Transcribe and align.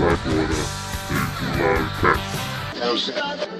Começa 0.00 0.30
agora 3.18 3.50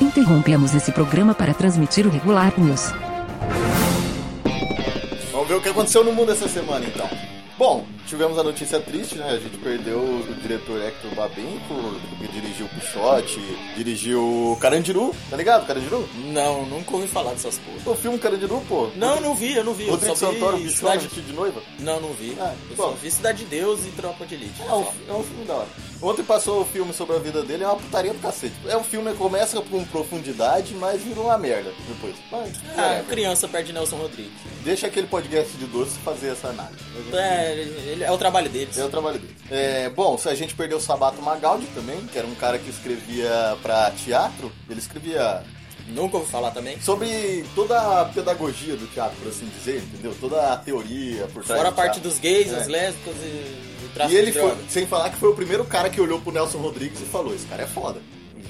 Interrompemos 0.00 0.74
esse 0.74 0.90
programa 0.90 1.34
para 1.34 1.52
transmitir 1.52 2.06
o 2.06 2.10
Regular 2.10 2.58
News. 2.58 2.92
Vamos 5.30 5.48
ver 5.48 5.54
o 5.54 5.60
que 5.60 5.68
aconteceu 5.68 6.02
no 6.02 6.12
mundo 6.12 6.32
essa 6.32 6.48
semana 6.48 6.86
então. 6.86 7.08
Bom, 7.58 7.84
tivemos 8.10 8.36
a 8.38 8.42
notícia 8.42 8.80
triste, 8.80 9.14
né? 9.16 9.30
A 9.30 9.38
gente 9.38 9.56
perdeu 9.58 9.98
o 9.98 10.34
diretor 10.42 10.82
Hector 10.82 11.14
Babenco, 11.14 11.74
que 12.18 12.28
dirigiu 12.28 12.66
Pichote, 12.68 13.40
dirigiu 13.76 14.58
Carandiru, 14.60 15.14
tá 15.30 15.36
ligado? 15.36 15.66
Carandiru? 15.66 16.08
Não, 16.32 16.66
nunca 16.66 16.92
ouvi 16.96 17.06
falar 17.06 17.30
dessas 17.30 17.56
coisas. 17.58 17.86
O 17.86 17.94
filme 17.94 18.18
Carandiru, 18.18 18.60
pô. 18.68 18.90
Não, 18.96 19.20
não 19.20 19.34
vi, 19.34 19.54
eu 19.54 19.64
não 19.64 19.72
vi. 19.72 19.84
Eu 19.84 19.92
Rodrigo 19.92 20.16
só 20.16 20.30
vi 20.30 20.34
Santoro, 20.38 20.56
Pichote, 20.58 20.76
Cidade... 21.08 21.08
de 21.22 21.32
noiva? 21.32 21.62
Não, 21.78 22.00
não 22.00 22.12
vi. 22.12 22.36
Ah, 22.40 22.52
eu 22.68 22.76
bom. 22.76 22.82
só 22.84 22.90
vi 22.90 23.10
Cidade 23.10 23.38
de 23.38 23.44
Deus 23.46 23.86
e 23.86 23.90
Tropa 23.92 24.26
de 24.26 24.34
Elite. 24.34 24.60
É 24.60 24.72
um, 24.74 24.84
só. 24.84 24.92
é 25.08 25.12
um 25.12 25.22
filme 25.22 25.44
da 25.44 25.54
hora. 25.54 25.68
Ontem 26.02 26.22
passou 26.24 26.62
o 26.62 26.64
filme 26.64 26.92
sobre 26.94 27.14
a 27.16 27.18
vida 27.18 27.42
dele, 27.42 27.62
é 27.62 27.66
uma 27.66 27.76
putaria 27.76 28.12
do 28.12 28.18
cacete. 28.20 28.54
É 28.66 28.76
um 28.76 28.82
filme 28.82 29.12
que 29.12 29.18
começa 29.18 29.60
com 29.60 29.84
profundidade, 29.84 30.74
mas 30.74 31.00
vira 31.02 31.20
uma 31.20 31.36
merda 31.38 31.72
depois. 31.86 32.14
Mas, 32.32 32.52
Ah, 32.76 32.80
whatever. 32.82 33.04
criança 33.04 33.46
perde 33.46 33.72
Nelson 33.72 33.96
Rodrigues. 33.96 34.32
Deixa 34.62 34.86
aquele 34.86 35.06
podcast 35.06 35.56
de 35.56 35.64
doce 35.66 35.98
fazer 36.00 36.28
essa 36.28 36.48
análise. 36.48 36.78
É, 37.12 37.52
ele, 37.52 38.04
é 38.04 38.10
o 38.10 38.18
trabalho 38.18 38.48
deles. 38.50 38.76
É 38.76 38.84
o 38.84 38.90
trabalho 38.90 39.18
dele. 39.18 39.34
É, 39.50 39.88
bom, 39.88 40.18
se 40.18 40.28
a 40.28 40.34
gente 40.34 40.54
perdeu 40.54 40.76
o 40.78 40.80
Sabato 40.80 41.20
Magaldi 41.22 41.66
também, 41.74 41.98
que 42.06 42.18
era 42.18 42.26
um 42.26 42.34
cara 42.34 42.58
que 42.58 42.68
escrevia 42.68 43.56
pra 43.62 43.90
teatro, 43.90 44.52
ele 44.68 44.78
escrevia 44.78 45.42
Nunca 45.88 46.18
ouvi 46.18 46.30
falar 46.30 46.50
também. 46.52 46.80
sobre 46.80 47.44
toda 47.54 48.00
a 48.00 48.04
pedagogia 48.04 48.76
do 48.76 48.86
teatro, 48.86 49.16
por 49.16 49.28
assim 49.28 49.46
dizer, 49.58 49.78
entendeu? 49.78 50.14
Toda 50.20 50.52
a 50.52 50.56
teoria 50.56 51.26
por 51.28 51.42
trás 51.42 51.58
Fora 51.60 51.70
a 51.70 51.72
parte 51.72 51.98
dos 51.98 52.18
gays, 52.18 52.52
É. 52.52 52.56
as 52.56 52.68
lésbicas 52.68 53.16
e 53.16 53.88
tráfico 53.94 54.14
E 54.14 54.18
ele 54.22 54.30
foi, 54.32 54.54
sem 54.68 54.86
falar 54.86 55.10
que 55.10 55.16
foi 55.16 55.30
o 55.30 55.34
primeiro 55.34 55.64
cara 55.64 55.90
que 55.90 56.00
olhou 56.00 56.20
pro 56.20 56.30
Nelson 56.32 56.58
Rodrigues 56.58 57.00
e 57.00 57.04
falou: 57.06 57.34
Esse 57.34 57.46
cara 57.46 57.62
é 57.62 57.66
foda. 57.66 58.00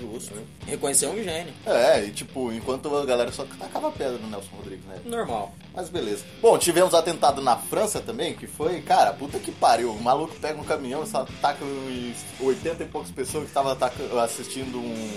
Justo. 0.00 0.34
Reconheceu 0.66 1.10
um 1.10 1.22
gênio. 1.22 1.52
É, 1.66 2.04
e 2.04 2.10
tipo, 2.10 2.50
enquanto 2.52 2.94
a 2.96 3.04
galera 3.04 3.30
só 3.32 3.44
tacava 3.44 3.90
pedra 3.92 4.16
no 4.18 4.28
Nelson 4.28 4.48
Rodrigues, 4.56 4.84
né? 4.86 4.98
Normal. 5.04 5.52
Mas 5.74 5.88
beleza. 5.88 6.24
Bom, 6.40 6.56
tivemos 6.58 6.94
atentado 6.94 7.42
na 7.42 7.56
França 7.56 8.00
também, 8.00 8.34
que 8.34 8.46
foi, 8.46 8.80
cara, 8.80 9.12
puta 9.12 9.38
que 9.38 9.52
pariu. 9.52 9.92
O 9.92 10.02
maluco 10.02 10.34
pega 10.40 10.58
um 10.60 10.64
caminhão 10.64 11.02
e 11.02 11.06
só 11.06 11.22
ataca 11.22 11.64
os 11.64 12.16
80 12.46 12.82
e 12.82 12.86
poucas 12.86 13.10
pessoas 13.10 13.44
que 13.44 13.50
estavam 13.50 13.76
assistindo 14.22 14.78
um, 14.78 15.10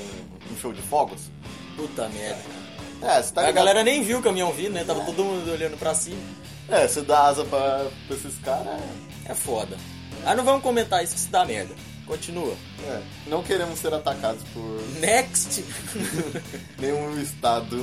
um 0.52 0.58
show 0.62 0.74
de 0.74 0.82
fogos. 0.82 1.30
Puta 1.76 2.08
merda. 2.10 2.42
É, 3.02 3.22
você 3.22 3.34
tá 3.34 3.42
a 3.42 3.46
ligado? 3.48 3.56
galera 3.56 3.84
nem 3.84 4.02
viu 4.04 4.20
o 4.20 4.22
caminhão 4.22 4.52
vindo, 4.52 4.72
né? 4.74 4.84
Tava 4.84 5.02
todo 5.06 5.24
mundo 5.24 5.52
olhando 5.52 5.78
pra 5.78 5.94
cima. 5.94 6.22
É, 6.70 6.88
você 6.88 7.02
dá 7.02 7.28
asa 7.28 7.44
pra, 7.44 7.86
pra 8.08 8.16
esses 8.16 8.38
caras. 8.40 8.80
É 9.26 9.34
foda. 9.34 9.78
Ah, 10.26 10.36
não 10.36 10.44
vamos 10.46 10.64
comentar 10.64 11.04
isso 11.04 11.14
que 11.14 11.20
se 11.20 11.30
dá 11.30 11.44
merda. 11.44 11.74
Continua. 12.06 12.54
É, 12.86 13.00
não 13.28 13.42
queremos 13.42 13.80
ser 13.80 13.94
atacados 13.94 14.44
por 14.54 14.82
Next. 15.00 15.64
nenhum 16.78 17.20
estado. 17.22 17.80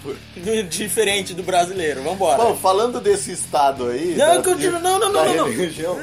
Diferente 0.70 1.34
do 1.34 1.42
brasileiro. 1.42 2.02
Vambora. 2.02 2.42
Bom, 2.42 2.56
falando 2.56 2.98
desse 3.00 3.32
estado 3.32 3.88
aí. 3.88 4.14
Não, 4.16 4.42
continua. 4.42 4.78
Não, 4.78 4.98
não, 4.98 5.12
não, 5.12 5.34
não, 5.34 5.50
religião, 5.50 5.96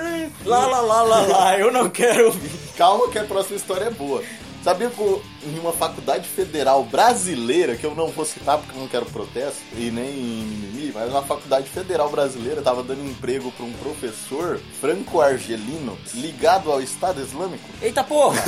Lá, 0.45 0.67
lá, 0.67 0.81
lá, 0.81 1.01
lá, 1.01 1.21
lá. 1.21 1.59
Eu 1.59 1.71
não 1.71 1.89
quero. 1.89 2.35
Calma 2.77 3.09
que 3.09 3.17
a 3.17 3.23
próxima 3.23 3.57
história 3.57 3.85
é 3.85 3.91
boa. 3.91 4.23
Sabia 4.65 4.89
que 4.89 5.21
em 5.47 5.59
uma 5.59 5.71
faculdade 5.71 6.27
federal 6.27 6.83
brasileira, 6.85 7.75
que 7.75 7.83
eu 7.85 7.93
não 7.93 8.07
vou 8.07 8.25
citar 8.25 8.57
porque 8.57 8.75
eu 8.75 8.81
não 8.81 8.87
quero 8.87 9.05
protesto 9.05 9.59
e 9.77 9.91
nem 9.91 10.11
mimimi, 10.11 10.91
mas 10.91 11.07
uma 11.11 11.21
faculdade 11.21 11.69
federal 11.69 12.09
brasileira 12.09 12.63
tava 12.63 12.81
dando 12.81 13.05
emprego 13.05 13.51
para 13.51 13.63
um 13.63 13.71
professor 13.73 14.59
franco-argelino 14.81 15.95
ligado 16.15 16.71
ao 16.71 16.81
Estado 16.81 17.21
Islâmico. 17.21 17.63
Eita 17.79 18.03
porra. 18.03 18.41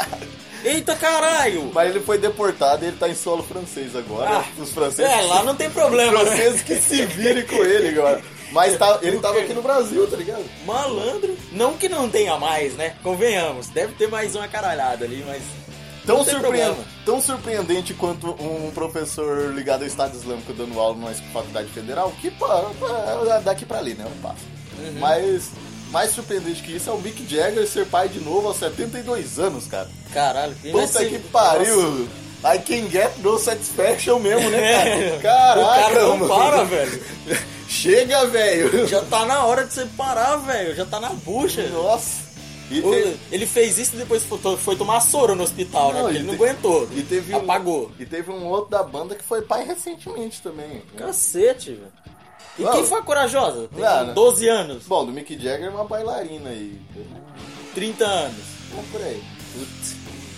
Eita 0.62 0.94
caralho. 0.96 1.70
Mas 1.72 1.88
ele 1.88 2.00
foi 2.00 2.18
deportado 2.18 2.84
e 2.84 2.88
ele 2.88 2.98
tá 2.98 3.08
em 3.08 3.14
solo 3.14 3.42
francês 3.42 3.96
agora. 3.96 4.40
Ah, 4.40 4.44
Os 4.58 4.70
franceses. 4.70 5.10
É, 5.10 5.22
lá 5.22 5.42
não 5.44 5.54
tem 5.54 5.70
problema, 5.70 6.22
Os 6.22 6.28
né? 6.28 6.36
franceses 6.36 6.60
que 6.60 6.74
se 6.76 7.06
virem 7.06 7.46
com 7.46 7.56
ele 7.64 7.98
agora. 7.98 8.22
Mas 8.54 8.78
tá- 8.78 9.00
ele 9.02 9.18
tava 9.18 9.40
aqui 9.40 9.52
no 9.52 9.60
Brasil, 9.62 10.06
tá 10.08 10.16
ligado? 10.16 10.44
Malandro. 10.64 11.36
Não 11.52 11.76
que 11.76 11.88
não 11.88 12.08
tenha 12.08 12.38
mais, 12.38 12.74
né? 12.74 12.94
Convenhamos. 13.02 13.66
Deve 13.68 13.92
ter 13.94 14.06
mais 14.08 14.34
uma 14.34 14.48
caralhada 14.48 15.04
ali, 15.04 15.22
mas. 15.26 15.42
Tão, 16.06 16.18
Não 16.18 16.24
tem 16.24 16.34
surpre- 16.34 16.50
problema. 16.58 16.84
tão 17.04 17.20
surpreendente 17.20 17.94
quanto 17.94 18.28
um 18.30 18.70
professor 18.74 19.52
ligado 19.54 19.80
ao 19.82 19.86
Estado 19.88 20.14
Islâmico 20.14 20.52
dando 20.52 20.78
aula 20.78 20.94
numa 20.94 21.12
faculdade 21.32 21.68
federal, 21.70 22.12
que 22.20 22.30
pá, 22.30 22.70
pá, 22.78 23.38
daqui 23.42 23.64
pra 23.64 23.78
ali, 23.78 23.94
né? 23.94 24.04
Não 24.04 24.16
passa. 24.18 24.44
Uhum. 24.78 24.98
Mas 25.00 25.50
mais 25.90 26.10
surpreendente 26.10 26.62
que 26.62 26.76
isso 26.76 26.90
é 26.90 26.92
o 26.92 26.98
Mick 26.98 27.26
Jagger 27.26 27.66
ser 27.66 27.86
pai 27.86 28.08
de 28.10 28.20
novo 28.20 28.48
aos 28.48 28.58
72 28.58 29.38
anos, 29.38 29.66
cara. 29.66 29.88
Caralho, 30.12 30.54
vai 30.62 30.86
Puta 30.86 31.04
que 31.06 31.18
pariu! 31.20 32.06
I 32.44 32.58
can 32.58 32.88
get 32.90 33.16
no 33.18 33.38
satisfaction 33.38 34.18
mesmo, 34.20 34.50
né, 34.50 34.72
cara? 34.72 34.90
É. 35.00 35.16
o 35.16 35.20
Caraca, 35.20 35.80
cara 35.80 36.02
não 36.02 36.16
mano. 36.18 36.28
para, 36.34 36.64
velho. 36.64 37.04
Chega, 37.68 38.26
velho! 38.26 38.86
Já 38.86 39.00
tá 39.02 39.24
na 39.24 39.44
hora 39.44 39.64
de 39.64 39.72
você 39.72 39.86
parar, 39.96 40.36
velho. 40.36 40.74
Já 40.76 40.84
tá 40.84 41.00
na 41.00 41.08
bucha. 41.10 41.66
Nossa! 41.70 42.22
E 42.70 42.80
O- 42.80 42.90
te- 42.90 43.16
Ele 43.32 43.46
fez 43.46 43.78
isso 43.78 43.94
e 43.94 43.98
depois 43.98 44.22
foi, 44.24 44.38
to- 44.38 44.56
foi 44.56 44.76
tomar 44.76 45.00
soro 45.00 45.34
no 45.34 45.42
hospital, 45.42 45.92
né? 45.92 45.94
Não, 45.94 46.02
Porque 46.04 46.14
e 46.16 46.18
ele 46.20 46.26
não 46.28 46.36
te- 46.36 46.42
aguentou. 46.42 46.88
E 46.92 47.02
teve 47.02 47.34
um- 47.34 47.38
Apagou. 47.38 47.90
e 47.98 48.06
teve 48.06 48.30
um 48.30 48.46
outro 48.46 48.70
da 48.70 48.82
banda 48.82 49.14
que 49.14 49.24
foi 49.24 49.42
pai 49.42 49.64
recentemente 49.66 50.40
também. 50.42 50.82
Cacete, 50.96 51.70
velho. 51.72 51.92
E 52.58 52.64
quem 52.64 52.84
foi 52.86 52.98
a 52.98 53.02
corajosa? 53.02 53.68
Tem 53.74 53.82
Não, 53.82 54.06
não. 54.06 54.14
12 54.14 54.48
anos, 54.48 54.84
Bom, 54.86 55.04
do 55.04 55.10
Mick 55.12 55.34
Jagger 55.36 55.66
é 55.66 55.70
uma 55.70 55.84
bailarina 55.84 56.50
aí. 56.50 56.80
30 57.74 58.04
anos. 58.06 58.44
É 58.78 58.82
por 58.92 59.00
aí. 59.02 59.22
Putz. 59.52 59.96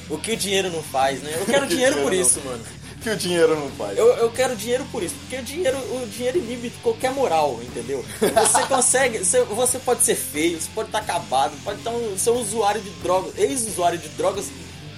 O 0.09 0.19
que 0.19 0.33
o 0.33 0.37
dinheiro 0.37 0.71
não 0.71 0.83
faz, 0.83 1.23
né? 1.23 1.33
Eu 1.39 1.47
quero 1.47 1.67
dinheiro 1.69 2.03
por 2.03 2.13
isso, 2.13 2.41
mano. 2.45 2.63
Que 3.03 3.11
o 3.11 3.17
dinheiro 3.17 3.59
não 3.59 3.71
faz. 3.71 3.97
Eu, 3.97 4.07
eu 4.17 4.31
quero 4.33 4.57
dinheiro 4.57 4.85
por 4.91 5.03
isso, 5.03 5.15
porque 5.21 5.37
o 5.37 5.43
dinheiro, 5.43 5.77
o 5.77 6.07
dinheiro 6.07 6.39
inibe 6.39 6.73
qualquer 6.83 7.13
moral, 7.13 7.61
entendeu? 7.63 8.05
Você 8.21 8.63
consegue, 8.67 9.19
você, 9.19 9.45
você 9.45 9.79
pode 9.79 10.03
ser 10.03 10.17
feio, 10.17 10.61
você 10.61 10.69
pode 10.75 10.89
estar 10.89 10.99
acabado, 10.99 11.53
pode 11.63 11.79
estar 11.79 11.91
um, 11.91 12.19
ser 12.19 12.31
um 12.31 12.41
usuário 12.41 12.81
de 12.81 12.91
drogas, 13.03 13.33
ex-usuário 13.39 13.99
de 13.99 14.09
drogas 14.11 14.47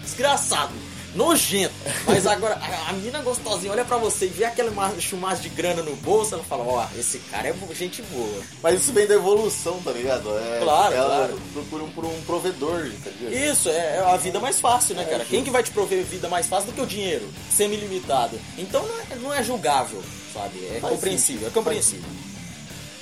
desgraçado, 0.03 0.73
nojento. 1.15 1.75
Mas 2.07 2.27
agora, 2.27 2.55
a, 2.57 2.91
a 2.91 2.93
mina 2.95 3.21
gostosinha 3.21 3.73
olha 3.73 3.85
pra 3.85 3.97
você 3.97 4.27
e 4.27 4.29
vê 4.29 4.45
aquele 4.45 4.71
chumaço 5.01 5.43
de 5.43 5.49
grana 5.49 5.83
no 5.83 5.95
bolso, 5.97 6.35
ela 6.35 6.45
fala, 6.45 6.65
ó, 6.65 6.87
esse 6.99 7.19
cara 7.31 7.49
é 7.49 7.55
gente 7.75 8.03
boa. 8.03 8.43
Mas 8.63 8.81
isso 8.81 8.93
vem 8.93 9.07
da 9.07 9.15
evolução, 9.15 9.81
tá 9.83 9.91
ligado? 9.91 10.29
É, 10.39 10.61
Claro, 10.63 10.95
ela 10.95 11.17
claro. 11.29 11.41
procura 11.53 11.85
um, 11.85 11.91
por 11.91 12.05
um 12.05 12.21
provedor, 12.23 12.91
tá 13.05 13.11
ligado? 13.11 13.33
Isso, 13.53 13.69
é, 13.69 13.97
é 13.97 14.05
a 14.07 14.17
vida 14.17 14.39
mais 14.41 14.61
fácil, 14.61 14.95
né, 14.95 15.03
É, 15.03 15.05
cara? 15.05 15.19
justo. 15.19 15.31
Quem 15.31 15.45
que 15.45 15.51
vai 15.51 15.63
te 15.63 15.71
prover 15.71 16.03
vida 16.05 16.29
mais 16.29 16.47
fácil 16.47 16.71
do 16.71 16.75
que 16.75 16.81
o 16.81 16.87
dinheiro? 16.87 17.29
Semi-limitado. 17.51 18.39
Então 18.57 18.87
não 18.87 18.95
é, 19.01 19.17
não 19.17 19.35
é 19.35 19.43
julgável, 19.43 20.03
sabe? 20.33 20.59
É 20.75 20.79
compreensível, 20.81 21.19
sentido, 21.43 21.47
é 21.47 21.51
compreensível. 21.51 22.09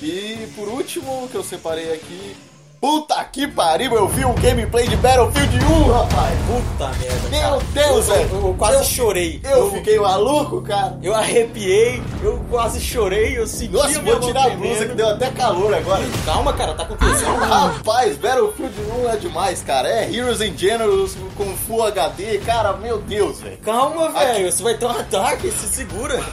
E 0.01 0.47
por 0.55 0.67
último, 0.67 1.27
que 1.31 1.35
eu 1.35 1.43
separei 1.43 1.93
aqui. 1.93 2.35
Puta 2.79 3.23
que 3.25 3.47
pariu, 3.47 3.91
eu 3.95 4.07
vi 4.07 4.23
um 4.23 4.35
gameplay 4.35 4.87
de 4.87 4.95
Battlefield 4.97 5.57
1, 5.65 5.91
rapaz! 5.91 6.37
Puta 6.45 6.87
merda. 6.99 7.29
Meu 7.29 7.39
cara. 7.41 7.61
Deus, 7.73 8.07
eu, 8.07 8.15
velho. 8.15 8.29
eu, 8.31 8.47
eu 8.49 8.53
quase 8.53 8.77
Eu- 8.77 8.83
chorei. 8.83 9.41
Eu 9.43 9.71
fiquei 9.71 9.99
maluco, 9.99 10.61
cara! 10.61 10.95
eu 11.01 11.15
arrepiei, 11.15 12.01
eu 12.21 12.39
quase 12.51 12.79
chorei, 12.79 13.35
eu 13.37 13.47
senti 13.47 13.73
Nossa, 13.73 13.99
vou 14.01 14.19
tirar 14.19 14.45
a 14.45 14.49
blusa 14.51 14.85
que 14.85 14.93
deu 14.93 15.09
até 15.09 15.31
calor 15.31 15.73
agora. 15.73 16.03
Calma, 16.23 16.53
cara, 16.53 16.75
tá 16.75 16.83
acontecendo. 16.83 17.35
Rapaz, 17.39 18.15
Battlefield 18.17 18.75
1 19.03 19.09
é 19.09 19.17
demais, 19.17 19.63
cara. 19.63 19.89
É 19.89 20.13
Heroes 20.13 20.39
and 20.41 20.55
Generals 20.55 21.17
com 21.35 21.45
Full 21.65 21.83
HD, 21.83 22.37
cara, 22.45 22.73
meu 22.73 22.99
Deus, 22.99 23.39
velho. 23.41 23.57
Calma, 23.57 24.09
velho, 24.11 24.51
você 24.51 24.61
vai 24.61 24.75
ter 24.75 24.85
um 24.85 24.91
ataque, 24.91 25.49
se 25.51 25.67
segura. 25.67 26.23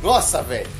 Nossa, 0.00 0.42
velho. 0.42 0.77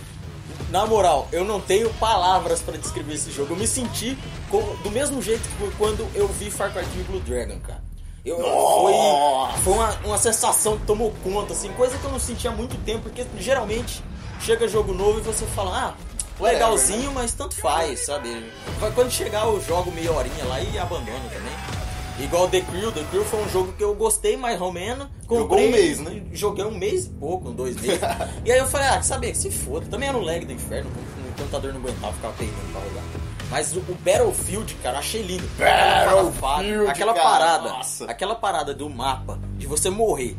Na 0.71 0.85
moral, 0.87 1.27
eu 1.33 1.45
não 1.45 1.61
tenho 1.61 1.93
palavras 1.95 2.61
pra 2.61 2.77
descrever 2.77 3.15
esse 3.15 3.31
jogo. 3.31 3.55
Eu 3.55 3.57
me 3.57 3.67
senti 3.67 4.19
como- 4.51 4.77
do 4.79 4.91
mesmo 4.91 5.21
jeito 5.23 5.43
que 5.49 5.71
quando 5.77 6.07
eu 6.15 6.29
vi 6.29 6.51
Far 6.51 6.73
Cry 6.73 6.85
3 6.85 7.07
Blue 7.07 7.21
Dragon, 7.21 7.59
cara. 7.61 7.83
Eu, 8.25 8.37
foi 8.39 9.63
foi 9.65 9.73
uma, 9.73 9.91
uma 10.05 10.19
sensação 10.19 10.77
que 10.79 10.85
tomou 10.85 11.15
conta, 11.25 11.55
assim, 11.55 11.73
coisa 11.73 11.97
que 11.97 12.05
eu 12.05 12.11
não 12.11 12.19
sentia 12.21 12.51
há 12.51 12.55
muito 12.55 12.77
tempo, 12.85 13.05
porque 13.05 13.25
geralmente 13.39 14.03
chega 14.41 14.69
jogo 14.69 14.93
novo 14.93 15.19
e 15.21 15.23
você 15.23 15.47
fala, 15.47 15.71
ah, 15.71 15.95
Whatever, 16.39 16.53
legalzinho, 16.69 17.13
mas 17.13 17.33
tanto 17.33 17.57
faz, 17.57 18.05
sabe? 18.05 18.53
Quando 18.95 19.11
chegar 19.11 19.45
eu 19.47 19.61
jogo 19.61 19.91
meia 19.91 20.13
horinha 20.13 20.45
lá 20.45 20.61
e 20.61 20.79
abandono 20.79 21.23
também. 21.33 21.78
Igual 22.21 22.49
The 22.49 22.61
Crew, 22.63 22.91
The 22.93 23.05
Crew 23.11 23.25
foi 23.25 23.43
um 23.45 23.49
jogo 23.49 23.73
que 23.73 23.83
eu 23.85 23.95
gostei 23.95 24.37
mais 24.37 24.61
ou 24.61 24.73
menos. 24.73 25.07
Jogou 25.29 25.59
um 25.59 25.71
mês, 25.71 26.01
né? 26.01 26.23
Joguei 26.33 26.65
um 26.65 26.77
mês 26.77 27.07
e 27.07 27.11
pouco, 27.11 27.51
dois 27.51 27.77
meses. 27.81 28.01
e 28.45 28.51
aí 28.53 28.59
eu 28.59 28.67
falei, 28.67 28.89
ah, 28.89 29.03
saber 29.03 29.33
que 29.33 29.39
se 29.39 29.51
foda. 29.51 29.87
Também 29.87 30.09
era 30.09 30.19
um 30.19 30.23
lag 30.23 30.45
do 30.45 30.53
inferno, 30.53 30.91
o 30.91 31.39
computador 31.39 31.73
não 31.73 31.81
aguentava 31.81 32.13
ficar 32.15 32.29
peidando 32.33 32.73
pra 32.73 32.81
rodar. 32.81 33.05
Mas 33.51 33.75
o, 33.75 33.81
Battlefield, 34.05 34.75
cara, 34.83 34.99
achei 34.99 35.23
lindo. 35.23 35.49
Battlefield, 35.59 36.91
aquela 36.91 37.15
parada, 37.15 37.69
nossa. 37.71 38.05
aquela 38.05 38.35
parada 38.35 38.75
do 38.75 38.89
mapa, 38.91 39.39
de 39.57 39.67
você 39.67 39.89
morrer. 39.89 40.37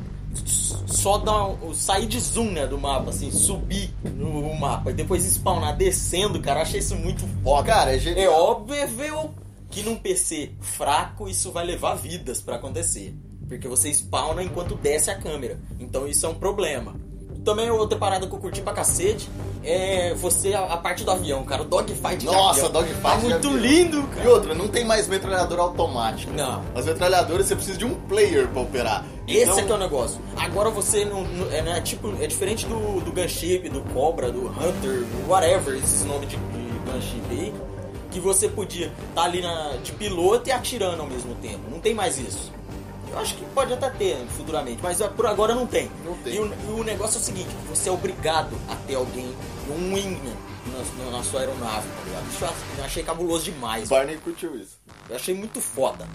Só 0.86 1.18
dar 1.18 1.46
um- 1.48 1.74
sair 1.74 2.06
de 2.06 2.20
zoom, 2.20 2.52
né, 2.52 2.68
do 2.68 2.78
mapa, 2.78 3.10
assim, 3.10 3.32
subir 3.32 3.92
no 4.04 4.54
mapa 4.56 4.92
e 4.92 4.94
depois 4.94 5.24
spawnar 5.26 5.76
descendo, 5.76 6.40
cara, 6.40 6.62
achei 6.62 6.80
isso 6.80 6.96
muito 6.96 7.26
foda. 7.44 7.64
Cara, 7.68 7.92
é 7.92 7.96
É 7.96 8.00
genial. 8.00 8.34
óbvio, 8.34 8.76
é 8.76 8.86
ver 8.86 9.14
o 9.14 9.32
que 9.82 9.90
num 9.90 9.96
PC 9.96 10.52
fraco 10.60 11.28
isso 11.28 11.52
vai 11.52 11.66
levar 11.66 11.96
vidas 11.96 12.42
pra 12.42 12.56
acontecer. 12.56 13.14
Porque 13.48 13.68
você 13.68 13.90
spawna 13.90 14.44
enquanto 14.44 14.76
desce 14.76 15.10
a 15.10 15.16
câmera. 15.18 15.60
Então 15.80 16.08
isso 16.08 16.26
é 16.26 16.30
um 16.30 16.36
problema. 16.36 16.94
Também 17.44 17.70
outra 17.72 17.98
parada 17.98 18.28
que 18.28 18.34
eu 18.36 18.38
curti 18.38 18.62
pra 18.62 18.74
cacete 18.74 19.30
é 19.64 20.14
você, 20.14 20.54
a, 20.54 20.66
a 20.74 20.78
parte 20.78 21.04
do 21.06 21.10
avião, 21.10 21.44
cara. 21.46 21.62
O 21.62 21.66
dogfight 21.66 22.26
Nossa, 22.26 22.66
avião. 22.68 22.72
dogfight 22.84 23.02
Tá 23.02 23.16
muito 23.18 23.48
avião. 23.48 23.58
lindo, 23.58 24.00
E 24.02 24.16
cara. 24.18 24.30
outra, 24.30 24.54
não 24.54 24.68
tem 24.68 24.86
mais 24.86 25.08
metralhadora 25.08 25.62
automática. 25.62 26.32
Não. 26.34 26.64
As 26.76 26.86
metralhadoras 26.86 27.48
você 27.48 27.56
precisa 27.56 27.78
de 27.78 27.86
um 27.86 27.96
player 27.96 28.48
pra 28.50 28.62
operar. 28.62 29.06
Esse 29.28 29.44
Então, 29.44 29.60
é 29.60 29.64
que 29.64 29.72
é 29.72 29.76
o 29.76 29.78
negócio. 29.78 30.20
Agora 30.38 30.70
você 30.70 31.06
não. 31.06 31.24
não- 31.24 31.52
é, 31.52 31.62
né, 31.62 31.82
tipo, 31.82 32.14
é 32.22 32.28
diferente 32.28 32.66
do, 32.68 33.00
do 33.02 33.12
Gunship, 33.12 33.70
do 33.70 33.82
Cobra, 33.94 34.32
do 34.32 34.48
Hunter, 34.48 35.04
do 35.06 35.30
whatever, 35.30 35.76
esses 35.78 36.04
nomes 36.04 36.30
de, 36.30 36.36
de 36.36 36.92
Gunship 36.92 37.22
aí. 37.32 37.54
Que 38.12 38.20
você 38.20 38.48
podia 38.50 38.92
estar 39.10 39.24
ali 39.24 39.42
na, 39.42 39.78
de 39.84 39.92
piloto 39.92 40.50
e 40.50 40.52
atirando 40.52 41.02
ao 41.02 41.08
mesmo 41.08 41.36
tempo. 41.36 41.70
Não 41.70 41.80
tem 41.80 41.94
mais 41.94 42.18
isso. 42.18 42.52
Eu 43.12 43.18
acho 43.20 43.36
que 43.36 43.46
pode 43.46 43.74
até 43.74 43.90
ter 43.90 44.18
futuramente, 44.38 44.80
mas 44.84 44.98
por 45.16 45.26
agora 45.26 45.54
não 45.56 45.66
tem. 45.66 45.90
Não 46.06 46.16
tem. 46.18 46.36
E 46.36 46.40
o, 46.40 46.46
e 46.46 46.72
o 46.80 46.84
negócio 46.84 47.18
é 47.18 47.22
o 47.22 47.24
seguinte: 47.24 47.50
você 47.68 47.90
é 47.90 47.92
obrigado 47.92 48.56
a 48.70 48.76
ter 48.76 48.96
alguém, 48.96 49.34
um 49.70 49.94
wingman 49.96 50.34
na, 51.06 51.12
na 51.18 51.24
sua 51.24 51.40
aeronave, 51.42 51.88
tá 51.88 52.04
ligado? 52.06 52.26
Eu 52.42 52.48
ach- 52.48 52.78
eu 52.80 52.84
achei 52.86 53.04
cabuloso 53.04 53.46
demais. 53.46 53.90
Barney 53.90 54.18
curtiu 54.18 54.56
isso. 54.56 54.78
Eu 55.10 55.16
achei 55.16 55.34
muito 55.34 55.60
foda. 55.60 56.08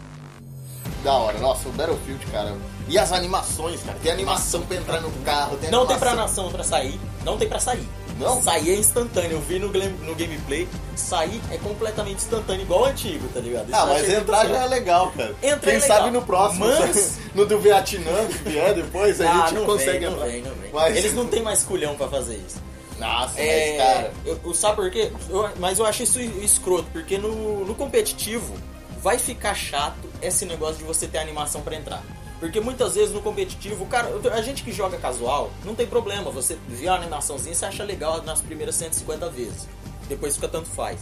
Da 1.02 1.12
hora, 1.12 1.38
nossa, 1.38 1.68
o 1.68 1.72
Battlefield, 1.72 2.24
cara. 2.26 2.56
E 2.88 2.96
as 2.98 3.12
animações, 3.12 3.82
cara. 3.82 3.98
Tem 4.02 4.10
animação 4.12 4.62
pra 4.62 4.76
entrar 4.76 5.00
no 5.00 5.10
carro, 5.24 5.56
tem 5.58 5.70
Não 5.70 5.86
tem 5.86 5.98
pra 5.98 6.10
animação- 6.12 6.44
nação 6.44 6.52
pra 6.52 6.64
sair. 6.64 6.98
Não 7.24 7.36
tem 7.36 7.48
pra 7.48 7.58
sair. 7.60 7.86
Não? 8.18 8.40
Sair 8.42 8.70
é 8.70 8.74
instantâneo. 8.76 9.32
Eu 9.32 9.40
vi 9.40 9.58
no, 9.58 9.68
no 9.68 10.14
gameplay. 10.14 10.68
Sair 10.94 11.40
é 11.50 11.56
completamente 11.58 12.16
instantâneo, 12.18 12.62
igual 12.62 12.82
o 12.82 12.84
antigo, 12.84 13.26
tá 13.34 13.40
ligado? 13.40 13.66
Isso 13.68 13.76
Ah, 13.76 13.86
mas 13.86 14.08
entrar 14.08 14.46
já 14.46 14.64
é 14.64 14.66
legal, 14.68 15.10
cara. 15.16 15.34
Entrar 15.42 15.58
Quem 15.60 15.70
é 15.74 15.78
legal. 15.80 15.98
sabe 15.98 16.10
no 16.10 16.22
próximo, 16.22 16.66
Mas- 16.66 17.18
no 17.34 17.44
do 17.46 17.58
Vietnã, 17.58 18.26
que 18.26 18.48
vier 18.50 18.74
depois, 18.74 19.20
a 19.20 19.30
Ah, 19.30 19.46
gente 19.46 19.54
não 19.54 19.66
consegue 19.66 19.98
vem, 20.06 20.10
não 20.10 20.18
vem, 20.24 20.42
não 20.42 20.54
vem. 20.54 20.70
Mas- 20.72 20.96
Eles 20.96 21.14
não 21.14 21.26
têm 21.26 21.42
mais 21.42 21.62
culhão 21.64 21.96
pra 21.96 22.08
fazer 22.08 22.36
isso. 22.46 22.62
Nossa, 22.98 23.40
É, 23.40 23.76
mas, 23.76 23.86
cara. 23.86 24.12
eu, 24.24 24.40
eu- 24.44 24.54
sabe 24.54 24.76
por 24.76 24.90
quê? 24.90 25.10
Eu- 25.28 25.50
mas 25.58 25.78
eu 25.80 25.84
acho 25.84 26.04
isso 26.04 26.20
escroto, 26.20 26.86
porque 26.92 27.18
no, 27.18 27.64
no 27.64 27.74
competitivo 27.74 28.54
vai 29.02 29.18
ficar 29.18 29.54
chato 29.54 30.08
esse 30.22 30.44
negócio 30.46 30.76
de 30.76 30.84
você 30.84 31.06
ter 31.08 31.18
animação 31.18 31.60
pra 31.60 31.74
entrar. 31.74 32.02
Porque 32.44 32.60
muitas 32.60 32.94
vezes 32.94 33.14
no 33.14 33.22
competitivo, 33.22 33.86
cara, 33.86 34.06
a 34.34 34.42
gente 34.42 34.62
que 34.62 34.70
joga 34.70 34.98
casual, 34.98 35.50
não 35.64 35.74
tem 35.74 35.86
problema. 35.86 36.30
Você 36.30 36.58
vê 36.68 36.88
a 36.88 36.94
animaçãozinha, 36.94 37.54
você 37.54 37.64
acha 37.64 37.82
legal 37.82 38.22
nas 38.22 38.42
primeiras 38.42 38.74
150 38.74 39.30
vezes. 39.30 39.66
Depois 40.10 40.34
fica 40.34 40.46
tanto 40.46 40.68
faz. 40.68 41.00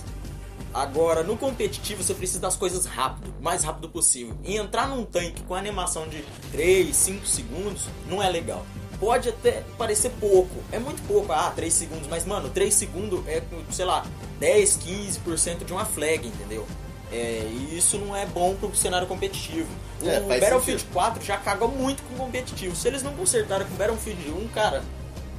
Agora, 0.72 1.24
no 1.24 1.36
competitivo, 1.36 2.00
você 2.00 2.14
precisa 2.14 2.38
das 2.38 2.54
coisas 2.54 2.86
rápido, 2.86 3.34
o 3.40 3.42
mais 3.42 3.64
rápido 3.64 3.88
possível. 3.88 4.36
E 4.44 4.56
entrar 4.56 4.88
num 4.88 5.04
tanque 5.04 5.42
com 5.42 5.56
animação 5.56 6.06
de 6.06 6.24
3, 6.52 6.94
5 6.94 7.26
segundos 7.26 7.88
não 8.08 8.22
é 8.22 8.30
legal. 8.30 8.64
Pode 9.00 9.28
até 9.28 9.64
parecer 9.76 10.12
pouco, 10.20 10.54
é 10.70 10.78
muito 10.78 11.04
pouco, 11.08 11.32
ah, 11.32 11.52
3 11.56 11.74
segundos, 11.74 12.06
mas 12.06 12.24
mano, 12.24 12.50
3 12.50 12.72
segundos 12.72 13.26
é, 13.26 13.42
sei 13.68 13.84
lá, 13.84 14.06
10, 14.38 14.78
15% 14.78 15.64
de 15.64 15.72
uma 15.72 15.84
flag, 15.84 16.24
entendeu? 16.24 16.64
É, 17.12 17.46
e 17.50 17.76
isso 17.76 17.98
não 17.98 18.16
é 18.16 18.24
bom 18.24 18.54
pro 18.56 18.74
cenário 18.74 19.06
competitivo. 19.06 19.68
É, 20.02 20.18
o 20.18 20.28
Battlefield 20.28 20.80
sentido. 20.80 20.92
4 20.92 21.22
já 21.24 21.36
caga 21.36 21.68
muito 21.68 22.02
com 22.04 22.14
o 22.14 22.16
competitivo. 22.16 22.74
Se 22.74 22.88
eles 22.88 23.02
não 23.02 23.14
consertaram 23.14 23.66
com 23.66 23.74
o 23.74 23.76
Battlefield 23.76 24.30
1, 24.30 24.48
cara, 24.48 24.82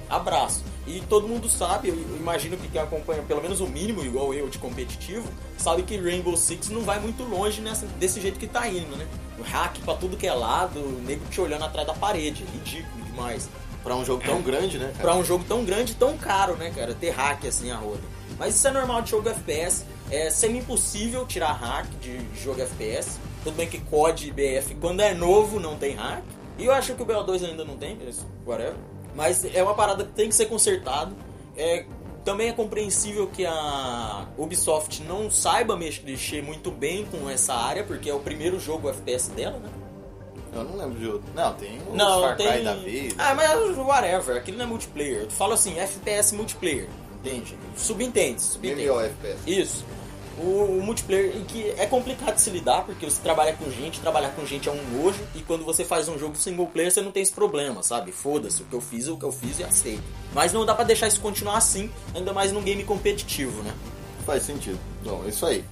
abraço. 0.07 0.63
E 0.85 1.01
todo 1.09 1.27
mundo 1.27 1.49
sabe, 1.49 1.89
eu 1.89 1.95
imagino 2.17 2.57
que 2.57 2.67
quem 2.67 2.81
acompanha 2.81 3.21
pelo 3.23 3.41
menos 3.41 3.61
o 3.61 3.67
mínimo, 3.67 4.03
igual 4.03 4.33
eu, 4.33 4.49
de 4.49 4.57
competitivo, 4.57 5.27
sabe 5.57 5.81
que 5.83 5.97
Rainbow 5.97 6.35
Six 6.35 6.69
não 6.69 6.81
vai 6.81 6.99
muito 6.99 7.23
longe 7.23 7.61
nessa, 7.61 7.85
desse 7.85 8.19
jeito 8.19 8.37
que 8.37 8.47
tá 8.47 8.67
indo, 8.67 8.95
né? 8.95 9.07
O 9.39 9.43
hack 9.43 9.79
pra 9.79 9.95
tudo 9.95 10.17
que 10.17 10.27
é 10.27 10.33
lado, 10.33 10.79
o 10.79 11.01
nego 11.05 11.25
te 11.25 11.39
olhando 11.39 11.63
atrás 11.63 11.87
da 11.87 11.93
parede, 11.93 12.43
ridículo 12.53 13.05
demais. 13.05 13.49
Pra 13.81 13.95
um 13.95 14.05
jogo 14.05 14.23
tão 14.25 14.41
grande, 14.41 14.77
né, 14.77 14.87
cara? 14.91 14.99
Pra 14.99 15.15
um 15.15 15.23
jogo 15.23 15.43
tão 15.47 15.63
grande 15.63 15.93
e 15.93 15.95
tão 15.95 16.17
caro, 16.17 16.55
né, 16.55 16.71
cara? 16.75 16.93
Ter 16.93 17.09
hack 17.11 17.45
assim 17.45 17.71
a 17.71 17.77
roda. 17.77 18.01
Mas 18.37 18.55
isso 18.55 18.67
é 18.67 18.71
normal 18.71 19.01
de 19.01 19.11
jogo 19.11 19.29
FPS. 19.29 19.85
É 20.11 20.29
semi-impossível 20.29 21.25
tirar 21.25 21.53
hack 21.53 21.87
de 22.01 22.19
jogo 22.41 22.61
FPS. 22.61 23.19
Tudo 23.43 23.55
bem 23.55 23.67
que 23.67 23.79
COD 23.79 24.27
e 24.27 24.31
BF, 24.31 24.75
quando 24.75 25.01
é 25.01 25.13
novo, 25.13 25.59
não 25.59 25.75
tem 25.77 25.95
hack. 25.95 26.23
E 26.57 26.65
eu 26.65 26.71
acho 26.71 26.93
que 26.93 27.01
o 27.01 27.05
BO2 27.05 27.43
ainda 27.43 27.65
não 27.65 27.75
tem, 27.75 27.97
mas 28.03 28.25
whatever. 28.45 28.75
Mas 29.15 29.43
é 29.53 29.61
uma 29.63 29.73
parada 29.73 30.03
que 30.05 30.11
tem 30.11 30.29
que 30.29 30.35
ser 30.35 30.45
consertado. 30.45 31.15
É, 31.57 31.85
também 32.23 32.49
é 32.49 32.53
compreensível 32.53 33.27
que 33.27 33.45
a 33.45 34.25
Ubisoft 34.37 35.03
não 35.03 35.29
saiba 35.29 35.75
mexer 35.75 36.41
muito 36.43 36.71
bem 36.71 37.05
com 37.05 37.29
essa 37.29 37.53
área, 37.53 37.83
porque 37.83 38.09
é 38.09 38.13
o 38.13 38.19
primeiro 38.19 38.59
jogo 38.59 38.89
FPS 38.89 39.29
dela, 39.31 39.57
né? 39.57 39.69
Eu 40.55 40.63
não 40.63 40.77
lembro 40.77 40.99
de 40.99 41.07
outro. 41.07 41.23
Não, 41.33 41.53
tem 41.55 41.79
o 41.89 41.95
Não, 41.95 42.21
Far 42.21 42.37
Cry 42.37 42.45
tem. 42.45 42.63
da 42.63 42.75
vida. 42.75 43.15
Ah, 43.17 43.33
mas 43.33 43.77
whatever, 43.77 44.37
aquilo 44.37 44.57
não 44.57 44.65
é 44.65 44.67
multiplayer. 44.67 45.21
Eu 45.23 45.31
falo 45.31 45.53
assim, 45.53 45.77
FPS 45.79 46.33
multiplayer, 46.35 46.87
entende? 47.23 47.57
Subentende, 47.77 48.41
subentende. 48.41 48.89
MMOFPS. 48.89 49.47
Isso. 49.47 49.85
O, 50.37 50.63
o 50.63 50.83
multiplayer 50.83 51.37
em 51.37 51.43
que 51.43 51.69
é 51.77 51.85
complicado 51.85 52.35
de 52.35 52.41
se 52.41 52.49
lidar, 52.49 52.85
porque 52.85 53.05
você 53.05 53.21
trabalha 53.21 53.53
com 53.53 53.69
gente, 53.69 53.99
trabalhar 53.99 54.29
com 54.29 54.45
gente 54.45 54.67
é 54.67 54.71
um 54.71 54.83
nojo, 54.91 55.19
e 55.35 55.41
quando 55.41 55.63
você 55.63 55.85
faz 55.85 56.09
um 56.09 56.17
jogo 56.17 56.35
single 56.35 56.67
player 56.67 56.91
você 56.91 57.01
não 57.01 57.11
tem 57.11 57.21
esse 57.21 57.31
problema, 57.31 57.83
sabe? 57.83 58.11
Foda-se, 58.11 58.63
o 58.63 58.65
que 58.65 58.73
eu 58.73 58.81
fiz 58.81 59.07
é 59.07 59.11
o 59.11 59.17
que 59.17 59.25
eu 59.25 59.31
fiz 59.31 59.59
e 59.59 59.63
aceito. 59.63 60.03
Mas 60.33 60.51
não 60.51 60.65
dá 60.65 60.73
pra 60.73 60.83
deixar 60.83 61.07
isso 61.07 61.21
continuar 61.21 61.57
assim, 61.57 61.89
ainda 62.15 62.33
mais 62.33 62.51
num 62.51 62.63
game 62.63 62.83
competitivo, 62.83 63.61
né? 63.61 63.73
Faz 64.25 64.43
sentido. 64.43 64.79
Bom, 65.03 65.21
é 65.25 65.29
isso 65.29 65.45
aí. 65.45 65.63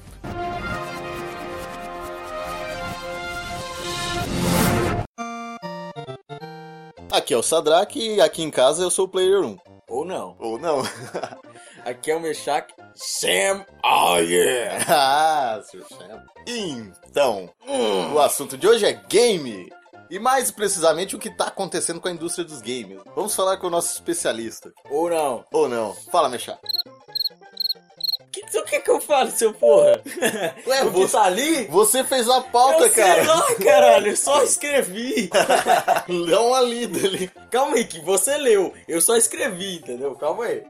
Aqui 7.12 7.33
é 7.33 7.38
o 7.38 7.44
Sadrak 7.44 8.00
e 8.00 8.21
aqui 8.21 8.42
em 8.42 8.51
casa 8.51 8.83
eu 8.83 8.92
sou 8.92 9.06
o 9.06 9.07
Player 9.07 9.42
1. 9.42 9.70
Ou 9.91 10.05
não. 10.05 10.38
Ou 10.39 10.57
não? 10.57 10.81
Aqui 11.83 12.11
é 12.11 12.15
o 12.15 12.21
Meshach 12.21 12.73
Sam 12.95 13.65
Oh 13.83 14.15
yeah! 14.19 14.85
ah, 14.88 15.61
Sr. 15.61 15.83
Sam. 15.89 16.23
Então, 16.47 17.49
o 18.13 18.17
assunto 18.19 18.57
de 18.57 18.65
hoje 18.65 18.85
é 18.85 18.93
game. 18.93 19.69
E 20.09 20.17
mais 20.17 20.49
precisamente 20.49 21.13
o 21.15 21.19
que 21.19 21.29
tá 21.29 21.47
acontecendo 21.47 21.99
com 21.99 22.07
a 22.07 22.11
indústria 22.11 22.45
dos 22.45 22.61
games. 22.61 23.01
Vamos 23.15 23.35
falar 23.35 23.57
com 23.57 23.67
o 23.67 23.69
nosso 23.69 23.93
especialista. 23.93 24.71
Ou 24.89 25.09
não. 25.09 25.45
Ou 25.51 25.67
não? 25.67 25.93
Fala, 26.10 26.29
Mexá. 26.29 26.57
Que, 28.31 28.57
o 28.57 28.63
que 28.63 28.79
que 28.79 28.89
eu 28.89 29.01
falo, 29.01 29.29
seu 29.31 29.53
porra? 29.53 30.01
Ué, 30.65 30.85
você- 30.85 31.11
tá 31.17 31.23
ali? 31.23 31.65
Você 31.65 32.03
fez 32.03 32.29
a 32.29 32.39
pauta, 32.41 32.85
eu 32.85 32.89
sei 32.91 33.03
cara. 33.03 33.23
lá, 33.25 33.55
caralho, 33.55 34.07
eu 34.11 34.15
só 34.17 34.41
escrevi. 34.43 35.29
Dá 36.29 36.41
uma 36.41 36.61
lida 36.61 37.05
ali. 37.07 37.27
Calma 37.51 37.75
aí, 37.75 37.83
que 37.85 38.00
você 38.01 38.38
leu. 38.38 38.73
Eu 38.88 39.01
só 39.01 39.17
escrevi, 39.17 39.75
entendeu? 39.77 40.15
Calma 40.15 40.45
aí. 40.45 40.63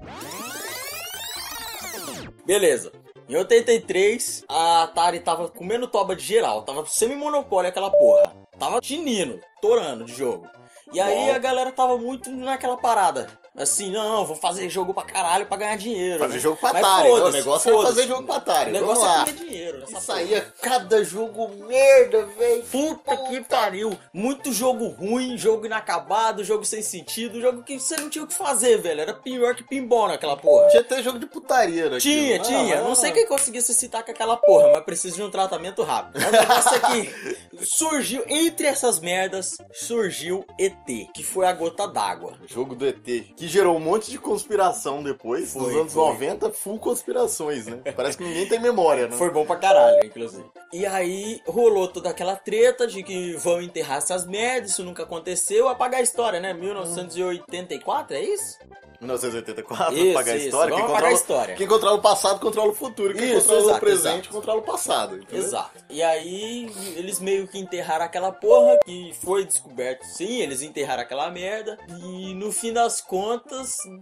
Beleza. 2.46 2.91
Em 3.30 3.36
83, 3.38 4.44
a 4.50 4.84
Atari 4.84 5.20
tava 5.20 5.48
comendo 5.48 5.88
toba 5.88 6.15
de 6.15 6.24
geral. 6.24 6.63
Tava 6.63 6.86
semi-monopólio 6.86 7.70
aquela 7.70 7.89
porra. 7.89 8.34
Tava 8.60 8.82
tinindo, 8.82 9.39
torando 9.62 10.03
de 10.06 10.13
jogo. 10.13 10.48
E 10.91 11.00
aí 11.00 11.27
Bom. 11.27 11.36
a 11.36 11.38
galera 11.39 11.72
tava 11.72 11.98
muito 11.98 12.30
naquela 12.32 12.75
parada. 12.75 13.27
Assim, 13.55 13.91
não, 13.91 14.25
vou 14.25 14.36
fazer 14.38 14.70
jogo 14.70 14.93
pra 14.93 15.03
caralho 15.03 15.46
pra 15.46 15.58
ganhar 15.58 15.75
dinheiro. 15.77 16.20
Fazer 16.20 16.36
né? 16.36 16.39
jogo 16.39 16.55
pra 16.58 16.72
Mas 16.72 16.84
Atari. 16.86 17.10
foda-se, 17.10 17.27
O 17.29 17.31
negócio 17.38 17.70
é 17.79 17.84
fazer 17.86 18.08
jogo 18.08 18.24
pra 18.24 18.36
Atari. 18.38 18.70
O 18.70 18.74
negócio 18.74 19.05
é 19.05 19.20
comer 19.20 19.34
dinheiro. 19.34 19.77
E 19.79 19.86
porra. 19.91 20.01
saía 20.01 20.53
cada 20.62 21.03
jogo 21.03 21.50
merda, 21.67 22.25
velho. 22.27 22.63
Puta 22.63 23.17
que 23.17 23.41
pariu! 23.41 23.98
Muito 24.13 24.53
jogo 24.53 24.88
ruim, 24.88 25.38
jogo 25.38 25.65
inacabado, 25.65 26.43
jogo 26.46 26.63
sem 26.63 26.81
sentido, 26.81 27.41
jogo 27.41 27.62
que 27.62 27.77
você 27.77 27.98
não 27.98 28.10
tinha 28.10 28.24
o 28.24 28.27
que 28.27 28.34
fazer, 28.34 28.77
velho. 28.81 29.01
Era 29.01 29.13
pior 29.13 29.53
que 29.53 29.63
pinball 29.65 30.08
naquela 30.08 30.38
porra. 30.38 30.70
Tinha 30.70 30.81
até 30.81 31.03
jogo 31.03 31.20
de 31.20 31.25
putaria 31.25 31.89
naquilo. 31.89 32.00
Tinha, 32.00 32.38
Ah, 32.38 32.39
tinha. 32.39 32.79
ah, 32.79 32.84
Não 32.84 32.96
sei 32.96 33.10
ah. 33.10 33.13
quem 33.13 33.27
conseguia 33.27 33.62
se 33.62 33.74
citar 33.74 34.01
com 34.03 34.12
aquela 34.12 34.38
porra, 34.38 34.72
mas 34.74 34.84
precisa 34.86 35.15
de 35.17 35.24
um 35.24 35.29
tratamento 35.29 35.84
rápido. 35.84 36.20
Mas 36.22 36.29
o 36.29 36.31
negócio 36.31 36.75
é 36.77 37.62
surgiu, 37.65 38.24
entre 38.27 38.65
essas 38.67 39.00
merdas, 39.00 39.58
surgiu 39.74 40.46
ET, 40.58 40.86
que 41.13 41.22
foi 41.24 41.46
a 41.46 41.51
gota 41.53 41.86
d'água. 41.88 42.34
Jogo 42.48 42.75
do 42.75 42.88
ET, 42.88 43.05
que 43.42 43.48
gerou 43.48 43.76
um 43.76 43.80
monte 43.80 44.12
de 44.12 44.20
conspiração 44.20 45.02
depois, 45.02 45.54
Foi, 45.54 45.64
nos 45.64 45.76
anos 45.76 45.94
foi. 45.94 46.10
90, 46.10 46.52
full 46.52 46.78
conspirações, 46.78 47.66
né? 47.66 47.80
Parece 47.96 48.16
que 48.16 48.24
ninguém 48.24 48.48
tem 48.48 48.60
memória, 48.60 49.08
né? 49.08 49.18
Foi 49.18 49.32
bom 49.32 49.44
pra 49.48 49.56
caralho, 49.56 50.06
inclusive. 50.06 50.46
E 50.72 50.86
aí 50.86 51.42
rolou 51.48 51.88
toda 51.88 52.12
aquela 52.12 52.36
treta 52.36 52.86
de 52.86 53.02
que 53.02 53.34
vão 53.38 53.60
enterrar 53.60 53.98
essas 53.98 54.28
merdas, 54.28 54.70
isso 54.70 54.84
nunca 54.84 55.02
aconteceu, 55.02 55.68
apagar 55.68 56.02
a 56.02 56.04
história, 56.04 56.40
né? 56.40 56.54
1984, 56.54 58.16
é 58.16 58.22
isso? 58.22 58.60
1984, 59.02 59.98
Isso, 59.98 60.12
apagar 60.12 60.36
a 60.36 60.38
história. 60.38 60.76
Quem 60.76 60.84
apagar 60.84 60.86
a 60.86 60.94
controla, 60.94 61.14
história. 61.14 61.56
Quem 61.56 61.68
controla 61.68 61.98
o 61.98 62.02
passado 62.02 62.40
controla 62.40 62.72
o 62.72 62.76
futuro. 62.76 63.16
Quem 63.16 63.32
Isso, 63.32 63.40
controla 63.40 63.62
exato, 63.62 63.78
o 63.78 63.80
presente 63.80 64.14
exato. 64.20 64.30
controla 64.30 64.60
o 64.60 64.64
passado. 64.64 65.18
entendeu? 65.18 65.44
Exato. 65.44 65.72
E 65.90 66.04
aí 66.04 66.72
eles 66.96 67.20
meio 67.20 67.48
que 67.48 67.58
enterraram 67.58 68.06
aquela 68.06 68.32
porra 68.32 68.78
que 68.86 69.12
foi 69.20 69.44
descoberto. 69.44 70.04
Sim, 70.06 70.42
eles 70.42 70.62
enterraram 70.62 71.02
aquela 71.02 71.32
merda. 71.32 71.80
E 71.90 72.36
no 72.36 72.52
fim 72.52 72.72
das 72.72 73.02
contas, 73.02 73.31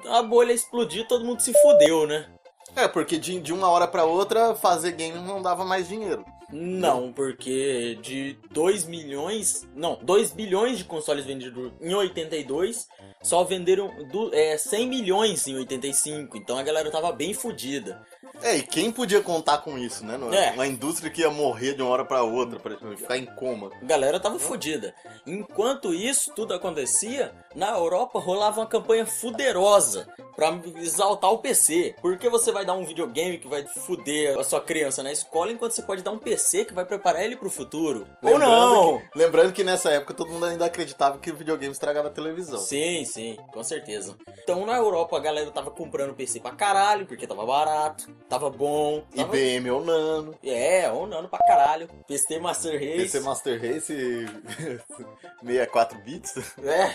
a 0.09 0.21
bolha 0.24 0.53
explodiu, 0.53 1.07
todo 1.07 1.25
mundo 1.25 1.41
se 1.41 1.53
fudeu, 1.62 2.07
né? 2.07 2.29
É, 2.75 2.88
porque 2.88 3.17
de, 3.17 3.39
de 3.39 3.51
uma 3.51 3.69
hora 3.69 3.88
pra 3.88 4.05
outra, 4.05 4.55
fazer 4.55 4.91
game 4.91 5.19
não 5.19 5.41
dava 5.41 5.65
mais 5.65 5.88
dinheiro. 5.88 6.24
Não, 6.51 7.13
porque 7.13 7.97
de 8.01 8.37
2 8.51 8.85
milhões. 8.85 9.67
Não, 9.75 9.99
2 10.01 10.31
bilhões 10.31 10.77
de 10.79 10.83
consoles 10.83 11.25
vendidos 11.25 11.71
em 11.79 11.93
82, 11.93 12.87
só 13.21 13.43
venderam 13.43 13.91
do, 14.11 14.33
é, 14.33 14.57
100 14.57 14.87
milhões 14.87 15.47
em 15.47 15.55
85. 15.55 16.37
Então 16.37 16.57
a 16.57 16.63
galera 16.63 16.89
tava 16.89 17.11
bem 17.11 17.33
fodida. 17.33 18.01
É, 18.41 18.57
e 18.57 18.63
quem 18.63 18.91
podia 18.91 19.21
contar 19.21 19.59
com 19.59 19.77
isso, 19.77 20.05
né? 20.05 20.17
Não 20.17 20.33
É. 20.33 20.51
Uma 20.51 20.65
indústria 20.65 21.11
que 21.11 21.21
ia 21.21 21.29
morrer 21.29 21.73
de 21.73 21.81
uma 21.81 21.91
hora 21.91 22.05
pra 22.05 22.23
outra, 22.23 22.59
pra 22.59 22.77
ficar 22.95 23.17
em 23.17 23.25
coma. 23.25 23.69
A 23.81 23.85
galera 23.85 24.19
tava 24.19 24.39
fodida. 24.39 24.95
Enquanto 25.27 25.93
isso 25.93 26.31
tudo 26.33 26.53
acontecia, 26.53 27.33
na 27.53 27.71
Europa 27.71 28.19
rolava 28.19 28.61
uma 28.61 28.67
campanha 28.67 29.05
fuderosa 29.05 30.07
pra 30.35 30.57
exaltar 30.77 31.31
o 31.31 31.39
PC. 31.39 31.95
Porque 32.01 32.29
você 32.29 32.51
vai 32.51 32.65
dar 32.65 32.73
um 32.73 32.85
videogame 32.85 33.37
que 33.37 33.47
vai 33.47 33.65
fuder 33.65 34.39
a 34.39 34.43
sua 34.43 34.61
criança 34.61 35.03
na 35.03 35.11
escola, 35.11 35.51
enquanto 35.51 35.73
você 35.73 35.81
pode 35.81 36.01
dar 36.01 36.11
um 36.11 36.17
PC 36.17 36.38
que 36.65 36.74
vai 36.74 36.86
preparar 36.86 37.24
ele 37.24 37.36
pro 37.36 37.50
futuro. 37.50 38.08
Ou 38.22 38.31
Lembrando 38.31 38.50
não! 38.51 38.98
que- 39.00 39.10
lembrando 39.17 39.53
que 39.53 39.63
nessa 39.63 39.91
época 39.91 40.13
todo 40.13 40.31
mundo 40.31 40.46
ainda 40.46 40.65
acreditava 40.65 41.17
que 41.19 41.31
o 41.31 41.36
videogame 41.36 41.72
estragava 41.72 42.08
a 42.08 42.12
televisão. 42.12 42.58
Sim, 42.60 43.03
sim, 43.05 43.38
com 43.53 43.63
certeza. 43.63 44.15
Então 44.43 44.65
na 44.65 44.75
Europa 44.77 45.17
a 45.17 45.19
galera 45.19 45.51
tava 45.51 45.72
comprando 45.72 46.13
PC 46.15 46.39
pra 46.39 46.51
caralho, 46.51 47.05
porque 47.05 47.27
tava 47.27 47.46
barato, 47.46 48.10
tava 48.27 48.50
bom. 48.50 49.03
Tava... 49.15 49.36
IBM 49.38 49.69
ou 49.72 49.84
Nano, 49.86 50.36
É, 50.43 50.91
onando 50.91 51.27
pra 51.29 51.39
caralho. 51.39 51.88
PC 52.08 52.39
Master 52.39 52.74
Race. 52.74 52.98
PC 53.03 53.19
Master 53.22 53.62
Race 53.62 53.93
64 55.43 56.00
bits. 56.00 56.36
É, 56.63 56.93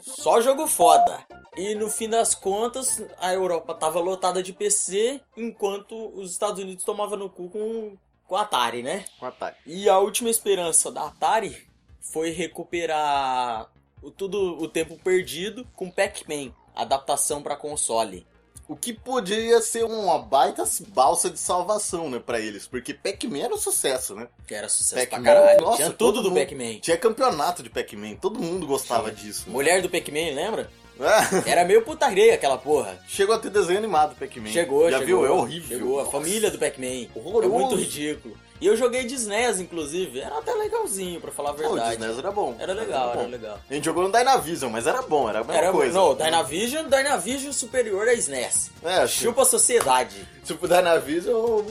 só 0.00 0.40
jogo 0.40 0.66
foda. 0.66 1.18
E 1.56 1.74
no 1.74 1.88
fim 1.90 2.08
das 2.08 2.34
contas, 2.34 3.02
a 3.18 3.32
Europa 3.32 3.74
tava 3.74 4.00
lotada 4.00 4.42
de 4.42 4.52
PC, 4.52 5.20
enquanto 5.36 6.12
os 6.18 6.30
Estados 6.32 6.62
Unidos 6.62 6.84
tomavam 6.84 7.18
no 7.18 7.28
cu 7.30 7.48
com, 7.50 7.96
com 8.28 8.36
a 8.36 8.42
Atari, 8.42 8.82
né? 8.82 9.04
Um 9.20 9.26
ataque. 9.26 9.58
E 9.66 9.88
a 9.88 9.98
última 9.98 10.28
esperança 10.30 10.92
da 10.92 11.06
Atari 11.06 11.66
foi 12.00 12.30
recuperar 12.30 13.68
o, 14.02 14.10
tudo 14.10 14.56
o 14.62 14.68
tempo 14.68 14.96
perdido 15.02 15.66
com 15.74 15.90
Pac-Man, 15.90 16.52
adaptação 16.76 17.42
pra 17.42 17.56
console. 17.56 18.26
O 18.68 18.76
que 18.76 18.92
podia 18.92 19.62
ser 19.62 19.82
uma 19.84 20.18
baita 20.18 20.62
balsa 20.88 21.30
de 21.30 21.38
salvação, 21.38 22.10
né, 22.10 22.18
pra 22.18 22.38
eles. 22.38 22.66
Porque 22.66 22.92
Pac-Man 22.92 23.38
era 23.44 23.54
um 23.54 23.58
sucesso, 23.58 24.14
né? 24.14 24.28
Que 24.46 24.54
era 24.54 24.68
sucesso 24.68 25.08
pra 25.08 25.20
caralho. 25.22 25.62
nossa, 25.62 25.76
Tinha 25.78 25.90
tudo 25.90 26.22
do 26.22 26.34
Pac-Man. 26.34 26.78
Tinha 26.80 26.98
campeonato 26.98 27.62
de 27.62 27.70
Pac-Man, 27.70 28.16
todo 28.16 28.38
mundo 28.38 28.66
gostava 28.66 29.10
disso. 29.10 29.44
né? 29.46 29.52
Mulher 29.54 29.80
do 29.80 29.88
Pac-Man, 29.88 30.34
lembra? 30.34 30.70
É. 31.00 31.50
Era 31.52 31.64
meio 31.64 31.82
putaria 31.82 32.34
aquela 32.34 32.58
porra. 32.58 32.98
Chegou 33.06 33.34
a 33.34 33.38
ter 33.38 33.50
desenho 33.50 33.78
animado 33.78 34.16
Pac-Man. 34.16 34.48
Chegou, 34.48 34.90
Já 34.90 34.98
chegou. 34.98 35.22
viu? 35.22 35.26
É 35.26 35.30
horrível. 35.30 35.78
Chegou, 35.78 35.94
a 36.00 36.04
Nossa. 36.04 36.12
família 36.12 36.50
do 36.50 36.58
Pac-Man. 36.58 37.06
É 37.14 37.46
muito 37.48 37.74
ridículo. 37.76 38.36
E 38.60 38.66
eu 38.66 38.76
joguei 38.76 39.04
de 39.04 39.14
SNES, 39.14 39.60
inclusive. 39.60 40.18
Era 40.20 40.38
até 40.38 40.52
legalzinho, 40.52 41.20
pra 41.20 41.30
falar 41.30 41.50
a 41.50 41.54
Pô, 41.54 41.64
o 41.68 41.72
verdade. 41.74 41.94
SNES 42.02 42.18
era 42.18 42.32
bom. 42.32 42.56
Era 42.58 42.72
legal, 42.72 43.12
bom. 43.14 43.20
era 43.20 43.28
legal. 43.28 43.60
A 43.70 43.74
gente 43.74 43.84
jogou 43.84 44.02
no 44.02 44.10
Dynavision, 44.10 44.72
mas 44.72 44.86
era 44.88 45.00
bom, 45.02 45.28
era 45.28 45.38
a 45.40 45.44
mesma 45.44 45.56
Era, 45.62 45.70
coisa. 45.72 45.94
não, 45.96 46.16
Dynavision, 46.16 46.88
Dynavision 46.88 47.52
superior 47.52 48.08
a 48.08 48.14
SNES. 48.14 48.72
É, 48.82 49.06
Chupa 49.06 49.42
a 49.42 49.44
sociedade. 49.44 50.26
Tipo, 50.44 50.66
Dynavision... 50.66 51.62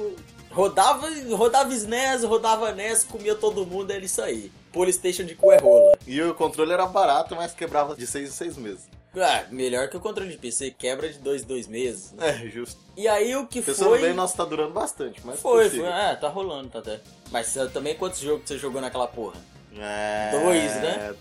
Rodava, 0.50 1.08
rodava 1.36 1.72
SNES, 1.74 2.24
rodava 2.24 2.72
NES, 2.72 3.04
comia 3.04 3.36
todo 3.36 3.64
mundo, 3.66 3.92
era 3.92 4.04
isso 4.04 4.22
aí. 4.22 4.52
Polystation 4.72 5.24
de 5.24 5.36
cu 5.36 5.52
é 5.52 5.58
rola. 5.58 5.96
E 6.08 6.20
o 6.22 6.34
controle 6.34 6.72
era 6.72 6.86
barato, 6.88 7.36
mas 7.36 7.52
quebrava 7.54 7.96
de 7.96 8.08
6 8.08 8.30
em 8.30 8.32
6 8.32 8.58
meses. 8.58 8.88
Ah, 9.22 9.46
melhor 9.52 9.90
que 9.90 9.98
o 9.98 10.00
controle 10.00 10.30
de 10.32 10.38
PC, 10.38 10.72
quebra 10.72 11.10
de 11.10 11.20
dois 11.20 11.44
em 11.44 11.46
dois 11.46 11.68
meses. 11.68 12.14
É, 12.20 12.34
justo. 12.50 12.80
E 12.96 13.08
aí 13.08 13.36
o 13.36 13.46
que 13.48 13.62
Pensando 13.62 13.90
foi... 13.90 14.02
bem, 14.02 14.14
nossa, 14.14 14.38
tá 14.38 14.46
durando 14.46 14.74
bastante, 14.74 15.22
mas 15.24 15.40
Foi, 15.40 15.70
foi, 15.70 15.86
é, 15.86 16.16
tá 16.16 16.28
rolando, 16.30 16.70
tá 16.70 16.80
até. 16.80 17.00
Mas 17.32 17.48
você- 17.48 17.68
também 17.68 17.96
quantos 17.96 18.20
jogos 18.20 18.44
você 18.48 18.58
jogou 18.58 18.82
naquela 18.82 19.08
porra? 19.08 19.36
É... 19.78 20.32
Dois, 20.32 20.74
né? 20.82 21.16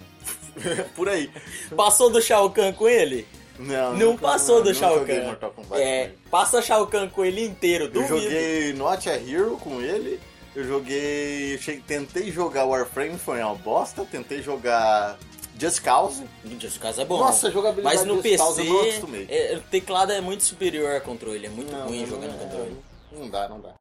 Por 0.96 1.08
aí. 1.08 1.30
Passou 1.76 2.08
do 2.10 2.20
Shao 2.22 2.50
Kahn 2.50 2.72
com 2.72 2.88
ele? 2.88 3.26
Não, 3.58 3.92
Não 3.92 3.98
nunca- 4.12 4.22
passou 4.22 4.62
do 4.62 4.74
Shao 4.74 5.04
Kahn. 5.04 5.34
Kombat 5.54 5.80
É, 5.82 6.04
ele. 6.04 6.18
passa 6.30 6.60
Shao 6.62 6.86
Kahn 6.86 7.08
com 7.08 7.24
ele 7.24 7.44
inteiro, 7.44 7.84
Eu 7.84 7.90
duvido. 7.90 8.20
joguei 8.20 8.72
Not 8.72 9.08
a 9.10 9.14
Hero 9.16 9.56
com 9.58 9.80
ele. 9.80 10.18
Eu 10.54 10.64
joguei. 10.64 11.58
Tentei 11.86 12.30
jogar 12.30 12.64
Warframe, 12.64 13.18
foi 13.18 13.42
uma 13.42 13.54
bosta. 13.54 14.04
Tentei 14.06 14.42
jogar 14.42 15.18
Just 15.58 15.82
Cause. 15.82 16.22
Just 16.58 16.78
Cause 16.78 17.00
é 17.00 17.04
bom. 17.04 17.18
Nossa, 17.18 17.48
a 17.48 17.50
jogabilidade 17.50 17.96
Mas 17.96 18.06
no 18.06 18.14
Just 18.14 18.22
PC, 18.22 18.36
Cause 18.38 18.60
eu 18.60 18.72
não 18.72 18.80
acostumei. 18.82 19.26
é, 19.30 19.56
o 19.56 19.60
teclado 19.62 20.12
é 20.12 20.20
muito 20.20 20.42
superior 20.44 20.94
ao 20.94 21.00
controle, 21.00 21.46
é 21.46 21.48
muito 21.48 21.72
Não, 21.72 21.86
ruim 21.86 22.00
não, 22.00 22.06
jogar 22.06 22.26
no 22.28 22.32
não, 22.32 22.38
controle. 22.38 22.76
Não 23.12 23.30
dá, 23.30 23.48
não 23.48 23.60
dá. 23.60 23.74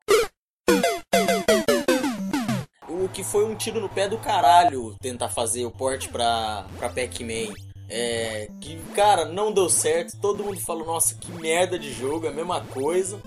O 2.88 3.10
que 3.10 3.24
foi 3.24 3.46
um 3.46 3.56
tiro 3.56 3.80
no 3.82 3.90
pé 3.90 4.08
do 4.08 4.18
caralho 4.18 4.96
tentar 5.02 5.28
fazer 5.30 5.66
o 5.66 5.72
port 5.72 6.08
pra, 6.10 6.66
pra 6.78 6.90
Pac-Man. 6.90 7.54
É. 7.90 8.48
Que, 8.62 8.78
cara, 8.96 9.26
não 9.26 9.52
deu 9.52 9.70
certo. 9.70 10.18
Todo 10.22 10.44
mundo 10.44 10.60
falou, 10.62 10.86
nossa, 10.86 11.16
que 11.16 11.32
merda 11.34 11.78
de 11.78 11.92
jogo, 11.94 12.26
é 12.26 12.30
a 12.30 12.34
mesma 12.34 12.62
coisa. 12.62 13.20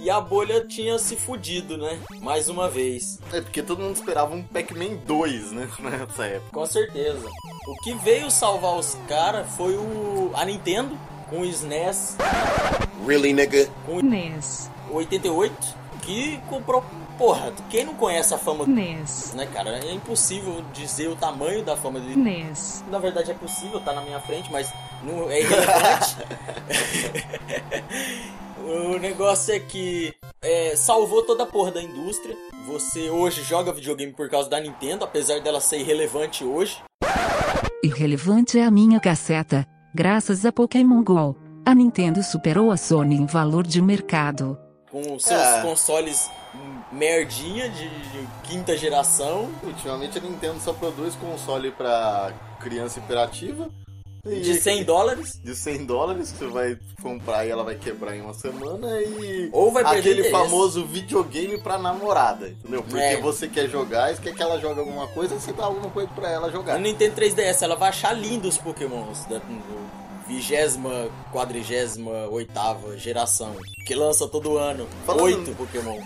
E 0.00 0.10
a 0.10 0.20
bolha 0.20 0.64
tinha 0.64 0.98
se 0.98 1.16
fudido, 1.16 1.78
né? 1.78 1.98
Mais 2.20 2.48
uma 2.48 2.68
vez. 2.68 3.18
É 3.32 3.40
porque 3.40 3.62
todo 3.62 3.82
mundo 3.82 3.96
esperava 3.96 4.34
um 4.34 4.42
Pac-Man 4.42 4.96
2, 5.06 5.52
né? 5.52 5.68
Nessa 5.80 6.26
época. 6.26 6.50
Com 6.52 6.66
certeza. 6.66 7.26
O 7.66 7.82
que 7.82 7.94
veio 7.94 8.30
salvar 8.30 8.76
os 8.76 8.96
caras 9.08 9.46
foi 9.56 9.74
o 9.76 10.30
a 10.34 10.44
Nintendo 10.44 10.98
com 11.30 11.40
o 11.40 11.44
SNES 11.44 12.16
Really, 13.06 13.32
nigga? 13.32 13.68
NES, 14.02 14.70
88 14.90 15.84
que 16.04 16.38
comprou. 16.48 16.84
Porra, 17.18 17.52
quem 17.70 17.84
não 17.84 17.94
conhece 17.94 18.34
a 18.34 18.38
fama 18.38 18.66
NES, 18.66 19.34
né, 19.34 19.46
cara? 19.46 19.78
É 19.78 19.92
impossível 19.92 20.64
dizer 20.72 21.08
o 21.08 21.14
tamanho 21.14 21.62
da 21.64 21.76
fama 21.76 22.00
dele. 22.00 22.16
NES, 22.16 22.84
Na 22.90 22.98
verdade 22.98 23.30
é 23.30 23.34
possível, 23.34 23.80
tá 23.80 23.92
na 23.92 24.00
minha 24.02 24.18
frente, 24.20 24.50
mas 24.50 24.72
não 25.02 25.30
é 25.30 25.40
irrelevante. 25.40 26.16
o 28.66 28.98
negócio 28.98 29.54
é 29.54 29.60
que 29.60 30.12
é, 30.42 30.74
salvou 30.76 31.22
toda 31.22 31.44
a 31.44 31.46
porra 31.46 31.70
da 31.70 31.82
indústria. 31.82 32.36
Você 32.66 33.08
hoje 33.10 33.42
joga 33.42 33.72
videogame 33.72 34.12
por 34.12 34.28
causa 34.28 34.48
da 34.50 34.58
Nintendo, 34.58 35.04
apesar 35.04 35.40
dela 35.40 35.60
ser 35.60 35.78
irrelevante 35.78 36.44
hoje. 36.44 36.78
irrelevante 37.82 38.58
é 38.58 38.64
a 38.64 38.70
minha 38.70 38.98
caceta. 38.98 39.66
Graças 39.94 40.44
a 40.44 40.50
Pokémon 40.50 41.02
GO, 41.04 41.36
a 41.64 41.74
Nintendo 41.74 42.22
superou 42.24 42.72
a 42.72 42.76
Sony 42.76 43.14
em 43.16 43.26
valor 43.26 43.64
de 43.64 43.80
mercado. 43.80 44.58
Com 44.90 45.14
os 45.14 45.24
seus 45.24 45.40
É. 45.40 45.62
consoles 45.62 46.30
merdinha 46.92 47.68
de, 47.68 47.88
de 47.88 48.28
quinta 48.44 48.76
geração. 48.76 49.50
Ultimamente 49.62 50.18
a 50.18 50.20
Nintendo 50.20 50.60
só 50.60 50.72
produz 50.72 51.14
console 51.16 51.70
pra 51.70 52.32
criança 52.60 52.98
imperativa. 53.00 53.68
E- 54.26 54.40
De 54.40 54.54
100 54.54 54.84
dólares. 54.84 55.38
de 55.44 55.54
100 55.54 55.84
dólares 55.84 56.32
que 56.32 56.38
você 56.38 56.46
vai 56.46 56.78
comprar 57.02 57.44
e 57.44 57.50
ela 57.50 57.62
vai 57.62 57.74
quebrar 57.74 58.16
em 58.16 58.22
uma 58.22 58.32
semana 58.32 58.98
e 59.02 59.50
Ou 59.52 59.70
vai 59.70 59.84
perder 59.84 59.98
aquele 59.98 60.20
interesse. 60.28 60.30
famoso 60.30 60.86
videogame 60.86 61.58
pra 61.60 61.76
namorada, 61.76 62.48
entendeu? 62.48 62.82
Porque 62.82 62.98
É. 62.98 63.20
você 63.20 63.46
quer 63.48 63.68
jogar, 63.68 64.14
e 64.14 64.16
quer 64.16 64.32
que 64.34 64.42
ela 64.42 64.58
jogue 64.58 64.80
alguma 64.80 65.06
coisa, 65.08 65.38
você 65.38 65.52
dá 65.52 65.64
alguma 65.66 65.90
coisa 65.90 66.08
pra 66.14 66.30
ela 66.30 66.50
jogar. 66.50 66.76
No 66.76 66.80
Nintendo 66.80 67.14
3DS 67.16 67.60
ela 67.62 67.76
vai 67.76 67.90
achar 67.90 68.14
lindo 68.14 68.48
os 68.48 68.56
Pokémons 68.56 69.26
da 69.26 69.42
vigésima, 70.26 71.10
quadrigésima, 71.30 72.26
oitava 72.30 72.96
geração. 72.96 73.54
Que 73.86 73.94
lança 73.94 74.26
todo 74.26 74.56
ano. 74.56 74.86
Falando- 75.04 75.24
Oito 75.24 75.54
Pokémon. 75.54 75.98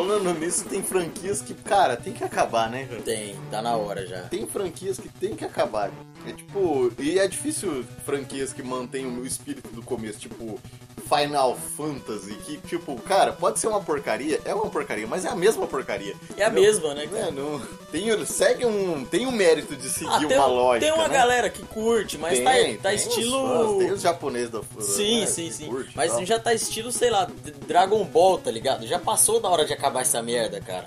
Falando 0.00 0.32
nisso, 0.32 0.64
tem 0.64 0.82
franquias 0.82 1.42
que, 1.42 1.52
cara, 1.52 1.94
tem 1.94 2.14
que 2.14 2.24
acabar, 2.24 2.70
né? 2.70 2.86
cara? 2.86 3.02
Tem, 3.02 3.36
tá 3.50 3.60
na 3.60 3.76
hora 3.76 4.06
já. 4.06 4.22
Tem 4.22 4.46
franquias 4.46 4.98
que 4.98 5.10
tem 5.10 5.36
que 5.36 5.44
acabar. 5.44 5.90
É 6.26 6.32
tipo, 6.32 6.90
e 6.98 7.18
é 7.18 7.28
difícil 7.28 7.84
franquias 8.06 8.50
que 8.50 8.62
mantenham 8.62 9.12
o 9.18 9.26
espírito 9.26 9.68
do 9.74 9.82
começo, 9.82 10.18
tipo 10.18 10.58
Final 11.00 11.56
Fantasy, 11.76 12.34
que 12.34 12.56
tipo, 12.58 12.94
cara, 13.02 13.32
pode 13.32 13.58
ser 13.58 13.66
uma 13.68 13.80
porcaria, 13.80 14.40
é 14.44 14.54
uma 14.54 14.66
porcaria, 14.70 15.06
mas 15.06 15.24
é 15.24 15.28
a 15.28 15.34
mesma 15.34 15.66
porcaria. 15.66 16.14
É 16.36 16.44
a 16.44 16.48
Não- 16.50 16.60
mesma, 16.60 16.94
né, 16.94 17.06
cara? 17.06 17.26
É, 17.28 17.30
não, 17.30 17.60
tem, 17.90 18.26
segue 18.26 18.64
um, 18.66 19.04
tem 19.04 19.26
um 19.26 19.32
mérito 19.32 19.74
de 19.76 19.88
seguir 19.88 20.10
Ah, 20.12 20.18
tem, 20.26 20.36
uma 20.38 20.46
um- 20.46 20.54
lógica, 20.54 20.86
tem 20.86 20.94
uma 20.94 21.08
né? 21.08 21.14
galera 21.14 21.50
que 21.50 21.62
curte, 21.64 22.16
mas 22.18 22.38
Tem, 22.38 22.44
tá, 22.76 22.82
tá 22.82 22.88
tem 22.90 22.98
os 22.98 23.04
fãs, 23.04 23.16
estilo. 23.16 23.78
tem 23.78 23.90
os 23.92 24.00
japoneses 24.02 24.50
da 24.50 24.60
Sim, 24.80 25.20
né, 25.20 25.26
sim, 25.26 25.50
sim. 25.50 25.66
curte 25.68 25.92
Mas 25.96 26.12
tal. 26.12 26.24
já 26.26 26.38
tá 26.38 26.54
estilo, 26.54 26.92
sei 26.92 27.10
lá, 27.10 27.28
Dragon 27.66 28.04
Ball, 28.04 28.38
tá 28.38 28.50
ligado? 28.50 28.86
Já 28.86 28.98
passou 28.98 29.40
da 29.40 29.48
hora 29.48 29.64
de 29.64 29.72
acabar 29.72 30.02
essa 30.02 30.22
merda, 30.22 30.60
cara. 30.60 30.86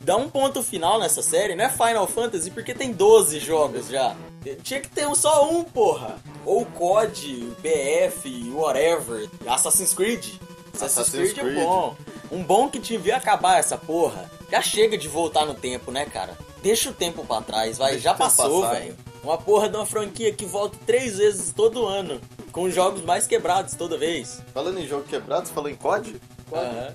Dá 0.00 0.16
um 0.16 0.28
ponto 0.28 0.62
final 0.62 0.98
nessa 0.98 1.20
série, 1.20 1.54
não 1.54 1.64
é 1.64 1.68
Final 1.68 2.06
Fantasy, 2.06 2.50
porque 2.50 2.72
tem 2.72 2.92
12 2.92 3.38
jogos 3.40 3.88
já. 3.88 4.16
Tinha 4.62 4.80
que 4.80 4.88
ter 4.88 5.06
um- 5.06 5.14
só 5.14 5.50
um, 5.50 5.62
porra. 5.62 6.16
Ou 6.48 6.64
COD, 6.64 7.52
BF, 7.60 8.50
whatever. 8.54 9.28
Assassin's 9.46 9.92
Creed. 9.92 10.24
Assassin's, 10.72 10.82
Assassin's 10.98 11.32
Creed, 11.34 11.44
Creed. 11.44 11.58
é 11.58 11.62
bom. 11.62 11.94
Um 12.32 12.42
bom 12.42 12.70
que 12.70 12.78
devia 12.78 13.18
acabar 13.18 13.58
essa 13.58 13.76
porra. 13.76 14.30
Já 14.50 14.62
chega 14.62 14.96
de 14.96 15.08
voltar 15.08 15.44
no 15.44 15.52
tempo, 15.52 15.90
né, 15.90 16.06
cara? 16.06 16.38
Deixa 16.62 16.88
o 16.88 16.94
tempo 16.94 17.22
pra 17.26 17.42
trás, 17.42 17.76
vai. 17.76 17.90
Deixa 17.92 18.04
Já 18.04 18.14
passou, 18.14 18.66
velho. 18.66 18.96
Uma 19.22 19.36
porra 19.36 19.68
de 19.68 19.76
uma 19.76 19.84
franquia 19.84 20.32
que 20.32 20.46
volta 20.46 20.78
três 20.86 21.18
vezes 21.18 21.52
todo 21.52 21.84
ano. 21.84 22.18
Com 22.50 22.70
jogos 22.70 23.02
mais 23.02 23.26
quebrados 23.26 23.74
toda 23.74 23.98
vez. 23.98 24.40
Falando 24.54 24.80
em 24.80 24.86
jogo 24.86 25.04
quebrado, 25.04 25.46
você 25.46 25.52
falou 25.52 25.68
em 25.68 25.76
COD? 25.76 26.18
Aham. 26.50 26.94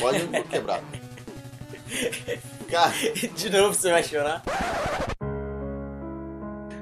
Pode 0.00 0.26
me 0.28 0.42
quebrar. 0.44 0.82
Cara, 2.70 2.94
De 3.36 3.50
novo 3.50 3.74
você 3.74 3.90
vai 3.90 4.02
chorar? 4.02 4.42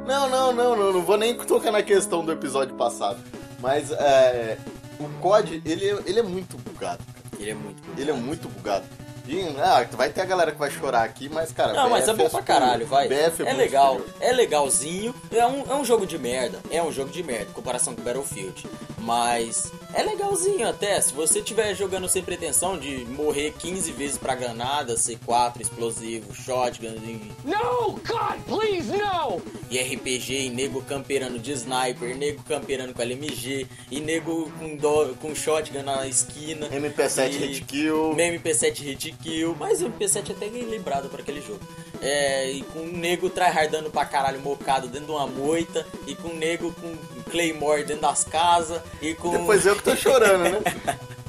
Não, 0.06 0.28
não, 0.28 0.52
não, 0.52 0.76
não, 0.76 0.92
não 0.92 1.02
vou 1.02 1.16
nem 1.16 1.34
tocar 1.34 1.70
na 1.70 1.82
questão 1.82 2.24
do 2.24 2.32
episódio 2.32 2.74
passado. 2.74 3.18
Mas 3.60 3.90
é, 3.92 4.58
o 4.98 5.08
COD, 5.20 5.62
ele, 5.64 5.86
ele 6.04 6.18
é 6.18 6.22
muito 6.22 6.56
bugado. 6.58 7.02
cara. 7.04 7.22
Ele 7.38 7.50
é 7.50 7.54
muito 7.54 7.82
bom. 7.82 7.92
Ele 7.96 8.10
é 8.10 8.14
muito 8.14 8.48
bugado. 8.48 8.84
E, 9.26 9.40
ah, 9.58 9.86
vai 9.92 10.10
ter 10.10 10.20
a 10.20 10.24
galera 10.24 10.50
que 10.52 10.58
vai 10.58 10.70
chorar 10.70 11.04
aqui, 11.04 11.28
mas, 11.28 11.52
cara. 11.52 11.72
Não, 11.72 11.88
mas 11.88 12.04
BF 12.04 12.10
é 12.10 12.14
bom 12.14 12.28
pra 12.28 12.40
superior. 12.40 12.44
caralho, 12.60 12.86
vai. 12.86 13.08
BF 13.08 13.42
é, 13.44 13.50
é 13.50 13.52
legal, 13.52 13.96
superior. 13.98 14.14
é 14.20 14.32
legalzinho. 14.32 15.14
É 15.30 15.46
um, 15.46 15.62
é 15.70 15.74
um 15.74 15.84
jogo 15.84 16.06
de 16.06 16.18
merda. 16.18 16.60
É 16.70 16.82
um 16.82 16.90
jogo 16.92 17.10
de 17.10 17.22
merda, 17.22 17.50
em 17.50 17.54
comparação 17.54 17.94
com 17.94 18.02
Battlefield. 18.02 18.66
Mas 18.98 19.72
é 19.94 20.02
legalzinho 20.02 20.68
até. 20.68 21.00
Se 21.00 21.12
você 21.12 21.40
estiver 21.40 21.74
jogando 21.74 22.08
sem 22.08 22.22
pretensão 22.22 22.78
de 22.78 23.04
morrer 23.06 23.52
15 23.58 23.90
vezes 23.92 24.16
pra 24.18 24.34
granada, 24.34 24.94
C4, 24.94 25.60
explosivo, 25.60 26.32
shotgun 26.34 26.94
e, 27.04 27.32
No! 27.44 27.92
God, 28.06 28.38
please, 28.46 28.88
no! 28.92 29.42
e 29.70 29.78
RPG, 29.80 30.46
e 30.46 30.50
nego 30.50 30.82
camperando 30.82 31.38
de 31.38 31.52
sniper, 31.52 32.16
nego 32.16 32.42
camperando 32.44 32.92
com 32.94 33.02
LMG, 33.02 33.66
e 33.90 34.00
nego 34.00 34.52
com, 34.58 34.76
do, 34.76 35.14
com 35.16 35.34
shotgun 35.34 35.82
na 35.82 36.06
esquina. 36.06 36.68
MP7 36.68 37.28
e- 37.32 37.38
hit 37.38 37.64
kill. 37.64 38.12
Mesmo 38.14 38.38
MP7 38.40 38.74
hit 38.82 39.11
kill, 39.12 39.56
mas 39.58 39.82
o 39.82 39.90
MP7 39.90 40.30
é 40.30 40.32
até 40.32 40.46
lembrado 40.46 41.08
para 41.08 41.22
aquele 41.22 41.40
jogo. 41.40 41.60
É, 42.00 42.50
e 42.50 42.62
com 42.62 42.80
um 42.80 42.96
nego 42.96 43.30
tryhardando 43.30 43.90
pra 43.90 44.04
caralho 44.04 44.40
mocado 44.40 44.88
dentro 44.88 45.06
de 45.06 45.12
uma 45.12 45.26
moita, 45.26 45.86
e 46.06 46.14
com 46.14 46.28
um 46.28 46.36
nego 46.36 46.72
com 46.72 46.96
Claymore 47.30 47.84
dentro 47.84 48.02
das 48.02 48.24
casas, 48.24 48.80
e 49.00 49.14
com. 49.14 49.30
Depois 49.30 49.64
eu 49.64 49.76
que 49.76 49.82
tô 49.82 49.96
chorando, 49.96 50.42
né? 50.42 50.60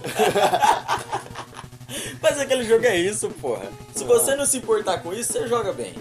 Mas 2.22 2.40
aquele 2.40 2.64
jogo 2.64 2.86
é 2.86 2.98
isso, 2.98 3.30
porra. 3.30 3.70
Se 3.94 4.04
você 4.04 4.36
não 4.36 4.46
se 4.46 4.58
importar 4.58 5.00
com 5.00 5.14
isso, 5.14 5.34
você 5.34 5.48
joga 5.48 5.72
bem. 5.72 5.94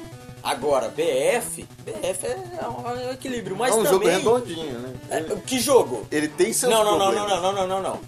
Agora, 0.42 0.88
BF, 0.88 1.64
BF 1.84 2.26
é 2.26 2.66
um 2.66 3.12
equilíbrio, 3.12 3.56
mas 3.56 3.72
é 3.72 3.78
um 3.78 3.84
também... 3.84 3.92
jogo 3.92 4.08
redondinho, 4.08 4.78
né? 4.80 4.94
É, 5.08 5.20
que 5.46 5.60
jogo? 5.60 6.04
Ele 6.10 6.26
tem 6.26 6.52
seus 6.52 6.72
Não, 6.72 6.84
não, 6.84 6.98
não, 6.98 7.12
problemas. 7.12 7.30
não, 7.30 7.40
não, 7.40 7.52
não, 7.52 7.66
não, 7.66 7.82
não, 7.82 7.90
não. 7.90 8.00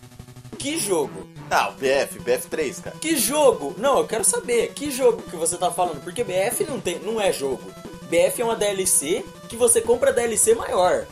Que 0.58 0.78
jogo? 0.78 1.28
Ah, 1.50 1.68
o 1.68 1.72
BF, 1.72 2.18
BF3, 2.20 2.82
cara. 2.82 2.96
Que 3.00 3.16
jogo? 3.16 3.74
Não, 3.78 3.98
eu 3.98 4.06
quero 4.06 4.24
saber. 4.24 4.72
Que 4.74 4.90
jogo 4.90 5.22
que 5.22 5.36
você 5.36 5.56
tá 5.56 5.70
falando? 5.70 6.02
Porque 6.02 6.24
BF 6.24 6.64
não, 6.64 6.80
tem, 6.80 6.98
não 7.00 7.20
é 7.20 7.32
jogo. 7.32 7.62
BF 8.04 8.40
é 8.40 8.44
uma 8.44 8.56
DLC 8.56 9.24
que 9.48 9.56
você 9.56 9.80
compra 9.80 10.12
DLC 10.12 10.54
maior. 10.54 11.06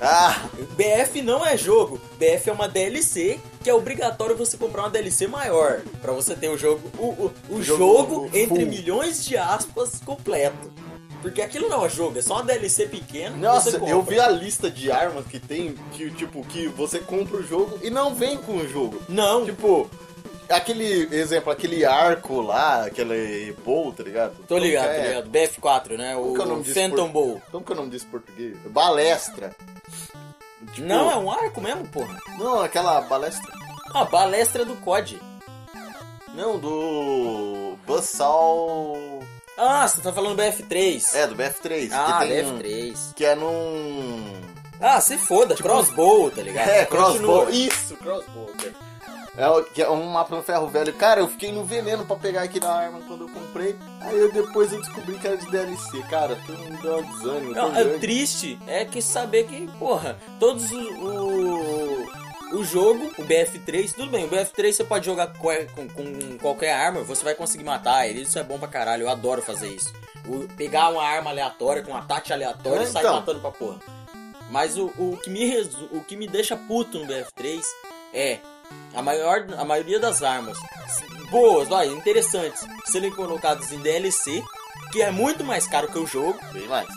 Ah, 0.00 0.48
BF 0.76 1.22
não 1.22 1.44
é 1.44 1.56
jogo. 1.56 2.00
BF 2.18 2.50
é 2.50 2.52
uma 2.52 2.68
DLC 2.68 3.40
que 3.62 3.68
é 3.68 3.74
obrigatório 3.74 4.36
você 4.36 4.56
comprar 4.56 4.82
uma 4.82 4.90
DLC 4.90 5.26
maior 5.26 5.80
pra 6.00 6.12
você 6.12 6.36
ter 6.36 6.48
o 6.48 6.56
jogo, 6.56 6.88
o, 6.96 7.06
o, 7.06 7.32
o 7.50 7.62
jogo 7.62 7.78
jogo, 7.78 8.14
full. 8.28 8.30
entre 8.32 8.64
milhões 8.64 9.24
de 9.24 9.36
aspas 9.36 10.00
completo. 10.04 10.70
Porque 11.22 11.42
aquilo 11.42 11.68
não 11.68 11.84
é 11.84 11.88
jogo, 11.88 12.18
é 12.18 12.22
só 12.22 12.34
uma 12.34 12.44
DLC 12.44 12.86
pequena. 12.86 13.34
que 13.34 13.40
nossa, 13.42 13.76
eu 13.78 14.02
vi 14.02 14.20
a 14.20 14.28
lista 14.28 14.70
de 14.70 14.90
armas 14.90 15.26
que 15.26 15.40
tem, 15.40 15.74
que 15.92 16.10
tipo, 16.12 16.44
que 16.44 16.68
você 16.68 17.00
compra 17.00 17.38
o 17.38 17.42
jogo 17.42 17.78
e 17.82 17.90
não 17.90 18.14
vem 18.14 18.36
com 18.38 18.52
o 18.58 18.68
jogo. 18.68 19.02
Não, 19.08 19.44
Tipo, 19.44 19.90
aquele 20.48 21.08
exemplo, 21.14 21.50
aquele 21.52 21.84
arco 21.84 22.40
lá, 22.40 22.84
aquele 22.86 23.52
bow, 23.64 23.92
tá 23.92 24.02
ligado? 24.04 24.36
tô 24.46 24.56
ligado, 24.56 24.86
Como 24.86 24.96
é? 25.00 25.08
ligado. 25.08 25.30
BF4, 25.30 25.96
né? 25.98 26.14
Como 26.14 26.30
O 26.30 26.34
que 26.34 26.40
é 26.40 26.44
o 26.44 26.48
nome 26.48 26.62
disso 26.62 26.74
Phantom 26.80 27.10
por- 27.10 27.12
Bow. 27.12 27.42
Como 27.50 27.64
que 27.64 27.72
é 27.72 27.74
o 27.74 27.78
nome 27.78 27.90
disso 27.90 28.06
em 28.06 28.10
português? 28.10 28.56
Balestra. 28.66 29.56
Tipo, 30.72 30.86
Não, 30.86 31.10
é 31.10 31.16
um 31.16 31.30
arco 31.30 31.60
mesmo, 31.60 31.86
porra. 31.88 32.16
Não, 32.38 32.60
aquela 32.62 33.00
balestra. 33.02 33.52
Ah, 33.92 34.04
balestra 34.04 34.64
do 34.64 34.76
COD. 34.76 35.20
Não, 36.34 36.58
do. 36.58 37.76
Bussal. 37.86 38.96
Ah, 39.58 39.86
você 39.88 40.00
tá 40.00 40.12
falando 40.12 40.36
BF3. 40.40 41.14
É, 41.14 41.26
do 41.26 41.34
BF3. 41.34 41.90
ah, 41.92 42.18
que 42.22 42.28
tem 42.28 42.46
um- 42.46 42.58
BF3. 42.58 43.12
Que 43.16 43.24
é 43.24 43.34
num. 43.34 44.40
Ah, 44.80 45.00
se 45.00 45.18
foda, 45.18 45.56
crossbow, 45.56 46.30
tá 46.30 46.40
ligado? 46.42 46.68
É, 46.68 46.84
Continua. 46.84 47.44
crossbow. 47.44 47.50
Isso, 47.50 47.96
crossbow. 47.96 48.50
É, 49.36 49.82
é 49.82 49.88
um 49.90 50.04
mapa 50.06 50.34
no 50.34 50.42
ferro 50.42 50.66
velho. 50.66 50.92
Cara, 50.94 51.20
eu 51.20 51.28
fiquei 51.28 51.52
no 51.52 51.64
veneno 51.64 52.04
pra 52.04 52.16
pegar 52.16 52.42
aqui 52.42 52.58
na 52.58 52.72
arma 52.72 53.00
quando 53.06 53.22
eu 53.24 53.28
comprei. 53.28 53.76
Aí 54.00 54.16
eu, 54.18 54.32
depois 54.32 54.72
eu 54.72 54.80
descobri 54.80 55.16
que 55.16 55.26
era 55.28 55.36
de 55.36 55.48
DLC. 55.48 56.02
Cara, 56.10 56.32
aquilo 56.34 56.58
me 56.58 56.76
deu 56.78 56.98
um 56.98 57.02
desânimo. 57.12 57.52
Não, 57.54 57.68
é 57.76 57.84
grande. 57.84 57.98
triste 58.00 58.58
é 58.66 58.84
que 58.84 59.00
saber 59.00 59.44
que, 59.46 59.68
porra, 59.78 60.16
todos 60.40 60.68
o, 60.72 60.76
o, 60.76 61.97
o 62.52 62.64
jogo, 62.64 63.10
o 63.18 63.22
BF3, 63.24 63.92
tudo 63.94 64.10
bem, 64.10 64.24
o 64.24 64.28
BF3 64.28 64.72
você 64.72 64.84
pode 64.84 65.06
jogar 65.06 65.28
com, 65.34 65.48
com- 65.74 65.88
com 65.88 66.38
qualquer 66.38 66.72
arma, 66.72 67.02
você 67.02 67.22
vai 67.24 67.34
conseguir 67.34 67.64
matar 67.64 68.08
ele, 68.08 68.22
isso 68.22 68.38
é 68.38 68.42
bom 68.42 68.58
pra 68.58 68.68
caralho, 68.68 69.02
eu 69.02 69.08
adoro 69.08 69.42
fazer 69.42 69.68
isso. 69.68 69.92
O- 70.26 70.46
pegar 70.56 70.88
uma 70.90 71.02
arma 71.02 71.30
aleatória, 71.30 71.82
com 71.82 71.92
um 71.92 71.96
ataque 71.96 72.32
aleatório 72.32 72.80
É, 72.80 72.84
e 72.84 72.86
sair 72.86 73.02
então. 73.02 73.14
matando 73.16 73.40
pra 73.40 73.50
porra. 73.50 73.78
Mas 74.50 74.78
o, 74.78 74.86
o, 74.98 75.18
que 75.22 75.28
me 75.30 75.44
resu- 75.44 75.88
o 75.92 76.02
que 76.02 76.16
me 76.16 76.26
deixa 76.26 76.56
puto 76.56 76.98
no 76.98 77.06
BF3 77.06 77.60
é 78.14 78.38
a, 78.94 79.02
maior, 79.02 79.44
a 79.58 79.64
maioria 79.64 80.00
das 80.00 80.22
armas 80.22 80.56
boas, 81.30 81.68
vai, 81.68 81.86
interessantes, 81.88 82.66
serem 82.86 83.10
colocadas 83.10 83.70
em 83.72 83.78
DLC, 83.78 84.42
que 84.90 85.02
é 85.02 85.10
muito 85.10 85.44
mais 85.44 85.66
caro 85.66 85.88
que 85.88 85.98
o 85.98 86.06
jogo, 86.06 86.38
Bem 86.52 86.66
mais. 86.66 86.88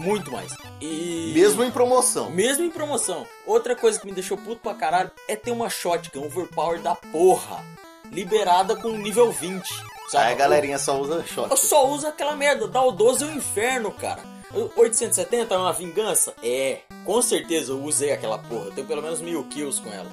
Muito 0.00 0.32
mais. 0.32 0.52
E. 0.80 1.32
Mesmo 1.34 1.62
em 1.62 1.70
promoção. 1.70 2.30
Mesmo 2.30 2.64
em 2.64 2.70
promoção. 2.70 3.26
Outra 3.46 3.76
coisa 3.76 4.00
que 4.00 4.06
me 4.06 4.12
deixou 4.12 4.36
puto 4.36 4.62
pra 4.62 4.74
caralho 4.74 5.10
é 5.28 5.36
ter 5.36 5.50
uma 5.50 5.68
shotgun 5.68 6.26
overpower 6.26 6.80
da 6.80 6.94
porra. 6.94 7.62
Liberada 8.10 8.74
com 8.74 8.90
nível 8.90 9.30
20. 9.30 9.68
Sabe? 10.08 10.24
Aí 10.26 10.32
a 10.32 10.36
galerinha 10.36 10.78
só 10.78 10.98
usa 11.00 11.24
shot. 11.24 11.50
Eu 11.50 11.56
só 11.56 11.86
uso 11.88 12.06
aquela 12.06 12.34
merda. 12.34 12.66
Dá 12.66 12.82
o 12.82 12.90
12 12.90 13.24
é 13.24 13.26
o 13.28 13.32
inferno, 13.32 13.92
cara. 13.92 14.22
870 14.52 15.54
é 15.54 15.58
uma 15.58 15.72
vingança? 15.72 16.34
É. 16.42 16.80
Com 17.04 17.22
certeza 17.22 17.72
eu 17.72 17.84
usei 17.84 18.12
aquela 18.12 18.38
porra. 18.38 18.66
Eu 18.66 18.72
tenho 18.72 18.86
pelo 18.86 19.02
menos 19.02 19.20
mil 19.20 19.44
kills 19.44 19.80
com 19.80 19.90
ela. 19.92 20.10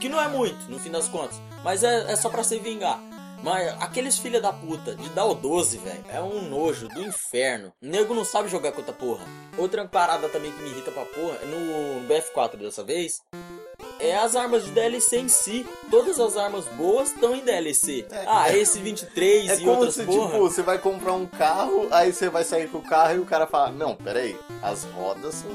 Que 0.00 0.08
não 0.08 0.20
é 0.20 0.28
muito, 0.28 0.70
no 0.70 0.78
fim 0.78 0.90
das 0.90 1.08
contas. 1.08 1.40
Mas 1.62 1.82
é, 1.82 2.12
é 2.12 2.16
só 2.16 2.28
pra 2.28 2.42
se 2.42 2.58
vingar. 2.58 3.00
Mas 3.42 3.68
aqueles 3.80 4.18
filha 4.18 4.40
da 4.40 4.52
puta 4.52 4.94
de 4.94 5.08
dar 5.10 5.26
o 5.26 5.34
12, 5.34 5.76
velho, 5.78 6.04
é 6.08 6.20
um 6.20 6.42
nojo 6.48 6.88
do 6.88 7.02
inferno. 7.02 7.72
O 7.82 7.86
nego 7.86 8.14
não 8.14 8.24
sabe 8.24 8.48
jogar 8.48 8.72
com 8.72 8.78
outra 8.78 8.94
porra. 8.94 9.24
Outra 9.58 9.86
parada 9.86 10.28
também 10.28 10.50
que 10.50 10.62
me 10.62 10.70
irrita 10.70 10.90
pra 10.90 11.04
porra, 11.04 11.36
é 11.42 11.46
no 11.46 12.08
BF4 12.08 12.56
dessa 12.56 12.82
vez, 12.82 13.20
é 14.00 14.16
as 14.16 14.34
armas 14.34 14.64
de 14.64 14.70
DLC 14.70 15.18
em 15.18 15.28
si. 15.28 15.66
Todas 15.90 16.18
as 16.18 16.36
armas 16.38 16.64
boas 16.68 17.10
estão 17.10 17.34
em 17.34 17.40
DLC. 17.40 18.06
É, 18.10 18.24
ah, 18.26 18.48
é- 18.50 18.58
esse 18.58 18.78
23 18.78 19.50
É 19.50 19.54
e 19.56 19.58
como 19.60 19.72
outras 19.72 19.94
se, 19.94 20.04
porra. 20.04 20.26
tipo, 20.30 20.38
você 20.40 20.62
vai 20.62 20.78
comprar 20.78 21.12
um 21.12 21.26
carro, 21.26 21.86
aí 21.90 22.12
você 22.12 22.30
vai 22.30 22.44
sair 22.44 22.68
com 22.68 22.78
o 22.78 22.82
carro 22.82 23.14
e 23.16 23.18
o 23.18 23.26
cara 23.26 23.46
fala, 23.46 23.70
não, 23.70 23.94
peraí, 23.94 24.38
as 24.62 24.84
rodas 24.84 25.34
são... 25.34 25.50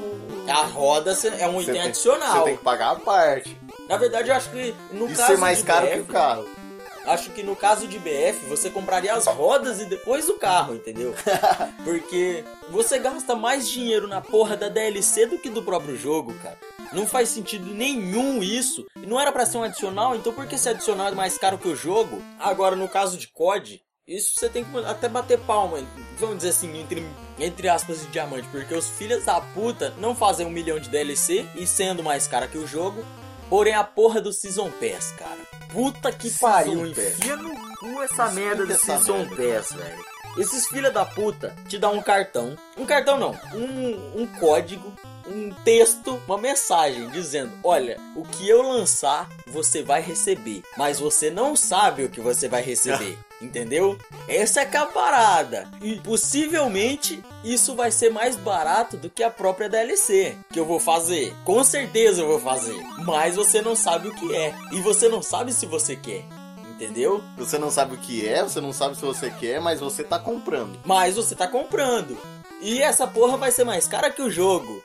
A 0.48 0.62
roda 0.64 1.16
é 1.38 1.46
um 1.48 1.60
item 1.60 1.74
tem- 1.74 1.82
adicional. 1.82 2.38
Você 2.38 2.44
tem 2.44 2.56
que 2.56 2.62
pagar 2.64 2.92
a 2.92 2.96
parte. 2.96 3.56
Na 3.88 3.96
verdade, 3.96 4.30
eu 4.30 4.34
acho 4.36 4.50
que 4.50 4.74
no 4.92 5.08
E 5.10 5.14
caso 5.14 5.32
ser 5.32 5.38
mais 5.38 5.58
de 5.58 5.64
caro 5.64 5.86
BF, 5.86 5.94
que 5.96 6.00
o 6.02 6.06
carro. 6.06 6.48
Acho 7.04 7.30
que 7.30 7.42
no 7.42 7.56
caso 7.56 7.88
de 7.88 7.98
BF, 7.98 8.46
você 8.46 8.70
compraria 8.70 9.14
as 9.14 9.26
rodas 9.26 9.80
e 9.80 9.86
depois 9.86 10.28
o 10.28 10.38
carro, 10.38 10.74
entendeu? 10.74 11.14
Porque 11.82 12.44
você 12.68 12.98
gasta 12.98 13.34
mais 13.34 13.68
dinheiro 13.68 14.06
na 14.06 14.20
porra 14.20 14.56
da 14.56 14.68
DLC 14.68 15.26
do 15.26 15.38
que 15.38 15.48
do 15.48 15.62
próprio 15.62 15.96
jogo, 15.96 16.34
cara. 16.42 16.58
Não 16.92 17.06
faz 17.06 17.28
sentido 17.28 17.72
nenhum 17.72 18.42
isso. 18.42 18.86
Não 18.96 19.20
era 19.20 19.32
pra 19.32 19.46
ser 19.46 19.58
um 19.58 19.62
adicional, 19.62 20.14
então 20.14 20.32
por 20.32 20.46
que 20.46 20.56
esse 20.56 20.68
adicional 20.68 21.08
é 21.08 21.12
mais 21.12 21.38
caro 21.38 21.58
que 21.58 21.68
o 21.68 21.76
jogo? 21.76 22.20
Agora, 22.38 22.76
no 22.76 22.88
caso 22.88 23.16
de 23.16 23.28
COD, 23.28 23.80
isso 24.06 24.32
você 24.34 24.48
tem 24.48 24.64
que 24.64 24.76
até 24.78 25.08
bater 25.08 25.38
palma, 25.38 25.78
vamos 26.18 26.38
dizer 26.38 26.48
assim, 26.48 26.76
entre, 26.80 27.06
entre 27.38 27.68
aspas, 27.68 28.00
de 28.00 28.08
diamante. 28.08 28.48
Porque 28.48 28.74
os 28.74 28.88
filhos 28.90 29.24
da 29.24 29.40
puta 29.40 29.94
não 29.98 30.16
fazem 30.16 30.44
um 30.44 30.50
milhão 30.50 30.80
de 30.80 30.88
DLC 30.90 31.46
e 31.54 31.64
sendo 31.64 32.02
mais 32.02 32.26
caro 32.26 32.48
que 32.48 32.58
o 32.58 32.66
jogo. 32.66 33.04
Porém, 33.50 33.74
a 33.74 33.84
porra 33.84 34.20
do 34.20 34.32
Season 34.32 34.70
Pass, 34.70 35.12
cara. 35.18 35.38
Puta 35.72 36.10
que 36.12 36.30
Season 36.30 36.46
pariu, 36.46 36.94
Pass. 36.94 37.18
enfia 37.18 37.36
no 37.36 37.54
cu 37.76 38.02
essa 38.02 38.30
merda 38.30 38.64
de 38.64 38.72
essa 38.72 38.96
Season 38.96 39.18
merda. 39.18 39.36
Pass, 39.36 39.72
velho. 39.72 40.04
Esses 40.38 40.68
filha 40.68 40.90
da 40.92 41.04
puta 41.04 41.54
te 41.68 41.76
dão 41.76 41.94
um 41.94 42.02
cartão. 42.02 42.56
Um 42.78 42.86
cartão 42.86 43.18
não, 43.18 43.32
um, 43.52 44.22
um 44.22 44.26
código, 44.38 44.92
um 45.26 45.52
texto, 45.64 46.22
uma 46.26 46.38
mensagem 46.38 47.10
dizendo: 47.10 47.52
Olha, 47.64 47.98
o 48.14 48.22
que 48.24 48.48
eu 48.48 48.62
lançar 48.62 49.28
você 49.46 49.82
vai 49.82 50.00
receber, 50.00 50.62
mas 50.76 51.00
você 51.00 51.30
não 51.30 51.56
sabe 51.56 52.04
o 52.04 52.08
que 52.08 52.20
você 52.20 52.48
vai 52.48 52.62
receber. 52.62 53.18
Entendeu? 53.40 53.98
Essa 54.28 54.60
é 54.60 54.70
é 54.70 54.76
a 54.76 54.86
parada. 54.86 55.68
E 55.80 55.96
possivelmente 55.96 57.24
isso 57.42 57.74
vai 57.74 57.90
ser 57.90 58.10
mais 58.10 58.36
barato 58.36 58.96
do 58.96 59.08
que 59.08 59.22
a 59.22 59.30
própria 59.30 59.68
DLC 59.68 60.36
que 60.52 60.60
eu 60.60 60.66
vou 60.66 60.78
fazer. 60.78 61.34
Com 61.44 61.64
certeza 61.64 62.22
eu 62.22 62.28
vou 62.28 62.38
fazer. 62.40 62.78
Mas 63.04 63.36
você 63.36 63.62
não 63.62 63.74
sabe 63.74 64.08
o 64.08 64.14
que 64.14 64.34
é. 64.34 64.54
E 64.72 64.80
você 64.80 65.08
não 65.08 65.22
sabe 65.22 65.52
se 65.52 65.66
você 65.66 65.96
quer. 65.96 66.24
Entendeu? 66.70 67.22
Você 67.36 67.58
não 67.58 67.70
sabe 67.70 67.94
o 67.94 67.98
que 67.98 68.26
é, 68.26 68.42
você 68.42 68.60
não 68.60 68.72
sabe 68.72 68.96
se 68.96 69.02
você 69.02 69.30
quer, 69.30 69.60
mas 69.60 69.80
você 69.80 70.02
tá 70.02 70.18
comprando. 70.18 70.78
Mas 70.84 71.16
você 71.16 71.34
tá 71.34 71.46
comprando. 71.46 72.16
E 72.60 72.80
essa 72.80 73.06
porra 73.06 73.36
vai 73.36 73.50
ser 73.50 73.64
mais 73.64 73.86
cara 73.86 74.10
que 74.10 74.22
o 74.22 74.30
jogo. 74.30 74.82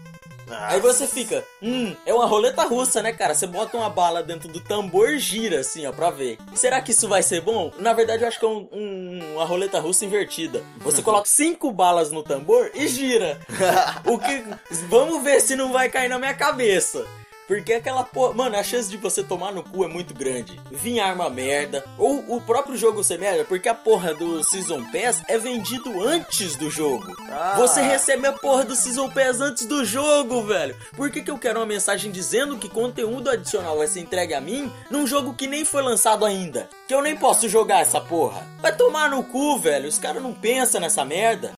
Aí 0.50 0.80
você 0.80 1.08
fica, 1.08 1.44
hum, 1.62 1.96
é 2.06 2.14
uma 2.14 2.26
roleta 2.26 2.64
russa, 2.64 3.02
né, 3.02 3.12
cara? 3.12 3.34
Você 3.34 3.48
bota 3.48 3.76
uma 3.78 3.90
bala 3.90 4.22
dentro 4.22 4.48
do 4.48 4.60
tambor 4.60 5.10
e 5.10 5.20
gira 5.20 5.60
assim, 5.60 5.86
ó, 5.86 5.92
pra 5.92 6.10
ver. 6.12 6.38
Será 6.54 6.82
que 6.82 6.92
isso 6.92 7.08
vai 7.08 7.24
ser 7.24 7.42
bom? 7.42 7.72
Na 7.80 7.94
verdade, 7.94 8.24
eu 8.24 8.28
acho 8.28 8.40
que 8.40 8.46
é 8.46 8.50
um, 8.50 8.68
um- 8.72 9.34
uma 9.36 9.46
roleta 9.46 9.80
russa 9.80 10.06
invertida. 10.06 10.64
Você 10.80 11.02
coloca 11.04 11.28
cinco 11.28 11.72
balas 11.72 12.12
no 12.12 12.24
tambor 12.24 12.70
e 12.74 12.88
gira. 12.88 13.40
o 14.06 14.18
que. 14.20 14.44
Vamos 14.88 15.24
ver 15.24 15.40
se 15.42 15.56
não 15.56 15.72
vai 15.72 15.90
cair 15.90 16.10
na 16.10 16.20
minha 16.20 16.34
cabeça. 16.34 17.06
Porque 17.48 17.74
aquela 17.74 18.04
porra. 18.04 18.34
Mano, 18.34 18.58
a 18.58 18.64
chance 18.64 18.90
de 18.90 18.98
você 18.98 19.24
tomar 19.24 19.52
no 19.52 19.64
cu 19.64 19.84
é 19.84 19.88
muito 19.88 20.14
grande. 20.14 20.60
Vir 20.72 21.00
arma 21.00 21.30
merda. 21.30 21.84
Ou 21.98 22.36
o 22.36 22.42
próprio 22.42 22.78
jogo 22.78 23.04
ser 23.04 23.20
merda, 23.20 23.46
porque 23.46 23.70
a 23.70 23.76
porra 23.76 24.14
do 24.14 24.44
Season 24.44 24.84
Pass 24.86 25.22
é 25.28 25.38
vendido 25.38 26.02
antes 26.02 26.56
do 26.56 26.70
jogo. 26.70 27.16
Ah. 27.30 27.56
Você 27.58 27.82
recebe 27.82 28.28
a 28.28 28.34
porra 28.34 28.64
do 28.64 28.76
Season 28.76 29.10
Pass 29.10 29.42
antes 29.42 29.66
do 29.66 29.86
jogo, 29.86 30.44
velho. 30.44 30.76
Por 30.96 31.10
que, 31.12 31.22
que 31.22 31.32
eu 31.32 31.38
quero 31.38 31.60
uma 31.60 31.66
mensagem 31.66 32.12
dizendo 32.12 32.58
que 32.58 32.70
conteúdo 32.70 33.30
adicional 33.30 33.78
vai 33.78 33.88
ser 33.88 34.00
entregue 34.00 34.34
a 34.34 34.42
mim 34.42 34.72
num 34.90 35.06
jogo 35.06 35.34
que 35.34 35.48
nem 35.48 35.64
foi 35.64 35.82
lançado 35.82 36.26
ainda? 36.26 36.70
Que 36.88 36.94
eu 36.94 37.02
nem 37.02 37.16
posso 37.16 37.48
jogar 37.50 37.82
essa 37.82 38.02
porra. 38.02 38.48
Vai 38.62 38.76
tomar 38.76 39.10
no 39.10 39.24
cu, 39.24 39.58
velho. 39.60 39.88
Os 39.88 40.00
caras 40.00 40.22
não 40.22 40.34
pensam 40.34 40.82
nessa 40.82 41.06
merda. 41.06 41.54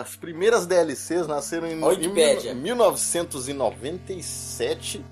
As 0.00 0.16
primeiras 0.16 0.66
DLCs 0.66 1.26
nasceram 1.26 1.66
em, 1.68 1.72
em 1.74 2.54
1997. 2.54 5.04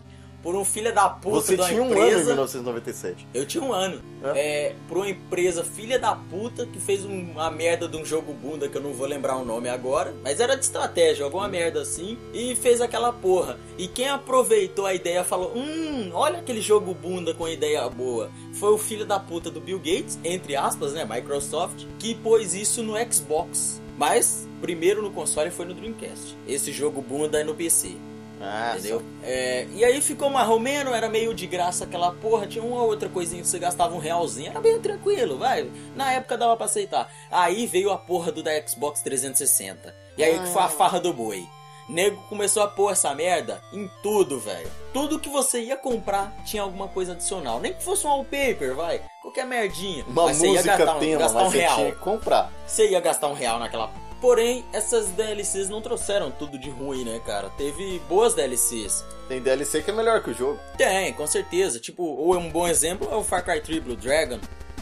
Por 0.42 0.54
um 0.54 0.64
filho 0.64 0.94
da 0.94 1.08
puta 1.08 1.36
Você 1.40 1.56
tinha 1.56 1.82
um 1.82 1.86
ano 1.86 1.94
em 1.96 2.00
empresa. 2.10 2.24
1997. 2.26 3.26
Eu 3.32 3.46
tinha 3.46 3.64
um 3.64 3.72
ano. 3.72 4.02
É, 4.34 4.74
por 4.86 4.98
uma 4.98 5.08
empresa 5.08 5.64
filha 5.64 5.98
da 5.98 6.14
puta 6.14 6.66
que 6.66 6.78
fez 6.78 7.02
um- 7.02 7.30
uma 7.30 7.50
merda 7.50 7.88
de 7.88 7.96
um 7.96 8.04
jogo 8.04 8.34
bunda 8.34 8.68
que 8.68 8.76
eu 8.76 8.82
não 8.82 8.92
vou 8.92 9.06
lembrar 9.06 9.36
o 9.38 9.44
nome 9.44 9.70
agora. 9.70 10.14
Mas 10.22 10.40
era 10.40 10.54
de 10.54 10.62
estratégia, 10.62 11.24
alguma 11.24 11.48
merda 11.48 11.80
assim. 11.80 12.18
E 12.34 12.54
fez 12.56 12.82
aquela 12.82 13.10
porra. 13.10 13.58
E 13.78 13.88
quem 13.88 14.06
aproveitou 14.10 14.84
a 14.84 14.92
ideia 14.92 15.24
falou: 15.24 15.50
Hum, 15.56 16.10
olha 16.12 16.40
aquele 16.40 16.60
jogo 16.60 16.92
bunda 16.92 17.32
com 17.32 17.48
ideia 17.48 17.88
boa. 17.88 18.30
Foi 18.52 18.70
o 18.70 18.76
filho 18.78 19.06
da 19.06 19.18
puta 19.18 19.50
do 19.50 19.62
Bill 19.62 19.78
Gates, 19.78 20.18
entre 20.22 20.56
aspas, 20.56 20.92
né? 20.92 21.06
Microsoft, 21.06 21.86
que 21.98 22.14
pôs 22.16 22.54
isso 22.54 22.82
no 22.82 22.92
Xbox. 23.10 23.80
Mas 23.96 24.46
primeiro 24.64 25.02
no 25.02 25.10
console 25.10 25.50
foi 25.50 25.66
no 25.66 25.74
Dreamcast. 25.74 26.34
Esse 26.48 26.72
jogo 26.72 27.02
bunda 27.02 27.38
é 27.38 27.44
no 27.44 27.54
PC. 27.54 27.96
Ah, 28.40 28.72
Entendeu? 28.76 29.02
É, 29.22 29.66
e 29.74 29.84
aí 29.84 30.00
ficou 30.00 30.30
marromeno, 30.30 30.94
era 30.94 31.06
meio 31.08 31.34
de 31.34 31.46
graça 31.46 31.84
aquela 31.84 32.12
porra, 32.12 32.46
tinha 32.46 32.64
uma 32.64 32.82
outra 32.82 33.08
coisinha 33.10 33.42
que 33.42 33.48
você 33.48 33.58
gastava 33.58 33.94
um 33.94 33.98
realzinho, 33.98 34.50
era 34.50 34.60
bem 34.60 34.80
tranquilo, 34.80 35.36
vai. 35.36 35.70
Na 35.94 36.12
época 36.12 36.38
dava 36.38 36.56
pra 36.56 36.64
aceitar. 36.64 37.10
Aí 37.30 37.66
veio 37.66 37.90
a 37.90 37.98
porra 37.98 38.32
do 38.32 38.42
da 38.42 38.50
Xbox 38.66 39.02
360. 39.02 39.94
E 40.16 40.24
aí 40.24 40.38
que 40.38 40.48
foi 40.48 40.62
a 40.62 40.68
farra 40.68 40.98
do 40.98 41.12
boi. 41.12 41.46
Nego 41.86 42.16
começou 42.30 42.62
a 42.62 42.66
pôr 42.68 42.90
essa 42.92 43.14
merda 43.14 43.60
em 43.70 43.90
tudo, 44.02 44.40
velho. 44.40 44.70
Tudo 44.94 45.18
que 45.18 45.28
você 45.28 45.60
ia 45.60 45.76
comprar 45.76 46.34
tinha 46.46 46.62
alguma 46.62 46.88
coisa 46.88 47.12
adicional. 47.12 47.60
Nem 47.60 47.74
que 47.74 47.82
fosse 47.84 48.06
um 48.06 48.10
wallpaper, 48.10 48.74
vai. 48.74 49.02
Qualquer 49.20 49.44
merdinha. 49.46 50.02
Uma 50.06 50.24
Mas 50.24 50.38
você 50.38 50.46
ia 50.46 50.52
música 50.52 50.76
gastar, 50.78 50.96
um- 50.96 51.00
tema, 51.00 51.18
gastar 51.20 51.38
mas 51.38 51.46
um 51.46 51.50
você 51.50 51.58
real 51.58 51.74
tinha 51.76 51.92
que 51.92 51.98
comprar. 51.98 52.52
você 52.66 52.88
ia 52.90 53.00
gastar 53.00 53.28
um 53.28 53.34
real 53.34 53.58
naquela. 53.58 53.90
Porém, 54.24 54.64
essas 54.72 55.08
DLCs 55.08 55.68
não 55.68 55.82
trouxeram 55.82 56.30
tudo 56.30 56.58
de 56.58 56.70
ruim, 56.70 57.04
né, 57.04 57.20
cara? 57.26 57.50
Teve 57.58 58.00
boas 58.08 58.32
DLCs. 58.32 59.04
Tem 59.28 59.38
DLC 59.38 59.82
que 59.82 59.90
é 59.90 59.92
melhor 59.92 60.22
que 60.22 60.30
o 60.30 60.34
jogo. 60.34 60.58
Tem, 60.78 61.12
com 61.12 61.26
certeza. 61.26 61.78
Tipo, 61.78 62.02
ou 62.02 62.34
é 62.34 62.38
um 62.38 62.48
bom 62.48 62.66
exemplo 62.66 63.06
é 63.12 63.14
o 63.14 63.22
Far 63.22 63.44
Cry 63.44 63.60
3 63.60 63.82
Blue 63.84 63.96
Dragon, 63.96 64.38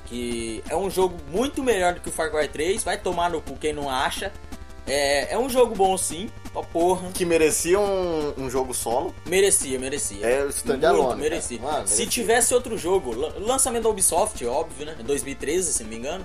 que 0.06 0.62
é 0.70 0.76
um 0.76 0.88
jogo 0.88 1.16
muito 1.28 1.60
melhor 1.60 1.94
do 1.94 2.00
que 2.00 2.08
o 2.08 2.12
Far 2.12 2.30
Cry 2.30 2.46
3. 2.46 2.84
Vai 2.84 2.96
tomar 2.98 3.30
no 3.30 3.42
cu 3.42 3.56
quem 3.56 3.72
não 3.72 3.90
acha. 3.90 4.32
É, 4.86 5.34
é 5.34 5.38
um 5.38 5.48
jogo 5.48 5.74
bom 5.74 5.98
sim, 5.98 6.30
pra 6.52 6.62
porra. 6.62 7.10
Que 7.12 7.24
merecia 7.24 7.80
um, 7.80 8.34
um 8.38 8.48
jogo 8.48 8.72
solo. 8.72 9.12
Merecia, 9.26 9.76
merecia. 9.76 10.24
É 10.24 10.44
o 10.44 10.50
standalone, 10.50 11.04
Muito 11.08 11.18
merecia. 11.20 11.58
Se 11.58 11.64
merecia. 11.64 12.06
tivesse 12.06 12.54
outro 12.54 12.78
jogo, 12.78 13.12
lan- 13.12 13.32
lançamento 13.40 13.82
da 13.82 13.88
Ubisoft, 13.88 14.44
óbvio, 14.46 14.86
né? 14.86 14.96
Em 15.00 15.04
2013, 15.04 15.72
se 15.72 15.82
não 15.82 15.90
me 15.90 15.96
engano. 15.96 16.24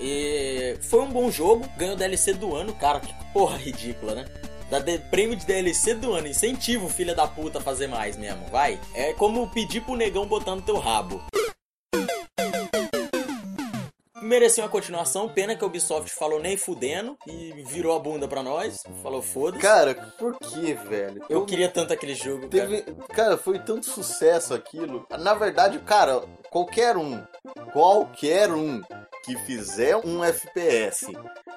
E 0.00 0.76
foi 0.82 1.00
um 1.00 1.10
bom 1.10 1.30
jogo, 1.30 1.66
ganhou 1.76 1.96
DLC 1.96 2.32
do 2.34 2.54
ano, 2.54 2.74
cara, 2.74 3.00
que 3.00 3.14
porra 3.32 3.56
ridícula, 3.56 4.14
né? 4.14 4.24
Dá 4.70 4.78
de- 4.80 4.98
prêmio 4.98 5.36
de 5.36 5.46
DLC 5.46 5.94
do 5.94 6.12
ano, 6.12 6.26
incentiva 6.26 6.84
o 6.84 6.88
filho 6.88 7.14
da 7.14 7.26
puta 7.26 7.58
a 7.58 7.62
fazer 7.62 7.86
mais 7.86 8.16
mesmo, 8.16 8.44
vai. 8.48 8.78
É 8.94 9.12
como 9.12 9.48
pedir 9.50 9.80
pro 9.82 9.94
negão 9.94 10.26
botando 10.26 10.64
teu 10.64 10.78
rabo. 10.78 11.22
Mereceu 14.20 14.64
uma 14.64 14.70
continuação, 14.70 15.28
pena 15.28 15.54
que 15.54 15.62
a 15.62 15.66
Ubisoft 15.68 16.10
falou 16.12 16.40
nem 16.40 16.56
fudendo 16.56 17.16
e 17.28 17.62
virou 17.68 17.94
a 17.94 17.98
bunda 18.00 18.26
pra 18.26 18.42
nós. 18.42 18.82
Falou 19.00 19.22
foda-se. 19.22 19.62
Cara, 19.62 19.94
por 20.18 20.36
que, 20.40 20.74
velho? 20.74 21.22
Eu 21.28 21.40
Todo- 21.40 21.46
queria 21.46 21.68
tanto 21.68 21.92
aquele 21.92 22.14
jogo, 22.16 22.48
cara. 22.48 22.66
Teve, 22.66 22.82
cara, 23.14 23.36
foi 23.38 23.60
tanto 23.60 23.86
sucesso 23.86 24.52
aquilo. 24.52 25.06
Na 25.20 25.32
verdade, 25.34 25.78
cara, 25.78 26.24
qualquer 26.50 26.96
um, 26.96 27.22
qualquer 27.72 28.50
um 28.50 28.80
que 29.26 29.36
fizer 29.38 29.96
um 29.96 30.22
FPS, 30.22 31.06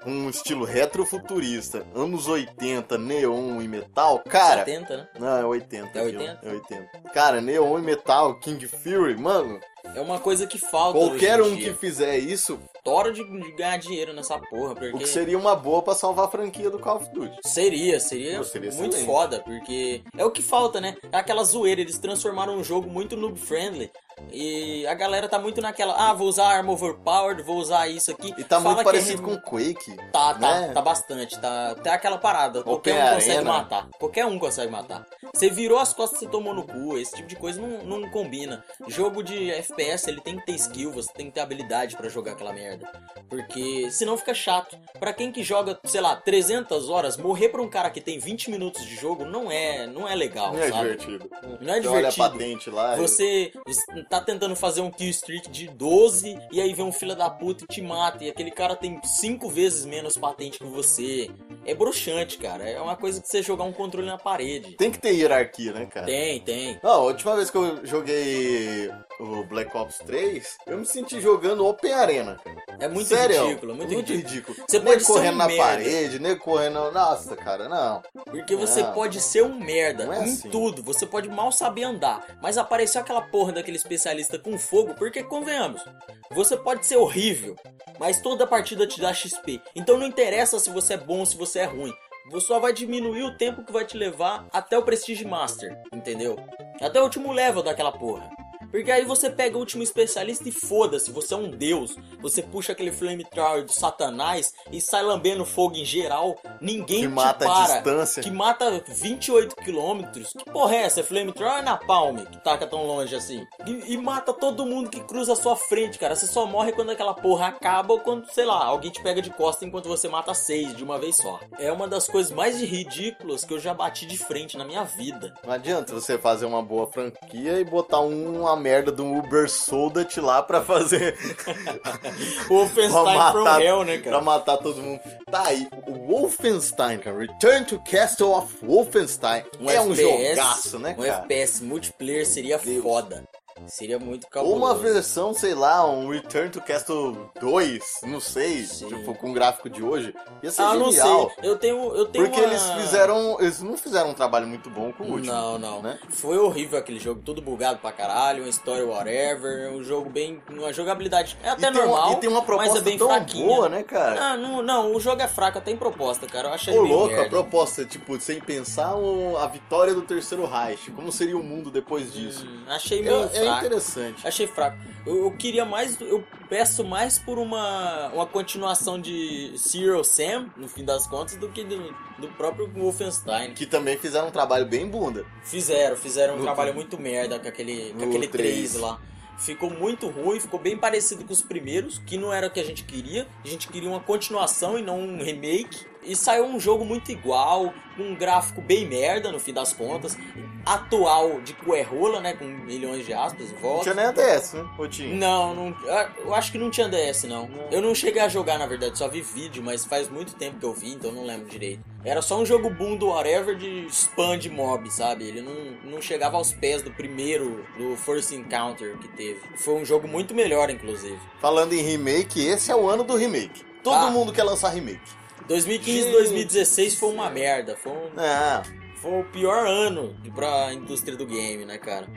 um 0.04 0.28
estilo 0.28 0.66
retrofuturista, 0.66 1.86
anos 1.94 2.28
80, 2.28 2.98
neon 2.98 3.62
e 3.62 3.68
metal, 3.68 4.24
cara. 4.28 4.66
70, 4.66 4.98
né? 4.98 5.08
Não, 5.20 5.38
é 5.38 5.46
80. 5.46 6.00
É 6.00 6.06
viu? 6.06 6.20
80? 6.20 6.40
É 6.42 6.52
80. 6.52 6.90
Cara, 7.14 7.40
neon 7.40 7.78
e 7.78 7.82
metal, 7.84 8.40
King 8.40 8.68
Fury, 8.68 9.16
mano, 9.16 9.60
É 9.96 10.02
uma 10.02 10.20
coisa 10.20 10.48
que 10.48 10.58
falta 10.58 10.98
qualquer 10.98 11.40
um 11.42 11.56
que 11.56 11.72
fizer 11.76 12.18
isso, 12.18 12.60
Tora 12.84 13.12
de, 13.12 13.24
de 13.24 13.52
ganhar 13.52 13.78
dinheiro 13.78 14.14
nessa 14.14 14.40
porra, 14.40 14.72
o 14.72 14.76
porque 14.76 14.98
que 15.00 15.08
seria 15.08 15.38
uma 15.38 15.56
boa 15.56 15.82
pra 15.82 15.94
salvar 15.94 16.26
a 16.26 16.30
franquia 16.32 16.70
do 16.70 16.80
Call 16.80 16.98
of 16.98 17.10
Duty. 17.12 17.38
seria, 17.46 18.00
seria, 18.00 18.44
seria 18.44 18.72
muito 18.72 18.96
excelente. 18.96 19.06
foda, 19.06 19.40
porque 19.40 20.02
é 20.18 20.26
o 20.26 20.32
que 20.32 20.42
falta, 20.42 20.80
né? 20.80 20.96
É 21.12 21.18
aquela 21.18 21.44
zoeira, 21.44 21.82
eles 21.82 22.00
transformaram 22.00 22.56
um 22.56 22.64
jogo 22.64 22.90
muito 22.90 23.18
noob 23.18 23.38
friendly. 23.40 23.92
E 24.32 24.86
a 24.88 24.94
galera 24.94 25.28
tá 25.28 25.40
muito 25.40 25.62
naquela, 25.62 25.94
ah, 25.96 26.14
vou 26.14 26.28
usar 26.28 26.48
arma 26.48 26.72
overpowered, 26.72 27.42
vou 27.44 27.58
usar 27.58 27.88
isso 27.88 28.12
aqui. 28.12 28.34
E 28.38 28.44
tá 28.44 28.60
Fala 28.62 28.76
muito 28.76 28.78
que 28.78 28.82
é 28.82 28.84
parecido 29.00 29.26
re- 29.26 29.38
com 29.38 29.42
Quake. 29.42 29.96
Tá, 30.12 30.34
tá, 30.34 30.60
né? 30.62 30.72
tá 30.74 30.82
bastante, 30.82 31.40
tá. 31.40 31.76
Tem 31.76 31.92
aquela 31.92 32.18
parada, 32.18 32.64
qualquer 32.64 32.94
um 32.96 32.98
Open 33.06 33.14
consegue 33.16 33.44
matar. 33.46 33.88
Qualquer 34.00 34.26
um 34.26 34.40
consegue 34.40 34.72
matar. 34.72 35.06
Você 35.34 35.50
virou 35.50 35.80
as 35.80 35.94
costas, 35.94 36.20
você 36.20 36.28
tomou 36.28 36.54
no 36.54 36.64
cu, 36.64 36.98
esse 36.98 37.16
tipo 37.16 37.28
de 37.28 37.36
coisa 37.36 37.60
não, 37.62 38.00
não 38.00 38.10
combina. 38.10 38.64
Jogo 38.88 39.24
de 39.24 39.50
FPS, 39.52 40.08
ele 40.10 40.22
tem 40.22 40.38
que 40.38 40.46
ter 40.46 40.54
skill, 40.54 40.92
você 40.92 41.12
tem 41.14 41.28
que 41.28 41.34
ter 41.34 41.42
habilidade 41.42 41.96
pra 41.96 42.08
jogar 42.10 42.34
aquela 42.34 42.54
merda. 42.54 42.88
Porque 43.30 43.90
senão 43.92 44.18
fica 44.18 44.34
chato. 44.34 44.78
Pra 45.00 45.14
quem 45.14 45.32
que 45.32 45.44
joga, 45.44 45.80
sei 45.86 46.02
lá, 46.02 46.16
300 46.16 46.90
horas, 46.90 47.18
morrer 47.18 47.50
pra 47.50 47.62
um 47.62 47.70
cara 47.70 47.90
que 47.90 48.02
tem 48.02 48.20
20 48.20 48.50
minutos 48.52 48.86
de 48.86 48.96
jogo 48.96 49.24
não 49.26 49.52
é, 49.52 49.86
não 49.88 50.08
é 50.08 50.16
legal, 50.16 50.54
Não 50.54 50.64
é 50.64 50.70
sabe? 50.70 50.82
divertido. 50.98 51.30
Não 51.62 51.74
é 51.74 51.82
Você 51.82 51.88
olha 51.88 52.08
a 52.08 52.10
divertido. 52.12 52.30
patente 52.30 52.70
lá. 52.70 52.96
Você, 52.96 53.52
você 53.66 54.04
tá 54.10 54.20
tentando 54.20 54.56
fazer 54.56 54.82
um 54.82 54.90
kill 54.90 55.10
streak 55.10 55.50
de 55.50 55.68
12 55.68 56.38
e 56.52 56.60
aí 56.60 56.74
vem 56.74 56.86
um 56.86 56.92
filho 56.92 57.16
da 57.16 57.30
puta 57.30 57.64
e 57.64 57.68
te 57.68 57.82
mata. 57.82 58.24
E 58.24 58.30
aquele 58.30 58.52
cara 58.52 58.76
tem 58.76 59.00
5 59.04 59.50
vezes 59.50 59.86
menos 59.86 60.18
patente 60.18 60.58
que 60.58 60.66
você. 60.66 61.30
É 61.66 61.76
broxante, 61.76 62.38
cara. 62.38 62.68
É 62.68 62.82
uma 62.82 62.96
coisa 62.96 63.22
que 63.22 63.28
você 63.28 63.44
jogar 63.44 63.64
um 63.64 63.74
controle 63.74 64.08
na 64.08 64.18
parede. 64.18 64.76
Tem 64.76 64.92
que 64.92 64.98
ter 64.98 65.14
hierarquia, 65.14 65.74
né, 65.74 65.86
cara? 65.86 66.06
Tem, 66.06 66.40
tem. 66.40 66.80
Não, 66.82 66.92
a 66.92 67.04
última 67.04 67.36
vez 67.36 67.52
que 67.52 67.58
eu 67.58 67.86
joguei 67.86 68.90
o 69.20 69.44
Black 69.44 69.76
Ops 69.76 69.98
3, 70.06 70.58
eu 70.68 70.78
me 70.78 70.86
senti 70.86 71.20
jogando 71.20 71.66
Open 71.68 71.92
Arena, 71.92 72.38
cara. 72.44 72.58
É 72.80 72.88
muito 72.88 73.08
Sério, 73.08 73.48
ridículo, 73.48 73.76
muito, 73.76 73.94
ridículo. 73.94 74.18
ridículo. 74.30 74.58
Você 74.68 74.80
nego 74.80 74.92
pode 74.92 75.04
correndo 75.06 75.34
um 75.36 75.38
na 75.38 75.48
merda. 75.48 75.64
parede, 75.64 76.20
nego 76.20 76.40
correndo... 76.42 76.92
Nossa, 76.92 77.36
cara, 77.36 77.68
não. 77.68 78.02
Porque 78.26 78.56
você 78.56 78.82
Não. 78.82 78.94
pode 78.94 79.20
ser 79.20 79.44
um 79.44 79.60
merda 79.60 80.04
é 80.04 80.20
em 80.20 80.24
assim. 80.24 80.50
tudo. 80.50 80.82
Você 80.84 81.06
pode 81.06 81.28
mal 81.28 81.52
saber 81.52 81.84
andar. 81.84 82.26
Mas 82.42 82.58
apareceu 82.58 83.02
aquela 83.02 83.22
porra 83.22 83.52
daquele 83.52 83.76
especialista 83.78 84.40
com 84.40 84.58
fogo, 84.58 84.94
porque 84.96 85.22
convenhamos. 85.24 85.84
Você 86.32 86.56
pode 86.56 86.86
ser 86.86 86.96
horrível, 86.96 87.56
mas 88.00 88.22
toda 88.22 88.48
partida 88.48 88.88
te 88.88 89.02
dá 89.02 89.14
XP. 89.14 89.62
Então 89.76 89.98
não 89.98 90.08
interessa 90.08 90.58
se 90.60 90.70
você 90.70 90.94
é 90.94 90.98
bom 90.98 91.20
ou 91.20 91.26
se 91.26 91.36
você 91.36 91.60
é 91.60 91.66
ruim. 91.66 91.94
Você 92.32 92.48
só 92.48 92.60
vai 92.60 92.72
diminuir 92.72 93.24
o 93.24 93.36
tempo 93.38 93.64
que 93.66 93.74
vai 93.74 93.84
te 93.84 93.98
levar 93.98 94.46
até 94.54 94.78
o 94.78 94.84
Prestige 94.84 95.26
Master, 95.26 95.76
entendeu? 95.92 96.38
Até 96.80 97.00
o 97.02 97.04
último 97.04 97.32
level 97.34 97.64
daquela 97.64 97.92
porra. 97.92 98.30
Porque 98.72 98.92
aí 98.92 99.06
você 99.06 99.30
pega 99.30 99.58
o 99.58 99.60
último 99.60 99.82
especialista 99.84 100.48
e 100.48 100.52
foda-se, 100.52 101.12
você 101.12 101.34
é 101.34 101.38
um 101.38 101.50
deus. 101.50 101.96
Você 102.22 102.42
puxa 102.42 102.72
aquele 102.72 102.92
flamethrower 102.92 103.66
do 103.66 103.72
satanás 103.72 104.54
e 104.72 104.80
sai 104.80 105.04
lambendo 105.04 105.46
fogo 105.46 105.76
em 105.76 105.86
geral. 105.86 106.36
Ninguém 106.62 107.02
Que 107.02 107.08
te 107.08 107.14
mata 107.14 107.46
a 107.46 107.48
para. 107.50 107.74
distância. 107.76 108.24
Que 108.24 108.32
mata 108.32 108.84
28 108.88 109.56
quilômetros. 109.56 110.34
Que 110.38 110.46
porra 110.46 110.76
é 110.76 110.84
essa? 110.84 111.00
É 111.00 111.04
flamethrower 111.04 111.60
é 111.60 111.62
napalm 111.62 112.18
que 112.26 112.44
taca 112.44 112.68
tão 112.68 112.86
longe 112.86 113.16
assim? 113.16 113.46
E, 113.66 113.94
e 113.94 113.98
mata 113.98 114.34
todo 114.34 114.66
mundo 114.66 114.90
que 114.90 115.00
cruza 115.02 115.34
a 115.34 115.36
sua 115.36 115.56
frente, 115.56 115.98
cara. 115.98 116.16
Você 116.16 116.28
só 116.28 116.46
morre 116.46 116.72
quando 116.72 116.92
aquela 116.92 117.14
porra 117.14 117.48
acaba 117.48 117.94
ou 117.94 118.00
quando, 118.00 118.32
sei 118.32 118.46
lá, 118.46 118.64
alguém 118.66 118.92
te 118.92 119.02
pega 119.02 119.22
de 119.22 119.30
costa 119.32 119.66
enquanto 119.66 119.88
você 119.88 120.08
mata 120.08 120.34
seis 120.34 120.76
de 120.76 120.84
uma 120.84 121.00
vez 121.00 121.18
só. 121.18 121.40
É 121.58 121.72
uma 121.72 121.88
das 121.88 122.08
coisas 122.08 122.32
mais 122.32 122.62
ridículas 122.62 123.44
que 123.44 123.54
eu 123.54 123.60
já 123.60 123.74
bati 123.74 124.06
de 124.06 124.18
frente 124.18 124.58
na 124.58 124.66
minha 124.66 124.84
vida. 124.84 125.34
Não 125.44 125.54
adianta 125.54 125.94
você 125.94 126.18
fazer 126.18 126.46
uma 126.46 126.62
boa 126.62 126.88
franquia 126.92 127.60
e 127.60 127.64
botar 127.64 128.02
um 128.02 128.48
a 128.48 128.59
merda 128.60 128.92
do 128.92 129.06
Uber 129.06 129.50
Soldat 129.50 130.18
lá 130.20 130.44
pra 130.44 130.62
fazer. 130.62 131.18
O 132.50 132.56
Wolfenstein 132.56 133.32
from 133.32 133.60
Hell, 133.60 133.84
né, 133.86 133.98
Pra 134.00 134.12
cara? 134.12 134.24
matar 134.24 134.58
todo 134.58 134.82
mundo. 134.82 135.00
Tá 135.32 135.48
aí, 135.48 135.68
o 135.88 135.94
Wolfenstein, 136.08 136.98
cara. 137.00 137.18
Return 137.18 137.66
to 137.66 137.80
Castle 137.90 138.32
of 138.34 138.54
Wolfenstein. 138.66 139.44
é 139.68 139.82
um 139.82 139.94
jogaço, 139.96 140.80
né, 140.80 140.96
Um 140.98 141.04
cara? 141.04 141.24
FPS 141.24 141.62
multiplayer 141.64 142.26
seria 142.26 142.58
Deus. 142.58 142.84
foda. 142.84 143.24
Seria 143.68 144.00
muito 144.00 144.24
Ou 144.26 144.30
cabuloso. 144.30 144.58
uma 144.58 144.74
versão, 144.76 145.34
sei 145.34 145.54
lá, 145.54 145.86
um 145.90 146.10
Return 146.10 146.50
to 146.50 146.62
Castle 146.62 147.30
2, 147.40 148.02
não 148.04 148.20
sei, 148.20 148.64
Sim. 148.66 148.88
tipo, 148.88 149.14
com 149.16 149.30
o 149.32 149.34
gráfico 149.34 149.70
de 149.70 149.84
hoje. 149.84 150.14
Ia 150.44 150.52
ser 150.52 150.62
Ah, 150.62 150.74
não 150.76 150.92
genial. 150.92 151.32
sei. 151.40 151.50
Eu 151.50 151.58
tenho, 151.58 151.96
eu 151.96 152.06
tenho 152.06 152.26
Porque 152.26 152.40
uma... 152.42 152.48
eles 152.50 152.64
fizeram. 152.72 153.38
Eles 153.40 153.62
não 153.62 153.78
fizeram 153.78 154.10
um 154.10 154.14
trabalho 154.14 154.48
muito 154.48 154.70
bom 154.70 154.92
com 154.92 155.04
o 155.04 155.12
último. 155.14 155.32
Não, 155.34 155.58
não. 155.60 155.82
né? 155.82 156.00
Foi 156.10 156.38
horrível 156.38 156.80
aquele 156.80 157.00
jogo, 157.00 157.22
tudo 157.24 157.42
bugado 157.42 157.80
pra 157.80 157.92
caralho, 157.92 158.44
uma 158.44 158.50
história 158.50 158.86
whatever, 158.86 159.72
um 159.74 159.84
jogo 159.84 160.10
bem. 160.10 160.42
uma 160.50 160.72
jogabilidade 160.74 161.38
é 161.44 161.50
até 161.50 161.68
e, 161.70 161.72
tem 161.72 161.82
normal. 161.82 162.08
uma, 162.10 162.14
e 162.14 162.20
tem 162.20 162.30
uma 162.30 162.42
proposta 162.42 162.74
mas 162.74 162.82
é 162.82 162.86
bem 162.86 162.98
tão 162.98 163.08
fraquinha. 163.08 163.46
boa, 163.46 163.70
né, 163.70 163.84
cara? 163.84 164.22
Ah, 164.32 164.38
não, 164.38 164.62
não, 164.62 164.96
o 164.96 165.00
jogo 165.00 165.22
é 165.22 165.28
fraco, 165.28 165.58
até 165.58 165.72
em 165.72 165.78
proposta, 165.78 166.26
cara. 166.28 166.50
Eu 166.50 166.54
achei 166.54 166.78
Ô, 166.78 166.82
louco, 166.84 167.14
a 167.14 167.18
merda. 167.18 167.30
proposta, 167.30 167.86
tipo, 167.86 168.20
sem 168.20 168.40
pensar 168.40 168.94
a 169.40 169.48
vitória 169.48 169.94
do 169.94 170.02
terceiro 170.02 170.46
Reich. 170.46 170.92
Como 170.92 171.12
seria 171.12 171.38
o 171.38 171.44
mundo 171.44 171.70
depois 171.72 172.12
disso? 172.14 172.46
Hum, 172.46 172.64
achei 172.68 173.02
meio 173.02 173.30
É, 173.34 173.38
é 173.38 173.49
fraco. 173.50 173.66
interessante. 173.66 174.28
Achei 174.28 174.48
fraco. 174.48 174.78
Eu, 175.06 175.24
eu 175.26 175.32
queria 175.32 175.66
mais. 175.66 176.00
Eu 176.02 176.24
peço 176.50 176.84
mais 176.84 177.18
por 177.20 177.38
uma, 177.40 178.08
uma 178.10 178.26
continuação 178.26 179.00
de 179.00 179.54
Zero 179.58 180.04
Sam, 180.04 180.48
no 180.58 180.68
fim 180.68 180.84
das 180.84 181.06
contas, 181.08 181.36
do 181.36 181.50
que 181.50 181.64
do, 181.64 181.94
do 182.18 182.28
próprio 182.30 182.68
Wolfenstein. 182.70 183.54
Que 183.54 183.66
também 183.66 183.98
fizeram 183.98 184.28
um 184.28 184.32
trabalho 184.32 184.66
bem 184.66 184.88
bunda. 184.88 185.26
Fizeram, 185.44 185.96
fizeram 185.96 186.36
um 186.36 186.38
No- 186.38 186.44
trabalho 186.44 186.74
muito 186.74 187.00
merda 187.00 187.40
com 187.40 187.48
aquele, 187.48 187.94
com 187.94 188.04
aquele 188.06 188.28
três. 188.28 188.72
3 188.72 188.76
lá. 188.76 189.00
Ficou 189.38 189.70
muito 189.70 190.10
ruim, 190.10 190.38
ficou 190.38 190.60
bem 190.60 190.76
parecido 190.78 191.24
com 191.24 191.32
os 191.32 191.42
primeiros, 191.42 191.98
que 192.06 192.18
não 192.18 192.34
era 192.34 192.48
o 192.48 192.52
que 192.52 192.60
a 192.60 192.64
gente 192.64 192.84
queria. 192.84 193.26
A 193.42 193.48
gente 193.48 193.70
queria 193.70 193.88
uma 193.90 194.02
continuação 194.02 194.78
e 194.78 194.82
não 194.82 195.00
um 195.00 195.24
remake. 195.24 195.88
E 196.02 196.16
saiu 196.16 196.46
um 196.46 196.60
jogo 196.60 196.86
muito 196.86 197.12
igual, 197.12 197.74
com 197.98 198.04
um 198.04 198.16
gráfico 198.16 198.62
bem 198.62 198.88
merda 198.88 199.32
no 199.32 199.40
fim 199.40 199.52
das 199.54 199.74
contas. 199.74 200.18
Atual 200.66 201.42
de 201.42 201.54
cuerrola, 201.54 202.20
né? 202.22 202.34
Com 202.34 202.46
milhões 202.46 203.06
de 203.06 203.14
aspas, 203.14 203.52
Não 203.52 203.60
volta. 203.60 203.84
tinha 203.84 203.96
nem 203.96 204.06
a 204.06 204.12
DS, 204.12 204.54
né? 204.54 204.66
Ou 204.78 204.88
tinha? 204.88 205.14
Não, 205.16 205.54
não, 205.56 205.76
eu 206.20 206.34
acho 206.34 206.52
que 206.52 206.58
não 206.58 206.70
tinha 206.70 206.88
DS 206.88 207.24
não. 207.24 207.50
Eu 207.72 207.82
não 207.82 207.94
cheguei 207.96 208.22
a 208.22 208.28
jogar 208.30 208.58
na 208.60 208.66
verdade, 208.66 208.98
só 208.98 209.08
vi 209.08 209.22
vídeo, 209.22 209.62
mas 209.64 209.86
faz 209.86 210.10
muito 210.10 210.36
tempo 210.36 210.58
que 210.60 210.66
eu 210.66 210.74
vi, 210.74 210.94
então 210.94 211.12
não 211.12 211.26
lembro 211.26 211.48
direito. 211.48 211.82
Era 212.04 212.22
só 212.22 212.38
um 212.40 212.46
jogo 212.46 212.70
boom 212.70 212.96
do 212.96 213.08
whatever 213.08 213.56
de 213.58 213.86
spam 213.88 214.38
de 214.38 214.50
mob, 214.50 214.90
sabe? 214.92 215.26
Ele 215.26 215.42
não, 215.42 215.92
não 215.92 216.02
chegava 216.02 216.38
aos 216.38 216.54
pés 216.54 216.82
do 216.82 216.92
primeiro, 216.92 217.66
do 217.78 217.96
First 217.98 218.32
Encounter 218.32 218.98
que 219.00 219.08
teve. 219.10 219.40
Foi 219.58 219.74
um 219.76 219.86
jogo 219.86 220.08
muito 220.08 220.34
melhor, 220.34 220.70
inclusive. 220.70 221.20
Falando 221.42 221.74
em 221.74 221.82
remake, 221.82 222.46
esse 222.46 222.72
é 222.72 222.76
o 222.76 222.88
ano 222.88 223.04
do 223.04 223.16
remake. 223.16 223.64
Todo 223.84 223.96
Ah. 224.08 224.12
mundo 224.12 224.32
quer 224.32 224.44
lançar 224.44 224.70
remake. 224.70 225.00
2015 225.48 226.02
Gente. 226.04 226.12
2016 226.14 226.96
foi 226.96 227.10
uma 227.14 227.30
merda, 227.30 227.76
foi 227.76 227.92
um, 227.92 228.10
Ah, 228.18 228.64
Foi 229.02 229.20
o 229.22 229.24
pior 229.26 229.66
ano 229.66 230.16
pra 230.36 230.74
indústria 230.74 231.16
do 231.18 231.26
game, 231.26 231.66
né, 231.66 231.78
cara? 231.78 232.08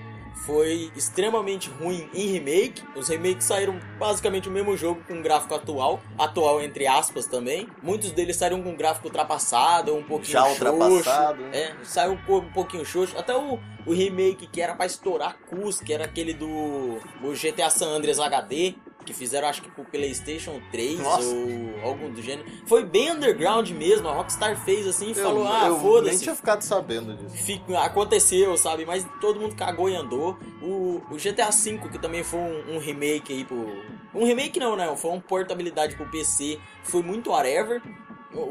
Foi 0.46 0.90
extremamente 0.96 1.70
ruim 1.70 2.08
em 2.12 2.26
remake. 2.26 2.82
Os 2.96 3.08
remakes 3.08 3.44
saíram 3.44 3.78
basicamente 3.96 4.48
o 4.48 4.50
mesmo 4.50 4.76
jogo 4.76 5.00
com 5.06 5.22
gráfico 5.22 5.54
atual. 5.54 6.00
Atual 6.18 6.60
entre 6.60 6.84
aspas 6.86 7.26
também. 7.26 7.68
Muitos 7.80 8.10
deles 8.10 8.34
saíram 8.36 8.60
com 8.60 8.74
gráfico 8.74 9.06
ultrapassado, 9.06 9.94
um 9.94 10.02
pouquinho 10.02 10.32
Já 10.32 10.42
xoxo. 10.46 10.64
ultrapassado, 10.64 11.42
né? 11.44 11.50
É, 11.56 11.74
saiu 11.84 12.18
um, 12.28 12.36
um 12.36 12.52
pouquinho 12.52 12.84
xoxo. 12.84 13.16
Até 13.16 13.36
o, 13.36 13.56
o 13.86 13.92
remake 13.92 14.48
que 14.48 14.60
era 14.60 14.74
pra 14.74 14.86
estourar 14.86 15.36
cus, 15.48 15.78
que 15.80 15.92
era 15.92 16.06
aquele 16.06 16.34
do 16.34 16.48
o 16.48 17.32
GTA 17.40 17.70
San 17.70 17.90
Andreas 17.90 18.18
HD. 18.18 18.74
Que 19.04 19.12
fizeram, 19.12 19.48
acho 19.48 19.62
que 19.62 19.70
pro 19.70 19.84
PlayStation 19.84 20.60
3 20.70 20.98
Nossa. 21.00 21.28
ou 21.28 21.80
algum 21.82 22.10
do 22.10 22.22
gênero. 22.22 22.48
Foi 22.66 22.84
bem 22.84 23.10
underground 23.10 23.68
mesmo. 23.70 24.08
A 24.08 24.12
Rockstar 24.12 24.56
fez 24.64 24.86
assim 24.86 25.10
e 25.10 25.14
falou: 25.14 25.46
Ah, 25.46 25.66
eu 25.66 25.72
nem 25.72 25.80
foda-se 25.80 26.22
tinha 26.22 26.34
ficado 26.34 26.62
sabendo 26.62 27.14
disso. 27.14 27.36
fica- 27.44 27.80
aconteceu, 27.80 28.56
sabe? 28.56 28.84
Mas 28.86 29.06
todo 29.20 29.40
mundo 29.40 29.54
cagou 29.56 29.88
e 29.88 29.96
andou. 29.96 30.38
O, 30.60 31.02
o 31.10 31.16
GTA 31.16 31.50
V, 31.50 31.78
que 31.90 31.98
também 31.98 32.22
foi 32.22 32.38
um, 32.38 32.76
um 32.76 32.78
remake 32.78 33.32
aí 33.32 33.44
pro. 33.44 33.66
Um 34.14 34.24
remake 34.24 34.60
não, 34.60 34.76
né? 34.76 34.94
Foi 34.96 35.10
uma 35.10 35.20
portabilidade 35.20 35.96
pro 35.96 36.08
PC. 36.10 36.58
Foi 36.82 37.02
muito 37.02 37.30
whatever. 37.30 37.82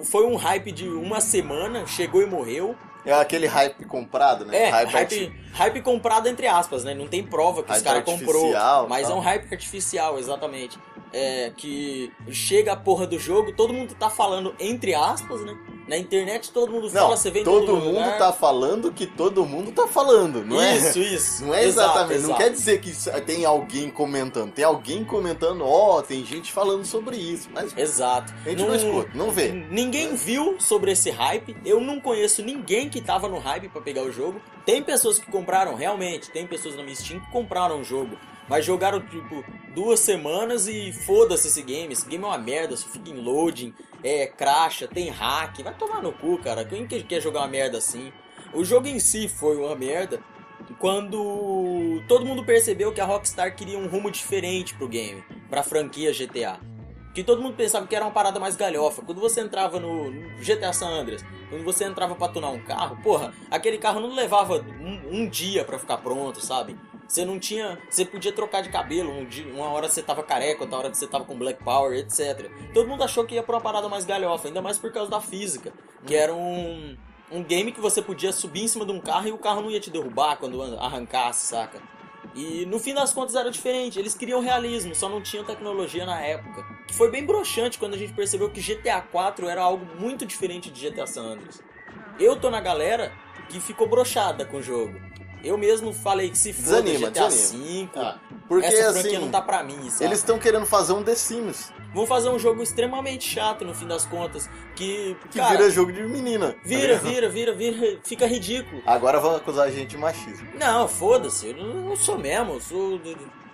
Foi 0.03 0.25
um 0.27 0.35
hype 0.35 0.71
de 0.71 0.87
uma 0.87 1.19
semana, 1.19 1.87
chegou 1.87 2.21
e 2.21 2.25
morreu. 2.25 2.75
É 3.05 3.13
aquele 3.13 3.47
hype 3.47 3.83
comprado, 3.85 4.45
né? 4.45 4.55
É, 4.63 4.69
hype, 4.69 4.95
arti- 4.95 5.33
hype, 5.53 5.81
comprado 5.81 6.27
entre 6.27 6.45
aspas, 6.47 6.83
né? 6.83 6.93
Não 6.93 7.07
tem 7.07 7.23
prova 7.23 7.63
que 7.63 7.71
os 7.71 7.77
Hype 7.77 7.83
caras 7.83 8.03
comprou. 8.03 8.51
Mas 8.87 9.07
tal. 9.07 9.15
é 9.15 9.19
um 9.19 9.23
hype 9.23 9.51
artificial, 9.51 10.19
exatamente. 10.19 10.77
É, 11.13 11.51
que 11.57 12.09
chega 12.29 12.71
a 12.71 12.75
porra 12.77 13.05
do 13.05 13.19
jogo, 13.19 13.51
todo 13.51 13.73
mundo 13.73 13.93
tá 13.95 14.09
falando 14.09 14.55
entre 14.57 14.93
aspas, 14.95 15.41
né? 15.41 15.57
Na 15.85 15.97
internet 15.97 16.51
todo 16.53 16.71
mundo 16.71 16.83
Não, 16.85 17.01
fala, 17.01 17.17
você 17.17 17.29
vem 17.29 17.41
em 17.41 17.45
todo, 17.45 17.65
todo 17.65 17.75
mundo 17.81 17.95
lugar. 17.95 18.17
tá 18.17 18.31
falando 18.31 18.93
que 18.93 19.05
todo 19.05 19.45
mundo 19.45 19.73
tá 19.73 19.87
falando, 19.87 20.45
não 20.45 20.61
é? 20.61 20.77
Isso, 20.77 20.99
isso. 20.99 21.45
Não 21.45 21.53
é 21.53 21.65
Exato, 21.65 21.89
exatamente, 21.89 22.19
não 22.21 22.29
exato. 22.29 22.39
quer 22.43 22.49
dizer 22.51 22.79
que 22.79 22.89
isso- 22.91 23.11
tem 23.25 23.43
alguém 23.43 23.89
comentando. 23.89 24.53
Tem 24.53 24.63
alguém 24.63 25.03
comentando, 25.03 25.65
ó, 25.65 26.01
tem 26.01 26.23
gente 26.23 26.49
falando 26.53 26.85
sobre 26.85 27.17
isso. 27.17 27.49
Mas 27.53 27.75
Exato. 27.77 28.33
a 28.45 28.49
gente 28.49 28.63
não, 28.63 28.73
escuta, 28.73 29.09
não 29.13 29.31
vê. 29.31 29.49
Ninguém 29.51 30.15
viu 30.15 30.55
sobre 30.61 30.91
esse 30.93 31.09
hype. 31.09 31.57
Eu 31.65 31.81
não 31.81 31.99
conheço 31.99 32.41
ninguém 32.41 32.87
que 32.89 33.01
tava 33.01 33.27
no 33.27 33.37
hype 33.37 33.67
pra 33.67 33.81
pegar 33.81 34.03
o 34.03 34.11
jogo. 34.13 34.39
Tem 34.65 34.81
pessoas 34.81 35.19
que 35.19 35.29
compraram, 35.29 35.75
realmente. 35.75 36.29
Tem 36.31 36.47
pessoas 36.47 36.77
na 36.77 36.83
minha 36.83 36.95
Steam 36.95 37.19
que 37.19 37.29
compraram 37.31 37.81
o 37.81 37.83
jogo. 37.83 38.17
Mas 38.51 38.65
jogaram, 38.65 38.99
tipo, 38.99 39.45
duas 39.73 40.01
semanas 40.01 40.67
e 40.67 40.91
foda-se 40.91 41.47
esse 41.47 41.61
game. 41.61 41.93
Esse 41.93 42.05
game 42.05 42.21
é 42.21 42.27
uma 42.27 42.37
merda, 42.37 42.75
só 42.75 42.85
fica 42.85 43.09
em 43.09 43.15
loading, 43.15 43.73
é, 44.03 44.27
cracha, 44.27 44.89
tem 44.89 45.09
hack. 45.09 45.61
Vai 45.63 45.73
tomar 45.73 46.01
no 46.01 46.11
cu, 46.11 46.37
cara. 46.37 46.65
Quem 46.65 46.85
que 46.85 47.01
quer 47.01 47.21
jogar 47.21 47.39
uma 47.39 47.47
merda 47.47 47.77
assim? 47.77 48.11
O 48.53 48.65
jogo 48.65 48.89
em 48.89 48.99
si 48.99 49.29
foi 49.29 49.55
uma 49.55 49.73
merda 49.73 50.19
quando 50.79 52.03
todo 52.09 52.25
mundo 52.25 52.43
percebeu 52.43 52.91
que 52.91 52.99
a 52.99 53.05
Rockstar 53.05 53.55
queria 53.55 53.77
um 53.77 53.87
rumo 53.87 54.11
diferente 54.11 54.73
pro 54.75 54.85
game, 54.85 55.23
pra 55.49 55.63
franquia 55.63 56.11
GTA. 56.11 56.59
Que 57.15 57.23
todo 57.23 57.41
mundo 57.41 57.55
pensava 57.55 57.87
que 57.87 57.95
era 57.95 58.03
uma 58.03 58.11
parada 58.11 58.37
mais 58.37 58.57
galhofa. 58.57 59.01
Quando 59.01 59.21
você 59.21 59.39
entrava 59.39 59.79
no 59.79 60.11
GTA 60.41 60.73
San 60.73 60.89
Andreas, 60.89 61.23
quando 61.49 61.63
você 61.63 61.85
entrava 61.85 62.15
pra 62.15 62.27
tunar 62.27 62.49
um 62.49 62.59
carro, 62.59 62.97
porra, 63.01 63.33
aquele 63.49 63.77
carro 63.77 64.01
não 64.01 64.13
levava 64.13 64.57
um, 64.59 65.21
um 65.21 65.29
dia 65.29 65.63
pra 65.63 65.79
ficar 65.79 65.99
pronto, 65.99 66.45
sabe? 66.45 66.75
Você 67.11 67.25
não 67.25 67.37
tinha. 67.37 67.77
Você 67.89 68.05
podia 68.05 68.31
trocar 68.31 68.61
de 68.61 68.69
cabelo, 68.69 69.11
um 69.11 69.25
dia, 69.25 69.45
uma 69.53 69.67
hora 69.67 69.89
você 69.89 70.01
tava 70.01 70.23
careca, 70.23 70.61
outra 70.61 70.77
hora 70.77 70.93
você 70.93 71.05
tava 71.05 71.25
com 71.25 71.37
Black 71.37 71.61
Power, 71.61 71.99
etc. 71.99 72.49
Todo 72.73 72.87
mundo 72.87 73.03
achou 73.03 73.25
que 73.25 73.35
ia 73.35 73.43
pra 73.43 73.55
uma 73.55 73.61
parada 73.61 73.89
mais 73.89 74.05
galhofa, 74.05 74.47
ainda 74.47 74.61
mais 74.61 74.77
por 74.77 74.93
causa 74.93 75.11
da 75.11 75.19
física. 75.19 75.73
Que 76.05 76.15
era 76.15 76.33
um, 76.33 76.95
um 77.29 77.43
game 77.43 77.73
que 77.73 77.81
você 77.81 78.01
podia 78.01 78.31
subir 78.31 78.63
em 78.63 78.67
cima 78.69 78.85
de 78.85 78.93
um 78.93 79.01
carro 79.01 79.27
e 79.27 79.31
o 79.33 79.37
carro 79.37 79.61
não 79.61 79.69
ia 79.69 79.81
te 79.81 79.89
derrubar 79.89 80.37
quando 80.37 80.63
arrancasse, 80.79 81.47
saca? 81.47 81.81
E 82.33 82.65
no 82.65 82.79
fim 82.79 82.93
das 82.93 83.13
contas 83.13 83.35
era 83.35 83.51
diferente, 83.51 83.99
eles 83.99 84.15
queriam 84.15 84.39
realismo, 84.39 84.95
só 84.95 85.09
não 85.09 85.21
tinham 85.21 85.43
tecnologia 85.43 86.05
na 86.05 86.21
época. 86.21 86.65
Foi 86.93 87.11
bem 87.11 87.25
broxante 87.25 87.77
quando 87.77 87.95
a 87.95 87.97
gente 87.97 88.13
percebeu 88.13 88.49
que 88.49 88.61
GTA 88.61 89.01
4 89.01 89.49
era 89.49 89.61
algo 89.61 89.85
muito 89.99 90.25
diferente 90.25 90.71
de 90.71 90.89
GTA 90.89 91.05
San 91.05 91.23
Andreas. 91.23 91.61
Eu 92.17 92.37
tô 92.37 92.49
na 92.49 92.61
galera 92.61 93.11
que 93.49 93.59
ficou 93.59 93.85
brochada 93.85 94.45
com 94.45 94.57
o 94.57 94.63
jogo. 94.63 95.10
Eu 95.43 95.57
mesmo 95.57 95.91
falei 95.93 96.29
que 96.29 96.37
se 96.37 96.53
foda 96.53 96.81
Desanima, 96.83 97.09
GTA 97.09 97.27
desanima. 97.27 97.89
V, 97.93 97.99
Ah, 97.99 98.19
porque 98.47 98.65
essa 98.67 98.93
franquia 98.93 99.11
assim, 99.11 99.19
não 99.19 99.29
tá 99.31 99.41
pra 99.41 99.63
mim, 99.63 99.89
sabe? 99.89 100.05
eles 100.05 100.19
estão 100.19 100.37
querendo 100.37 100.65
fazer 100.65 100.93
um 100.93 101.03
The 101.03 101.15
Sims, 101.15 101.71
Vão 101.93 102.07
fazer 102.07 102.29
um 102.29 102.39
jogo 102.39 102.63
extremamente 102.63 103.27
chato 103.27 103.65
no 103.65 103.73
fim 103.73 103.85
das 103.85 104.05
contas, 104.05 104.49
que, 104.75 105.15
que 105.29 105.39
cara, 105.39 105.57
vira 105.57 105.69
jogo 105.69 105.91
de 105.91 106.01
menina. 106.03 106.53
tá 106.53 106.59
vira, 106.63 106.87
ligado? 106.93 107.03
vira, 107.03 107.29
vira, 107.29 107.53
vira, 107.53 107.99
fica 108.03 108.25
ridículo. 108.25 108.81
Agora 108.85 109.19
vão 109.19 109.35
acusar 109.35 109.67
a 109.67 109.71
gente 109.71 109.89
de 109.89 109.97
machismo. 109.97 110.47
Não, 110.57 110.87
foda-se, 110.87 111.47
eu 111.47 111.55
não 111.57 111.95
sou 111.97 112.17
mesmo, 112.17 112.53
eu 112.53 112.61
sou. 112.61 113.01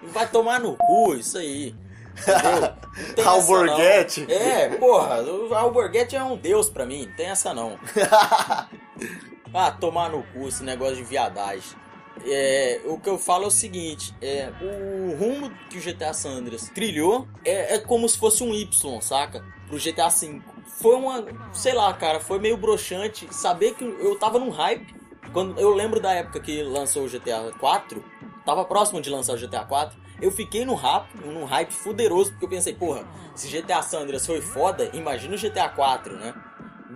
Vai 0.03 0.27
tomar 0.29 0.59
no 0.59 0.75
cu 0.77 1.15
isso 1.15 1.37
aí. 1.37 1.73
Alborguete. 3.25 4.25
É, 4.31 4.69
porra, 4.69 5.21
o 5.23 5.53
Alborguete 5.53 6.15
é 6.15 6.23
um 6.23 6.37
deus 6.37 6.69
pra 6.69 6.85
mim, 6.85 7.05
não 7.07 7.15
tem 7.15 7.27
essa 7.27 7.53
não. 7.53 7.77
Ah, 9.53 9.71
tomar 9.71 10.09
no 10.09 10.23
cu 10.23 10.47
esse 10.47 10.63
negócio 10.63 10.97
de 10.97 11.03
viadagem. 11.03 11.77
É, 12.25 12.81
o 12.85 12.99
que 12.99 13.09
eu 13.09 13.17
falo 13.17 13.45
é 13.45 13.47
o 13.47 13.51
seguinte: 13.51 14.13
é, 14.21 14.51
o 14.61 15.15
rumo 15.15 15.51
que 15.69 15.77
o 15.77 15.81
GTA 15.81 16.13
San 16.13 16.31
Andreas 16.31 16.69
trilhou 16.69 17.27
é, 17.45 17.75
é 17.75 17.79
como 17.79 18.07
se 18.07 18.17
fosse 18.17 18.43
um 18.43 18.53
Y, 18.53 19.01
saca? 19.01 19.43
Pro 19.67 19.77
GTA 19.77 20.09
V. 20.09 20.41
Foi 20.79 20.95
uma. 20.95 21.25
Sei 21.53 21.73
lá, 21.73 21.93
cara, 21.93 22.19
foi 22.19 22.39
meio 22.39 22.57
broxante 22.57 23.27
saber 23.31 23.75
que 23.75 23.83
eu 23.83 24.17
tava 24.17 24.39
num 24.39 24.49
hype. 24.49 24.95
Quando 25.33 25.59
eu 25.59 25.73
lembro 25.73 25.99
da 25.99 26.13
época 26.13 26.39
que 26.39 26.63
lançou 26.63 27.05
o 27.05 27.09
GTA 27.09 27.51
4, 27.59 28.03
tava 28.45 28.63
próximo 28.63 29.01
de 29.01 29.09
lançar 29.09 29.33
o 29.33 29.37
GTA 29.37 29.65
4. 29.65 29.97
Eu 30.21 30.31
fiquei 30.31 30.65
num 30.65 30.73
hype, 30.73 31.07
num 31.25 31.45
hype 31.45 31.71
fuderoso, 31.71 32.31
porque 32.31 32.45
eu 32.45 32.49
pensei, 32.49 32.73
porra, 32.73 33.05
se 33.35 33.47
GTA 33.49 33.81
San 33.83 33.99
Andreas 33.99 34.25
foi 34.25 34.41
foda, 34.41 34.89
imagina 34.93 35.35
o 35.35 35.37
GTA 35.37 35.69
4, 35.69 36.15
né? 36.15 36.33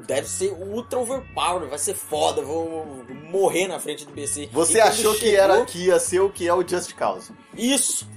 Deve 0.07 0.27
ser 0.27 0.51
ultra 0.51 0.99
overpower, 0.99 1.67
vai 1.69 1.77
ser 1.79 1.93
foda, 1.95 2.41
vou 2.41 3.03
morrer 3.29 3.67
na 3.67 3.79
frente 3.79 4.05
do 4.05 4.11
PC. 4.11 4.49
Você 4.51 4.79
achou 4.79 5.13
que 5.13 5.21
chegou- 5.21 5.39
era 5.39 5.65
que 5.65 5.85
ia 5.85 5.99
ser 5.99 6.19
o 6.19 6.29
que 6.29 6.47
é 6.47 6.53
o 6.53 6.67
Just 6.67 6.93
Cause. 6.95 7.31
Isso! 7.57 8.07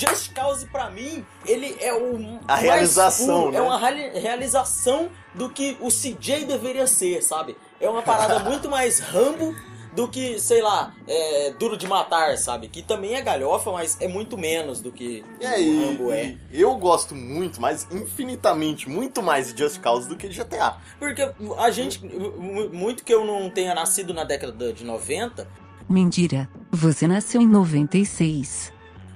Just 0.00 0.32
Cause 0.32 0.64
pra 0.66 0.88
mim, 0.90 1.24
ele 1.44 1.76
é 1.78 1.92
o 1.92 2.40
A 2.48 2.56
realização, 2.56 3.40
puro, 3.42 3.52
né? 3.52 3.58
É 3.58 3.62
uma 3.62 3.78
reali- 3.78 4.18
realização 4.18 5.10
do 5.34 5.50
que 5.50 5.76
o 5.80 5.90
CJ 5.90 6.46
deveria 6.46 6.86
ser, 6.86 7.22
sabe? 7.22 7.56
É 7.78 7.88
uma 7.90 8.00
parada 8.02 8.38
muito 8.48 8.70
mais 8.70 9.00
Rambo 9.00 9.54
do 9.94 10.08
que, 10.08 10.40
sei 10.40 10.62
lá, 10.62 10.94
é, 11.06 11.50
Duro 11.58 11.76
de 11.76 11.86
Matar, 11.86 12.36
sabe? 12.38 12.68
Que 12.68 12.82
também 12.82 13.14
é 13.14 13.20
galhofa, 13.20 13.70
mas 13.72 13.96
é 14.00 14.08
muito 14.08 14.38
menos 14.38 14.80
do 14.80 14.90
que 14.90 15.22
E 15.40 15.44
aí, 15.46 15.68
o 15.68 15.86
Rambo 15.86 16.10
é. 16.12 16.34
eu 16.50 16.74
gosto 16.76 17.14
muito, 17.14 17.60
mas 17.60 17.86
infinitamente, 17.90 18.88
muito 18.88 19.22
mais 19.22 19.52
de 19.52 19.58
Just 19.62 19.80
Cause 19.80 20.08
do 20.08 20.16
que 20.16 20.28
de 20.28 20.38
GTA. 20.38 20.76
Porque 20.98 21.30
a 21.58 21.70
gente, 21.70 22.04
mu- 22.06 22.70
muito 22.70 23.04
que 23.04 23.12
eu 23.12 23.24
não 23.24 23.50
tenha 23.50 23.74
nascido 23.74 24.14
na 24.14 24.24
década 24.24 24.72
de 24.72 24.84
90, 24.84 25.46
Mentira, 25.88 26.48
você 26.70 27.06
nasceu 27.06 27.40
em 27.42 27.46
96. 27.46 28.72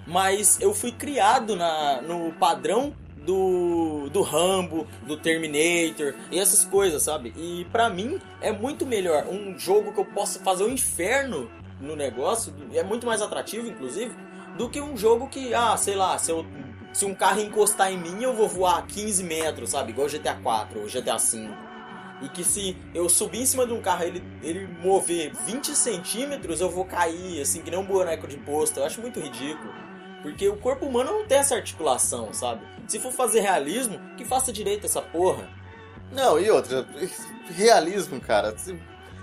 mas 0.07 0.61
eu 0.61 0.75
fui 0.75 0.93
criado 0.93 1.57
na, 1.57 2.03
no 2.03 2.33
padrão 2.33 2.93
do, 3.27 4.09
do 4.11 4.23
Rambo, 4.23 4.87
do 5.03 5.17
Terminator 5.17 6.15
e 6.31 6.39
essas 6.39 6.65
coisas, 6.65 7.03
sabe? 7.03 7.35
E 7.37 7.67
pra 7.73 7.91
mim 7.91 8.19
é 8.41 8.53
muito 8.53 8.87
melhor 8.87 9.27
um 9.27 9.59
jogo 9.59 9.93
que 9.93 9.99
eu 9.99 10.05
possa 10.05 10.39
fazer 10.39 10.63
o 10.63 10.71
inferno 10.71 11.51
no 11.81 11.95
negócio, 11.97 12.55
é 12.73 12.83
muito 12.83 13.07
mais 13.07 13.21
atrativo, 13.21 13.69
inclusive, 13.69 14.15
do 14.57 14.71
que 14.71 14.81
um 14.81 14.97
jogo 14.97 15.29
que, 15.29 15.53
ah, 15.53 15.77
sei 15.77 15.95
lá, 15.95 16.17
se, 16.17 16.31
eu, 16.31 16.47
se 16.93 17.05
um 17.05 17.15
carro 17.15 17.41
encostar 17.41 17.93
em 17.93 17.99
mim 17.99 18.23
eu 18.23 18.33
vou 18.33 18.49
voar 18.49 18.87
15 18.87 19.23
metros, 19.25 19.71
sabe? 19.71 19.91
Igual 19.91 20.09
GTA 20.09 20.35
4 20.35 20.81
ou 20.81 20.87
GTA 20.87 21.19
5. 21.19 21.53
E 22.23 22.31
que 22.31 22.43
se 22.43 22.75
eu 22.95 23.11
subir 23.11 23.43
em 23.43 23.47
cima 23.47 23.67
de 23.67 23.75
um 23.75 23.83
carro 23.83 24.05
ele, 24.05 24.23
ele 24.43 24.67
mover 24.83 25.33
20 25.45 25.75
centímetros, 25.75 26.63
eu 26.63 26.71
vou 26.71 26.87
cair, 26.87 27.43
assim, 27.43 27.61
que 27.61 27.71
nem 27.71 27.79
um 27.79 27.85
boneco 27.85 28.27
de 28.27 28.39
posto. 28.39 28.81
Eu 28.81 28.87
acho 28.87 29.03
muito 29.03 29.21
ridículo. 29.21 29.71
Porque 30.27 30.49
o 30.49 30.57
corpo 30.57 30.87
humano 30.87 31.13
não 31.13 31.25
tem 31.25 31.39
essa 31.39 31.55
articulação, 31.55 32.33
sabe? 32.33 32.61
Se 32.89 32.99
for 32.99 33.13
fazer 33.13 33.43
realismo, 33.43 34.01
que 34.17 34.25
faça 34.25 34.53
direito 34.53 34.85
essa 34.85 35.01
porra. 35.01 35.49
Não, 36.11 36.37
e 36.37 36.51
outra, 36.51 36.85
realismo, 37.49 38.21
cara. 38.21 38.59
Se, 38.59 38.77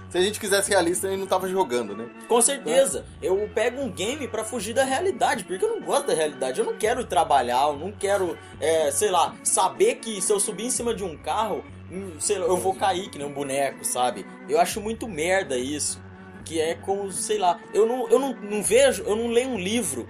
se 0.10 0.18
a 0.18 0.22
gente 0.22 0.40
quisesse 0.40 0.70
realista, 0.70 1.08
a 1.08 1.10
gente 1.10 1.20
não 1.20 1.28
tava 1.28 1.50
jogando, 1.50 1.94
né? 1.94 2.08
Com 2.26 2.42
certeza, 2.42 3.06
eu 3.22 3.50
pego 3.54 3.82
um 3.82 3.92
game 3.92 4.30
pra 4.30 4.46
fugir 4.46 4.74
da 4.74 4.86
realidade, 4.86 5.44
porque 5.44 5.66
eu 5.66 5.72
não 5.72 5.82
gosto 5.82 6.08
da 6.08 6.14
realidade. 6.14 6.62
Eu 6.62 6.66
não 6.66 6.78
quero 6.78 7.04
trabalhar, 7.04 7.68
eu 7.68 7.78
não 7.78 7.92
quero, 7.92 8.38
é, 8.62 8.90
sei 8.90 9.12
lá, 9.12 9.36
saber 9.44 9.96
que 9.96 10.22
se 10.22 10.32
eu 10.32 10.40
subir 10.40 10.68
em 10.68 10.72
cima 10.72 10.96
de 10.96 11.04
um 11.04 11.18
carro, 11.18 11.66
hum, 11.92 12.14
sei 12.18 12.38
lá, 12.38 12.46
eu 12.46 12.56
vou 12.56 12.74
cair 12.74 13.10
que 13.10 13.18
nem 13.18 13.28
um 13.28 13.34
boneco, 13.34 13.84
sabe? 13.84 14.26
Eu 14.48 14.58
acho 14.58 14.80
muito 14.80 15.06
merda 15.06 15.58
isso. 15.58 16.02
Que 16.46 16.62
é 16.62 16.76
como, 16.76 17.12
sei 17.12 17.38
lá, 17.38 17.60
eu 17.74 17.86
não, 17.86 18.08
eu 18.08 18.20
não, 18.20 18.34
não 18.36 18.64
vejo, 18.64 19.04
eu 19.04 19.18
não 19.18 19.28
leio 19.28 19.50
um 19.50 19.60
livro 19.60 20.08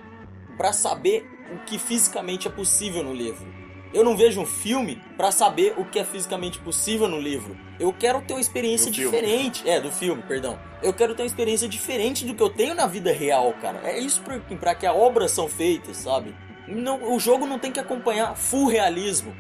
pra 0.58 0.74
saber 0.74 1.28
o 1.54 1.60
que 1.66 1.78
fisicamente 1.78 2.48
é 2.48 2.52
possível 2.52 3.04
no 3.04 3.14
livro. 3.14 3.46
Eu 3.94 4.04
não 4.04 4.18
vejo 4.18 4.42
um 4.42 4.46
filme 4.46 5.00
pra 5.16 5.32
saber 5.32 5.76
o 5.78 5.86
que 5.86 6.00
é 6.00 6.04
fisicamente 6.04 6.58
possível 6.58 7.08
no 7.08 7.20
livro. 7.20 7.56
Eu 7.80 7.94
quero 7.94 8.22
ter 8.22 8.34
uma 8.34 8.42
experiência 8.42 8.90
Do 8.90 8.96
filme. 8.98 9.12
diferente. 9.12 9.70
É, 9.70 9.80
do 9.80 9.92
filme, 9.92 10.24
perdão. 10.24 10.58
Eu 10.82 10.92
quero 10.94 11.14
ter 11.14 11.22
uma 11.22 11.28
experiência 11.28 11.68
diferente 11.68 12.26
do 12.26 12.34
que 12.34 12.42
eu 12.42 12.50
tenho 12.50 12.74
na 12.74 12.88
vida 12.88 13.12
real, 13.12 13.54
cara. 13.62 13.82
É 13.84 14.00
isso 14.00 14.22
pra, 14.22 14.40
pra 14.40 14.74
que 14.74 14.88
as 14.88 14.96
obras 14.96 15.30
são 15.32 15.48
feitas, 15.48 15.98
sabe? 15.98 16.34
Não, 16.68 17.14
o 17.14 17.20
jogo 17.20 17.46
não 17.46 17.60
tem 17.60 17.72
que 17.72 17.80
acompanhar 17.80 18.36
full 18.36 18.68
realismo. 18.68 19.36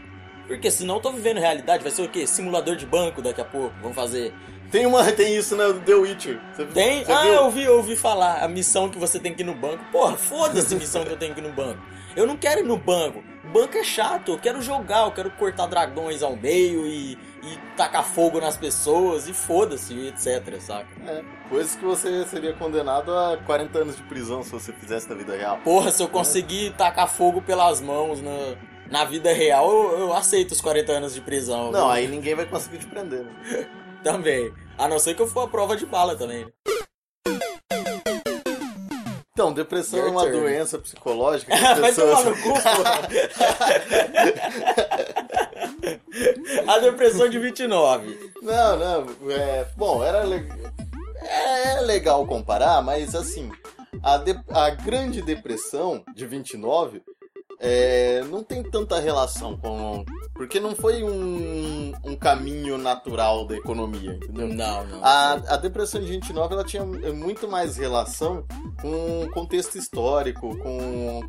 Porque 0.48 0.70
senão 0.70 0.96
eu 0.96 1.02
tô 1.02 1.12
vivendo 1.12 1.40
realidade. 1.40 1.82
Vai 1.82 1.92
ser 1.92 2.04
o 2.04 2.10
quê? 2.10 2.28
Simulador 2.28 2.76
de 2.76 2.86
banco 2.86 3.24
daqui 3.24 3.42
a 3.42 3.46
pouco. 3.46 3.74
Vamos 3.82 3.96
fazer. 3.96 4.34
Tem, 4.74 4.88
uma, 4.88 5.04
tem 5.12 5.38
isso 5.38 5.56
no 5.56 5.80
The 5.82 5.94
Witcher. 5.94 6.40
Você- 6.52 6.66
Tem? 6.66 7.06
você 7.06 7.12
ah, 7.12 7.22
viu? 7.22 7.34
eu 7.34 7.44
ouvi, 7.44 7.64
eu 7.64 7.78
ouvi 7.78 7.96
falar. 7.96 8.44
A 8.44 8.48
missão 8.48 8.90
que 8.90 8.98
você 8.98 9.20
tem 9.20 9.32
que 9.32 9.44
ir 9.44 9.46
no 9.46 9.54
banco. 9.54 9.86
Porra, 9.92 10.18
foda-se 10.18 10.74
a 10.74 10.78
missão 10.80 11.06
que 11.06 11.12
eu 11.12 11.16
tenho 11.16 11.32
que 11.32 11.40
ir 11.40 11.44
no 11.44 11.54
banco. 11.54 11.80
Eu 12.16 12.26
não 12.26 12.36
quero 12.36 12.62
ir 12.62 12.64
no 12.64 12.76
banco. 12.76 13.24
Banco 13.54 13.78
é 13.78 13.84
chato. 13.84 14.32
Eu 14.32 14.40
quero 14.40 14.64
jogar. 14.64 15.06
Eu 15.06 15.12
quero 15.12 15.30
cortar 15.30 15.68
dragões 15.68 16.24
ao 16.24 16.36
meio 16.36 16.88
e, 16.88 17.14
e 17.44 17.60
tacar 17.78 18.04
fogo 18.04 18.42
nas 18.42 18.58
pessoas. 18.58 19.28
E 19.28 19.34
foda-se, 19.34 20.08
etc, 20.08 20.60
saca? 20.60 20.88
É, 21.06 21.24
coisas 21.50 21.76
que 21.76 21.86
você 21.86 22.26
seria 22.26 22.54
condenado 22.54 23.16
a 23.16 23.38
40 23.46 23.78
anos 23.78 23.96
de 23.96 24.02
prisão 24.02 24.42
se 24.42 24.50
você 24.50 24.74
fizesse 24.74 25.08
na 25.08 25.14
vida 25.14 25.38
real. 25.38 25.60
Porra, 25.64 25.92
se 25.92 26.02
eu 26.02 26.08
conseguir 26.08 26.74
tacar 26.74 27.08
fogo 27.08 27.44
pelas 27.44 27.80
mãos 27.80 28.24
na, 28.24 28.56
na 28.90 29.06
vida 29.06 29.32
real, 29.32 29.70
eu, 29.70 30.00
eu 30.00 30.14
aceito 30.14 30.54
os 30.54 30.62
40 30.62 30.92
anos 30.94 31.14
de 31.14 31.22
prisão. 31.22 31.72
Não, 31.72 31.82
viu? 31.82 31.90
aí 31.92 32.08
ninguém 32.08 32.34
vai 32.34 32.48
conseguir 32.48 32.80
te 32.80 32.88
prender, 32.88 33.24
né? 33.24 33.68
Também. 34.04 34.54
A 34.78 34.88
não 34.88 35.00
ser 35.00 35.16
que 35.16 35.22
eu 35.22 35.28
for 35.28 35.42
a 35.42 35.48
prova 35.48 35.76
de 35.78 35.86
bala 35.86 36.16
também. 36.16 36.46
né? 36.46 36.52
Então, 39.32 39.52
depressão 39.52 39.98
é 40.00 40.04
Your 40.04 40.12
uma 40.12 40.22
turn. 40.22 40.40
doença 40.42 40.78
psicológica 40.78 41.56
que 41.58 41.66
as 41.66 41.80
Vai 41.80 41.94
tomar 41.94 42.24
no 42.24 42.36
cu. 42.42 42.54
A 46.68 46.80
depressão 46.80 47.28
de 47.30 47.40
29. 47.40 48.32
Não, 48.42 48.78
não, 48.78 49.32
é... 49.32 49.66
Bom, 49.76 50.04
era 50.04 50.24
le- 50.24 50.48
é 51.22 51.82
legal 51.82 52.26
comparar, 52.28 52.82
mas 52.84 53.16
assim, 53.16 53.52
a, 54.04 54.18
de- 54.18 54.40
a 54.50 54.70
grande 54.70 55.22
depressão 55.22 56.04
de 56.16 56.26
29 56.28 57.02
é, 57.60 58.22
não 58.30 58.44
tem 58.44 58.62
tanta 58.62 59.00
relação 59.00 59.58
com... 59.58 60.06
Porque 60.36 60.60
não 60.60 60.76
foi 60.76 61.04
um, 61.04 61.94
um 62.04 62.16
caminho 62.16 62.78
natural 62.78 63.46
da 63.46 63.56
economia, 63.56 64.14
entendeu? 64.16 64.48
Não, 64.48 64.84
não. 64.86 65.04
A, 65.04 65.34
a 65.34 65.58
depressão 65.58 66.02
de 66.02 66.08
29 66.08 66.54
ela 66.56 66.64
tinha 66.64 66.84
muito 66.84 67.48
mais 67.48 67.78
relação 67.78 68.44
com 68.82 69.24
o 69.24 69.30
contexto 69.30 69.78
histórico, 69.78 70.58
com 70.58 71.22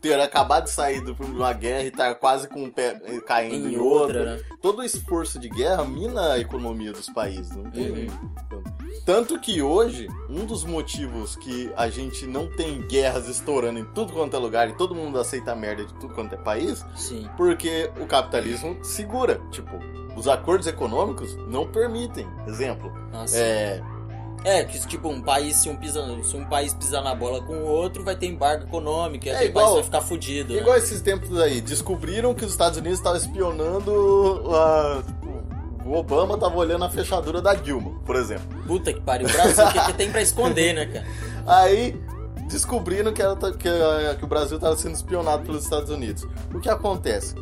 ter 0.00 0.18
acabado 0.18 0.64
de 0.64 0.70
sair 0.70 1.04
de 1.04 1.10
uma 1.22 1.52
guerra 1.52 1.82
e 1.84 1.88
estar 1.88 2.14
quase 2.14 2.48
com 2.48 2.62
um 2.64 2.70
pé 2.70 3.00
eh, 3.04 3.20
caindo 3.20 3.68
em, 3.68 3.74
Em 3.74 3.76
outra. 3.78 4.18
outra, 4.20 4.36
né? 4.36 4.42
Todo 4.62 4.78
o 4.78 4.84
esforço 4.84 5.38
de 5.38 5.48
guerra 5.48 5.84
mina 5.84 6.32
a 6.34 6.38
economia 6.38 6.92
dos 6.92 7.06
países. 7.10 7.54
Não 7.54 7.64
tem 7.64 7.90
Uhum. 7.90 8.06
Tanto 9.04 9.40
que 9.40 9.62
hoje, 9.62 10.06
um 10.28 10.44
dos 10.44 10.64
motivos 10.64 11.34
que 11.36 11.70
a 11.76 11.88
gente 11.88 12.26
não 12.26 12.46
tem 12.46 12.82
guerras 12.82 13.26
estourando 13.28 13.78
em 13.78 13.84
tudo 13.84 14.12
quanto 14.12 14.36
é 14.36 14.38
lugar 14.38 14.68
e 14.68 14.74
todo 14.74 14.94
mundo 14.94 15.18
aceita 15.18 15.52
a 15.52 15.56
merda 15.56 15.84
de 15.86 15.94
tudo 15.94 16.14
quanto 16.14 16.34
é 16.34 16.38
país, 16.38 16.84
Sim. 16.94 17.26
porque 17.36 17.90
o 18.00 18.06
capitalismo 18.06 18.76
segura. 18.84 19.40
Tipo, 19.50 19.70
os 20.16 20.28
acordos 20.28 20.66
econômicos 20.66 21.34
não 21.48 21.66
permitem. 21.66 22.26
Exemplo, 22.46 22.92
Nossa. 23.12 23.36
é, 23.38 23.80
É, 24.44 24.62
que 24.64 24.78
tipo, 24.86 25.08
um 25.08 25.20
país, 25.20 25.56
se 25.56 25.68
um, 25.68 25.74
pisa, 25.74 26.00
se 26.22 26.36
um 26.36 26.44
país 26.44 26.72
pisar 26.72 27.02
na 27.02 27.12
bola 27.14 27.42
com 27.42 27.54
o 27.54 27.64
outro, 27.66 28.04
vai 28.04 28.14
ter 28.14 28.26
embargo 28.26 28.64
econômico, 28.66 29.26
e 29.26 29.30
É 29.30 29.46
igual- 29.46 29.64
país 29.64 29.74
vai 29.76 29.82
ficar 29.84 30.00
fudido. 30.00 30.54
né? 30.54 30.60
igual 30.60 30.76
esses 30.76 31.00
tempos 31.00 31.36
aí, 31.40 31.60
descobriram 31.60 32.32
que 32.34 32.44
os 32.44 32.52
Estados 32.52 32.78
Unidos 32.78 32.98
estavam 32.98 33.18
espionando 33.18 34.42
a, 34.54 35.02
tipo, 35.04 35.27
o 35.88 35.94
Obama 35.94 36.36
tava 36.36 36.56
olhando 36.56 36.84
a 36.84 36.90
fechadura 36.90 37.40
da 37.40 37.54
Dilma, 37.54 37.92
por 38.04 38.14
exemplo. 38.14 38.46
Puta 38.66 38.92
que 38.92 39.00
pariu. 39.00 39.26
O 39.26 39.32
Brasil, 39.32 39.64
o 39.64 39.72
que, 39.72 39.80
que 39.86 39.92
tem 39.94 40.10
pra 40.10 40.20
esconder, 40.20 40.74
né, 40.74 40.86
cara? 40.86 41.06
Aí 41.46 41.98
descobriram 42.48 43.12
que, 43.12 43.22
era, 43.22 43.34
que, 43.36 44.16
que 44.18 44.24
o 44.24 44.28
Brasil 44.28 44.56
estava 44.56 44.76
sendo 44.76 44.94
espionado 44.94 45.44
pelos 45.44 45.64
Estados 45.64 45.88
Unidos. 45.88 46.26
O 46.52 46.60
que 46.60 46.68
acontece? 46.68 47.34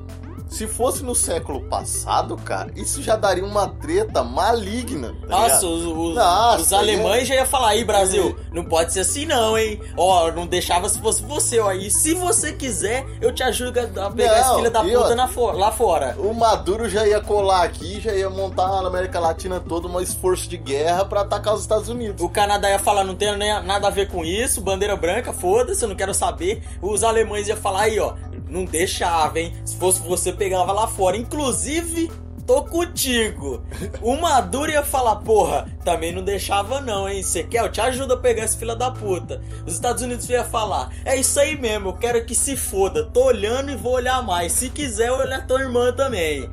Se 0.49 0.67
fosse 0.67 1.03
no 1.03 1.15
século 1.15 1.61
passado, 1.63 2.37
cara, 2.37 2.71
isso 2.77 3.03
já 3.03 3.17
daria 3.17 3.45
uma 3.45 3.67
treta 3.69 4.23
maligna. 4.23 5.13
tá 5.23 5.27
Nossa, 5.29 5.67
os, 5.67 5.85
os- 5.85 6.15
Nossa, 6.15 6.61
os 6.63 6.73
alemães 6.73 7.27
já 7.27 7.35
iam 7.35 7.47
falar 7.47 7.71
aí, 7.71 7.85
Brasil, 7.85 8.37
É. 8.51 8.55
não 8.55 8.65
pode 8.65 8.93
ser 8.93 9.01
assim 9.01 9.27
não, 9.27 9.59
hein? 9.59 9.81
Ó, 9.97 10.31
não 10.31 10.47
deixava 10.47 10.89
se 10.89 11.01
fosse 11.01 11.23
você, 11.25 11.59
ó. 11.59 11.73
E 11.73 11.91
se 11.91 12.15
você 12.15 12.53
quiser, 12.53 13.05
eu 13.21 13.35
te 13.35 13.43
ajudo 13.43 13.81
a 13.81 14.11
pegar 14.11 14.39
esse 14.41 14.49
Não, 14.49 14.57
filho 14.57 14.71
da 14.71 14.83
puta 14.83 15.29
fo- 15.29 15.51
lá 15.53 15.73
fora. 15.73 16.15
O 16.19 16.33
Maduro 16.33 16.89
já 16.89 17.07
ia 17.07 17.21
colar 17.21 17.65
aqui, 17.65 18.01
já 18.01 18.13
ia 18.15 18.31
montar 18.31 18.69
na 18.83 18.87
América 18.89 19.19
Latina 19.19 19.59
todo 19.61 19.89
um 19.89 20.01
esforço 20.01 20.49
de 20.49 20.57
guerra 20.57 21.05
pra 21.05 21.23
atacar 21.23 21.55
os 21.55 21.63
Estados 21.63 21.89
Unidos. 21.89 22.23
O 22.23 22.29
Canadá 22.29 22.71
ia 22.71 22.79
falar, 22.79 23.03
não 23.05 23.17
tem 23.17 23.37
nada 23.37 23.89
a 23.89 23.91
ver 23.91 24.09
com 24.09 24.25
isso, 24.25 24.61
bandeira 24.61 24.97
branca, 24.97 25.33
foda-se, 25.33 25.83
eu 25.85 25.89
não 25.89 25.97
quero 25.97 26.15
saber. 26.15 26.63
Os 26.81 27.03
alemães 27.03 27.49
iam 27.49 27.57
falar 27.57 27.83
aí, 27.83 27.99
ó, 27.99 28.15
não 28.49 28.65
deixava, 28.65 29.41
hein? 29.41 29.55
Se 29.65 29.77
fosse 29.77 30.01
você, 30.03 30.33
pegava 30.33 30.73
lá 30.73 30.87
fora. 30.87 31.17
Inclusive, 31.17 32.11
tô 32.47 32.63
contigo. 32.63 33.63
O 34.01 34.17
Maduro 34.17 34.71
ia 34.71 34.83
falar, 34.83 35.17
porra, 35.17 35.67
também 35.85 36.13
não 36.13 36.23
deixava 36.23 36.81
não, 36.81 37.09
hein? 37.09 37.23
Você 37.23 37.43
quer? 37.43 37.61
Eu 37.61 37.71
te 37.71 37.81
ajudo 37.81 38.15
a 38.15 38.17
pegar 38.17 38.45
esse 38.45 38.57
filho 38.57 38.77
da 38.77 38.91
puta. 38.91 39.43
Os 39.67 39.75
Estados 39.75 40.03
Unidos 40.03 40.29
ia 40.31 40.45
falar, 40.45 40.93
é 41.05 41.17
isso 41.17 41.39
aí 41.41 41.59
mesmo, 41.61 41.89
eu 41.89 41.95
quero 41.95 42.25
que 42.25 42.35
se 42.35 42.57
foda. 42.57 43.05
Tô 43.05 43.25
olhando 43.25 43.71
e 43.71 43.77
vou 43.77 43.95
olhar 43.95 44.23
mais. 44.23 44.53
Se 44.53 44.71
quiser, 44.71 45.09
eu 45.09 45.17
olhar 45.17 45.47
tua 45.47 45.61
irmã 45.61 45.93
também. 45.93 46.49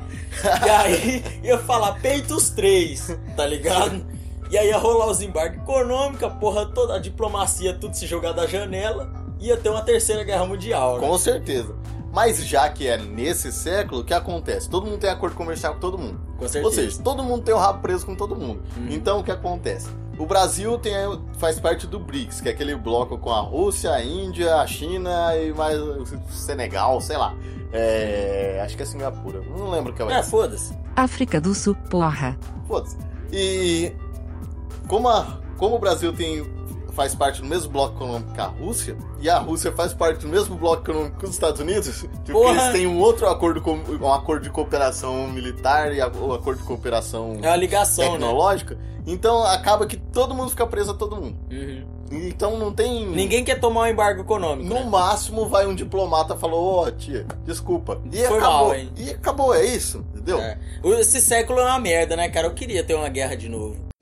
E 0.65 0.69
aí, 0.69 1.23
ia 1.43 1.59
falar, 1.59 1.93
peita 2.01 2.33
os 2.33 2.49
três, 2.49 3.15
tá 3.37 3.45
ligado? 3.45 4.03
E 4.49 4.57
aí 4.57 4.67
ia 4.67 4.77
rolar 4.77 5.07
os 5.07 5.21
embargos 5.21 5.57
econômicos, 5.57 6.23
a 6.23 6.29
porra 6.29 6.65
toda, 6.65 6.95
a 6.95 6.99
diplomacia, 6.99 7.73
tudo 7.73 7.95
se 7.95 8.05
jogar 8.05 8.33
da 8.33 8.45
janela. 8.45 9.22
Ia 9.45 9.57
ter 9.57 9.69
uma 9.69 9.81
terceira 9.81 10.23
guerra 10.23 10.45
mundial, 10.45 10.99
né? 10.99 11.07
Com 11.07 11.17
certeza. 11.17 11.75
Mas 12.13 12.45
já 12.45 12.69
que 12.69 12.87
é 12.87 12.95
nesse 12.97 13.51
século, 13.51 14.01
o 14.01 14.03
que 14.05 14.13
acontece? 14.13 14.69
Todo 14.69 14.85
mundo 14.85 14.99
tem 14.99 15.09
acordo 15.09 15.35
comercial 15.35 15.73
com 15.73 15.79
todo 15.79 15.97
mundo. 15.97 16.19
Com 16.37 16.47
certeza. 16.47 16.65
Ou 16.65 16.71
seja, 16.71 17.01
todo 17.03 17.23
mundo 17.23 17.43
tem 17.43 17.53
o 17.53 17.57
rabo 17.57 17.81
preso 17.81 18.05
com 18.05 18.13
todo 18.15 18.35
mundo. 18.35 18.61
Então 18.89 19.19
o 19.19 19.23
que 19.23 19.31
acontece? 19.31 19.89
O 20.19 20.25
Brasil 20.27 20.77
tem, 20.77 20.93
faz 21.39 21.59
parte 21.59 21.87
do 21.87 21.99
BRICS, 21.99 22.39
que 22.39 22.47
é 22.47 22.51
aquele 22.51 22.75
bloco 22.75 23.17
com 23.17 23.31
a 23.31 23.41
Rússia, 23.41 23.91
a 23.91 24.03
Índia, 24.03 24.57
a 24.57 24.67
China 24.67 25.35
e 25.35 25.51
mais 25.53 25.75
o 25.81 26.05
Senegal, 26.29 27.01
sei 27.01 27.17
lá. 27.17 27.35
É, 27.73 28.61
acho 28.63 28.77
que 28.77 28.83
é 28.83 28.85
Singapura. 28.85 29.41
Não 29.41 29.71
lembro 29.71 29.91
o 29.91 29.95
que 29.95 30.03
é. 30.03 30.11
É, 30.19 30.21
foda-se. 30.21 30.77
África 30.95 31.41
do 31.41 31.55
Sul, 31.55 31.75
porra. 31.89 32.37
Foda-se. 32.67 32.95
E 33.31 33.91
como, 34.87 35.09
a- 35.09 35.39
como 35.57 35.75
o 35.75 35.79
Brasil 35.79 36.13
tem, 36.13 36.43
faz 36.93 37.13
parte 37.15 37.41
do 37.41 37.47
mesmo 37.47 37.71
bloco 37.71 37.95
econômico 37.95 38.33
que 38.33 38.41
a 38.41 38.45
Rússia, 38.45 38.97
e 39.19 39.29
a 39.29 39.37
Rússia 39.37 39.71
faz 39.71 39.93
parte 39.93 40.21
do 40.21 40.27
mesmo 40.27 40.55
bloco 40.55 40.89
econômico 40.89 41.19
que 41.19 41.25
os 41.25 41.31
Estados 41.31 41.59
Unidos, 41.59 42.03
porque 42.13 42.31
Porra. 42.31 42.51
eles 42.51 42.71
têm 42.71 42.87
um 42.87 42.99
outro 42.99 43.27
acordo, 43.27 43.61
com, 43.61 43.77
um 43.77 44.13
acordo 44.13 44.43
de 44.43 44.49
cooperação 44.49 45.27
militar 45.27 45.93
e 45.93 45.99
o 45.99 46.33
acordo 46.33 46.59
de 46.61 46.67
cooperação 46.67 47.37
É 47.41 47.55
ligação, 47.57 48.05
né? 48.05 48.11
tecnológica, 48.11 48.77
então 49.05 49.43
acaba 49.43 49.85
que 49.85 49.97
todo 49.97 50.33
mundo 50.33 50.49
fica 50.49 50.65
preso 50.65 50.91
a 50.91 50.93
todo 50.93 51.15
mundo. 51.15 51.37
Uhum. 51.51 51.93
Então 52.11 52.57
não 52.57 52.71
tem. 52.71 53.07
Ninguém 53.07 53.43
quer 53.43 53.59
tomar 53.59 53.81
um 53.81 53.87
embargo 53.87 54.21
econômico. 54.21 54.69
No 54.69 54.75
né? 54.75 54.85
máximo 54.85 55.47
vai 55.47 55.65
um 55.65 55.73
diplomata 55.73 56.35
e 56.35 56.37
falou, 56.37 56.85
ó, 56.85 56.91
tia, 56.91 57.25
desculpa. 57.43 57.99
E 58.11 58.17
Foi 58.17 58.37
acabou. 58.37 58.67
mal, 58.67 58.75
hein? 58.75 58.91
E 58.95 59.09
acabou, 59.09 59.53
é 59.53 59.65
isso, 59.65 60.05
entendeu? 60.13 60.39
É. 60.39 60.57
Esse 60.99 61.19
século 61.19 61.59
é 61.59 61.65
uma 61.65 61.79
merda, 61.79 62.15
né, 62.15 62.29
cara? 62.29 62.47
Eu 62.47 62.53
queria 62.53 62.83
ter 62.83 62.93
uma 62.93 63.09
guerra 63.09 63.35
de 63.35 63.49
novo. 63.49 63.92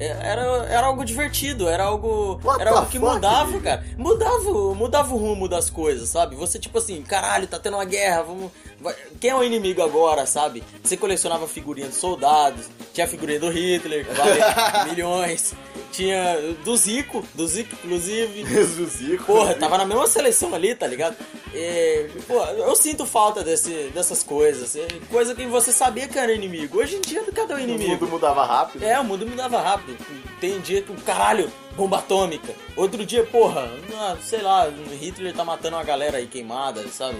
É, 0.00 0.06
Era, 0.30 0.42
era 0.70 0.86
algo 0.86 1.04
divertido, 1.04 1.68
era 1.68 1.84
algo. 1.84 2.40
What 2.42 2.60
era 2.60 2.70
algo 2.70 2.86
que 2.90 2.98
fuck, 2.98 3.12
mudava, 3.14 3.52
dude? 3.52 3.62
cara. 3.64 3.84
Mudava, 3.98 4.74
mudava 4.74 5.14
o 5.14 5.18
rumo 5.18 5.46
das 5.46 5.68
coisas, 5.68 6.08
sabe? 6.08 6.34
Você, 6.36 6.58
tipo 6.58 6.78
assim, 6.78 7.02
caralho, 7.02 7.46
tá 7.46 7.58
tendo 7.58 7.76
uma 7.76 7.84
guerra, 7.84 8.22
vamos. 8.22 8.50
vai- 8.80 8.96
Quem 9.20 9.30
é 9.30 9.34
o 9.36 9.44
inimigo 9.44 9.82
agora, 9.82 10.24
sabe? 10.26 10.64
Você 10.82 10.96
colecionava 10.96 11.46
figurinha 11.46 11.88
de 11.88 11.94
soldados, 11.94 12.64
tinha 12.94 13.04
a 13.04 13.08
figurinha 13.08 13.38
do 13.38 13.50
Hitler, 13.50 14.06
que 14.06 14.14
vale 14.14 14.40
milhões. 14.90 15.52
Tinha 15.92 16.36
do 16.64 16.76
Zico, 16.76 17.22
do 17.34 17.46
Zico, 17.46 17.74
inclusive. 17.74 18.44
Jesus, 18.48 18.92
Zico. 18.92 19.24
Porra, 19.24 19.54
tava 19.54 19.76
na 19.76 19.84
mesma 19.84 20.06
seleção 20.06 20.54
ali, 20.54 20.74
tá 20.74 20.86
ligado? 20.86 21.16
E, 21.52 22.06
pô, 22.28 22.40
eu 22.44 22.76
sinto 22.76 23.04
falta 23.04 23.42
desse, 23.42 23.90
dessas 23.92 24.22
coisas. 24.22 24.76
É 24.76 24.86
Coisa 25.10 25.34
que 25.34 25.44
você 25.46 25.72
sabia 25.72 26.06
que 26.06 26.16
era 26.16 26.32
inimigo. 26.32 26.78
Hoje 26.78 26.94
em 26.96 27.00
dia, 27.00 27.24
cadê 27.34 27.54
o 27.54 27.56
O 27.56 27.60
inimigo? 27.60 27.90
mundo 27.90 28.06
mudava 28.06 28.46
rápido. 28.46 28.84
É, 28.84 29.00
o 29.00 29.04
mundo 29.04 29.26
mudava 29.26 29.60
rápido. 29.60 29.89
Tem 30.40 30.60
dia 30.60 30.82
que, 30.82 30.94
caralho, 31.02 31.50
bomba 31.76 31.98
atômica. 31.98 32.54
Outro 32.76 33.04
dia, 33.04 33.24
porra, 33.24 33.70
sei 34.22 34.42
lá, 34.42 34.68
Hitler 35.00 35.34
tá 35.34 35.44
matando 35.44 35.76
uma 35.76 35.84
galera 35.84 36.18
aí 36.18 36.26
queimada, 36.26 36.86
sabe? 36.88 37.18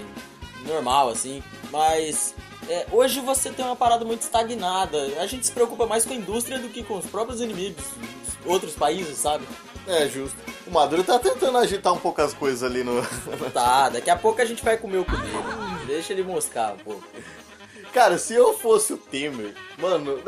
Normal, 0.65 1.09
assim. 1.09 1.41
Mas 1.71 2.35
é, 2.69 2.85
hoje 2.91 3.19
você 3.19 3.49
tem 3.49 3.65
uma 3.65 3.75
parada 3.75 4.05
muito 4.05 4.21
estagnada. 4.21 4.97
A 5.19 5.27
gente 5.27 5.45
se 5.45 5.51
preocupa 5.51 5.85
mais 5.85 6.05
com 6.05 6.13
a 6.13 6.15
indústria 6.15 6.59
do 6.59 6.69
que 6.69 6.83
com 6.83 6.97
os 6.97 7.05
próprios 7.05 7.41
inimigos, 7.41 7.83
os 8.45 8.51
outros 8.51 8.73
países, 8.73 9.17
sabe? 9.17 9.45
É, 9.87 10.07
justo. 10.07 10.37
O 10.67 10.71
Maduro 10.71 11.03
tá 11.03 11.17
tentando 11.17 11.57
agitar 11.57 11.91
um 11.91 11.97
pouco 11.97 12.21
as 12.21 12.33
coisas 12.33 12.63
ali 12.63 12.83
no. 12.83 13.01
Tá, 13.51 13.89
daqui 13.89 14.09
a 14.09 14.15
pouco 14.15 14.41
a 14.41 14.45
gente 14.45 14.63
vai 14.63 14.77
comer 14.77 14.99
o 14.99 15.05
cu 15.05 15.17
dele. 15.17 15.33
Deixa 15.87 16.13
ele 16.13 16.23
moscar 16.23 16.73
um 16.73 16.77
pouco. 16.77 17.03
Cara, 17.93 18.17
se 18.17 18.33
eu 18.33 18.53
fosse 18.57 18.93
o 18.93 18.97
Temer, 18.97 19.53
mano, 19.77 20.19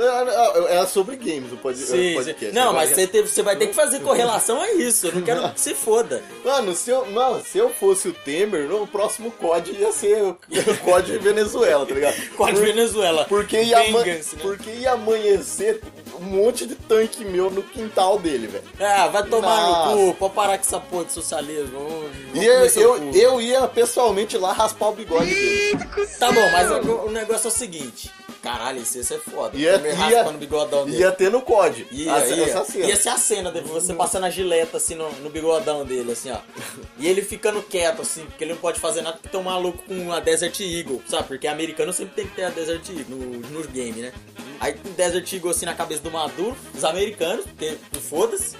era 0.69 0.85
sobre 0.85 1.15
games 1.15 1.51
o 1.53 1.57
pod- 1.57 1.77
Sim, 1.77 2.13
podcast. 2.15 2.47
sim. 2.47 2.51
Não, 2.51 2.69
Agora- 2.69 2.77
mas 2.85 2.89
você, 2.89 3.07
teve- 3.07 3.27
você 3.29 3.41
vai 3.41 3.55
ter 3.55 3.67
que 3.67 3.73
fazer 3.73 4.01
correlação 4.01 4.61
a 4.61 4.71
isso. 4.73 5.07
Eu 5.07 5.15
não 5.15 5.21
quero 5.21 5.49
que 5.53 5.61
se 5.61 5.73
foda. 5.73 6.21
Mano, 6.43 6.75
se 6.75 6.89
eu, 6.91 7.05
não, 7.11 7.41
se 7.41 7.57
eu 7.57 7.69
fosse 7.69 8.09
o 8.09 8.13
Temer, 8.13 8.67
no 8.67 8.85
próximo 8.85 9.31
COD 9.31 9.71
ia 9.71 9.91
ser 9.93 10.21
o 10.23 10.37
o 10.73 10.77
COD 10.83 11.17
Venezuela, 11.19 11.85
tá 11.85 11.93
ligado? 11.93 12.15
De 12.19 12.29
Por- 12.31 12.53
Venezuela. 12.55 13.25
Porque 13.29 13.61
ia, 13.61 13.79
né? 13.91 14.21
porque 14.41 14.69
ia 14.69 14.91
amanhecer 14.91 15.81
um 16.19 16.23
monte 16.25 16.65
de 16.65 16.75
tanque 16.75 17.23
meu 17.25 17.49
no 17.51 17.61
quintal 17.63 18.17
dele, 18.19 18.47
velho. 18.47 18.63
Ah, 18.79 19.07
vai 19.07 19.23
tomar 19.23 19.55
Nossa. 19.69 19.95
no 19.95 20.07
cu. 20.07 20.13
Pode 20.15 20.33
parar 20.33 20.57
com 20.57 20.63
essa 20.65 20.79
porra 20.79 21.05
de 21.05 21.13
socialismo. 21.13 21.79
Vamos- 21.79 22.11
E 22.33 22.45
eu, 22.45 22.65
eu, 22.65 23.11
eu 23.13 23.41
ia 23.41 23.67
pessoalmente 23.67 24.37
lá 24.37 24.51
raspar 24.53 24.89
o 24.89 24.93
bigode 24.95 25.33
dele. 25.33 25.77
Tá 26.19 26.31
bom, 26.31 26.49
mas 26.51 26.69
o, 26.71 26.91
o 27.07 27.11
negócio 27.11 27.47
é 27.47 27.49
o 27.49 27.51
seguinte. 27.53 28.11
Caralho, 28.43 28.81
esse, 28.81 28.99
esse 28.99 29.13
é 29.13 29.19
foda. 29.19 29.57
Ia, 29.57 29.77
ia, 29.77 29.95
raspando 29.95 30.35
o 30.35 30.37
bigodão 30.37 30.83
dele. 30.83 30.97
ia 30.97 31.13
ter 31.13 31.31
no 31.31 31.41
COD. 31.41 31.87
Ia, 31.89 32.11
essa, 32.17 32.35
ia. 32.35 32.43
essa 32.43 32.65
cena. 32.65 32.85
Ia 32.87 32.95
ser 32.97 33.09
a 33.09 33.17
cena 33.17 33.51
de 33.53 33.61
você 33.61 33.93
passando 33.93 34.25
a 34.25 34.29
gileta 34.29 34.75
assim 34.75 34.95
no, 34.95 35.09
no 35.21 35.29
bigodão 35.29 35.85
dele, 35.85 36.11
assim, 36.11 36.29
ó. 36.29 36.39
E 36.99 37.07
ele 37.07 37.21
ficando 37.21 37.63
quieto, 37.63 38.01
assim, 38.01 38.25
porque 38.25 38.43
ele 38.43 38.51
não 38.51 38.59
pode 38.59 38.81
fazer 38.81 39.01
nada 39.01 39.15
porque 39.15 39.29
tem 39.29 39.39
um 39.39 39.43
maluco 39.43 39.81
com 39.83 40.11
a 40.11 40.19
Desert 40.19 40.59
Eagle, 40.59 41.01
sabe? 41.07 41.29
Porque 41.29 41.47
americano 41.47 41.93
sempre 41.93 42.15
tem 42.15 42.27
que 42.27 42.35
ter 42.35 42.43
a 42.43 42.49
Desert 42.49 42.83
Eagle 42.89 43.05
no, 43.07 43.39
no 43.49 43.67
game, 43.69 44.01
né? 44.01 44.11
Aí 44.59 44.73
tem 44.73 44.91
Desert 44.91 45.31
Eagle 45.31 45.49
assim 45.49 45.65
na 45.65 45.73
cabeça 45.73 46.01
do 46.01 46.11
Maduro, 46.11 46.57
os 46.75 46.83
americanos, 46.83 47.45
porque 47.45 47.77
foda-se. 48.09 48.57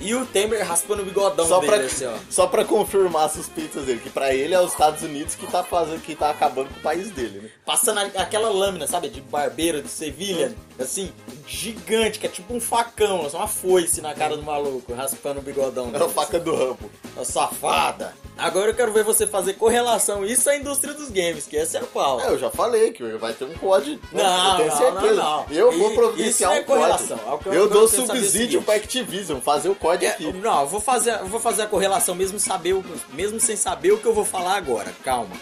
E 0.00 0.14
o 0.14 0.24
Temer 0.24 0.64
raspando 0.64 1.02
o 1.02 1.04
bigodão 1.04 1.46
Só 1.46 1.58
dele, 1.58 1.72
pra, 1.72 1.84
assim, 1.86 2.06
ó. 2.06 2.14
só 2.30 2.46
pra 2.46 2.64
confirmar 2.64 3.24
as 3.26 3.32
suspeitas 3.32 3.84
dele, 3.84 3.98
que 4.00 4.08
pra 4.10 4.32
ele 4.32 4.54
é 4.54 4.60
os 4.60 4.70
Estados 4.70 5.02
Unidos 5.02 5.34
que 5.34 5.44
tá 5.46 5.64
fazendo, 5.64 6.00
que 6.00 6.14
tá 6.14 6.30
acabando 6.30 6.68
com 6.68 6.78
o 6.78 6.82
país 6.82 7.10
dele, 7.10 7.40
né? 7.40 7.50
Passando 7.66 7.98
a- 7.98 8.22
aquela 8.22 8.48
lâmina, 8.48 8.86
sabe, 8.86 9.08
de 9.08 9.20
barbeiro 9.20 9.82
de 9.82 9.88
Sevilha, 9.88 10.54
assim, 10.78 11.10
gigante, 11.46 12.18
que 12.20 12.26
é 12.26 12.30
tipo 12.30 12.54
um 12.54 12.60
facão, 12.60 13.26
assim, 13.26 13.36
uma 13.36 13.48
foice 13.48 14.00
na 14.00 14.14
cara 14.14 14.36
do 14.36 14.42
maluco, 14.42 14.94
raspando 14.94 15.40
o 15.40 15.42
bigodão 15.42 15.88
É 15.88 15.92
dele. 15.92 16.04
a 16.04 16.08
faca 16.08 16.38
do 16.38 16.54
Rambo. 16.54 16.88
Ô, 17.16 17.24
safada! 17.24 18.14
Agora 18.38 18.70
eu 18.70 18.74
quero 18.74 18.92
ver 18.92 19.02
você 19.02 19.26
fazer 19.26 19.54
correlação 19.54 20.24
isso 20.24 20.48
à 20.48 20.56
indústria 20.56 20.94
dos 20.94 21.10
games, 21.10 21.44
que 21.46 21.56
é 21.56 21.64
o 21.82 21.86
pau. 21.88 22.20
É, 22.20 22.28
eu 22.28 22.38
já 22.38 22.48
falei 22.50 22.92
que 22.92 23.02
vai 23.16 23.32
ter 23.32 23.44
um 23.44 23.54
COD. 23.54 24.00
né? 24.12 24.22
Não, 24.22 24.50
eu 24.50 24.56
tenho 24.56 24.68
não, 24.70 24.76
certeza. 24.78 25.14
não, 25.14 25.46
não. 25.46 25.46
Eu 25.50 25.72
vou 25.76 25.90
providenciar 25.92 26.30
isso 26.30 26.44
é 26.44 26.48
um 26.48 26.64
COD. 26.64 26.64
correlação. 26.80 27.20
É 27.26 27.32
o 27.32 27.38
que 27.38 27.46
eu- 27.48 27.52
Eu 27.54 27.68
dou 27.68 27.82
o 27.84 27.88
subsídio 27.88 28.62
pra 28.62 28.74
Activision 28.76 29.40
fazer 29.40 29.68
o 29.68 29.74
COD 29.74 30.06
É, 30.06 30.10
aqui. 30.10 30.32
não, 30.32 30.60
eu 30.60 30.66
vou 30.68 30.80
fazer, 30.80 31.14
eu 31.18 31.26
vou 31.26 31.40
fazer 31.40 31.62
a 31.62 31.66
correlação 31.66 32.14
mesmo 32.14 32.38
saber, 32.38 32.74
o- 32.74 32.84
mesmo 33.12 33.40
sem 33.40 33.56
saber 33.56 33.92
o 33.92 33.98
que 33.98 34.06
eu 34.06 34.14
vou 34.14 34.24
falar 34.24 34.56
agora. 34.56 34.94
Calma. 35.04 35.34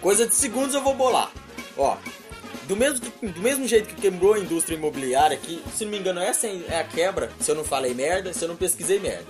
Coisa 0.00 0.26
de 0.26 0.34
segundos 0.34 0.74
eu 0.74 0.80
vou 0.82 0.94
bolar. 0.94 1.30
Ó, 1.76 1.96
do 2.68 2.76
mesmo, 2.76 3.00
do 3.20 3.40
mesmo 3.40 3.66
jeito 3.66 3.88
que 3.88 4.00
quebrou 4.00 4.34
a 4.34 4.38
indústria 4.38 4.76
imobiliária, 4.76 5.36
que, 5.36 5.60
se 5.76 5.84
não 5.84 5.90
me 5.90 5.98
engano, 5.98 6.20
essa 6.20 6.46
é 6.46 6.78
a 6.78 6.84
quebra, 6.84 7.30
se 7.40 7.50
eu 7.50 7.54
não 7.56 7.64
falei 7.64 7.92
merda, 7.94 8.32
se 8.32 8.44
eu 8.44 8.48
não 8.48 8.54
pesquisei 8.56 9.00
merda. 9.00 9.26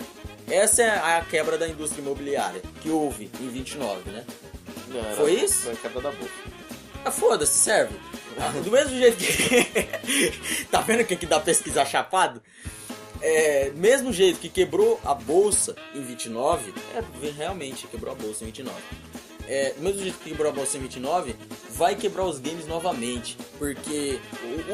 Essa 0.52 0.82
é 0.82 0.88
a 1.18 1.24
quebra 1.28 1.56
da 1.56 1.66
indústria 1.66 2.02
imobiliária 2.02 2.60
que 2.82 2.90
houve 2.90 3.30
em 3.40 3.48
29, 3.48 4.10
né? 4.10 4.24
Não, 4.88 5.00
era- 5.00 5.16
Foi 5.16 5.32
isso? 5.32 5.60
Foi 5.62 5.72
a 5.72 5.76
quebra 5.76 6.02
da 6.02 6.10
bolsa. 6.12 6.34
Ah, 7.04 7.10
foda-se, 7.10 7.58
serve. 7.58 7.94
Ah, 8.38 8.50
Do 8.62 8.70
mesmo 8.70 8.96
jeito 8.98 9.16
que. 9.16 10.64
tá 10.70 10.80
vendo 10.82 11.04
que, 11.04 11.16
que 11.16 11.26
dá 11.26 11.40
pesquisar 11.40 11.84
chapado? 11.86 12.42
É, 13.20 13.70
mesmo 13.74 14.12
jeito 14.12 14.40
que 14.40 14.48
quebrou 14.48 15.00
a 15.04 15.14
bolsa 15.14 15.74
em 15.94 16.02
29, 16.02 16.74
é, 16.94 17.02
realmente 17.36 17.86
quebrou 17.86 18.12
a 18.12 18.16
bolsa 18.16 18.42
em 18.42 18.46
29. 18.48 18.76
É, 19.48 19.72
do 19.72 19.82
mesmo 19.82 20.00
jeito 20.02 20.18
que 20.18 20.30
quebrou 20.30 20.50
a 20.50 20.54
bolsa 20.54 20.76
em 20.76 20.80
29, 20.80 21.34
vai 21.70 21.94
quebrar 21.94 22.24
os 22.24 22.38
games 22.38 22.66
novamente. 22.66 23.36
Porque 23.58 24.18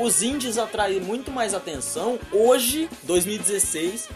os 0.01 0.23
indies 0.23 0.59
atraem 0.59 0.99
muito 1.01 1.31
mais 1.31 1.55
atenção 1.55 2.19
hoje, 2.33 2.89
2016, 3.05 4.09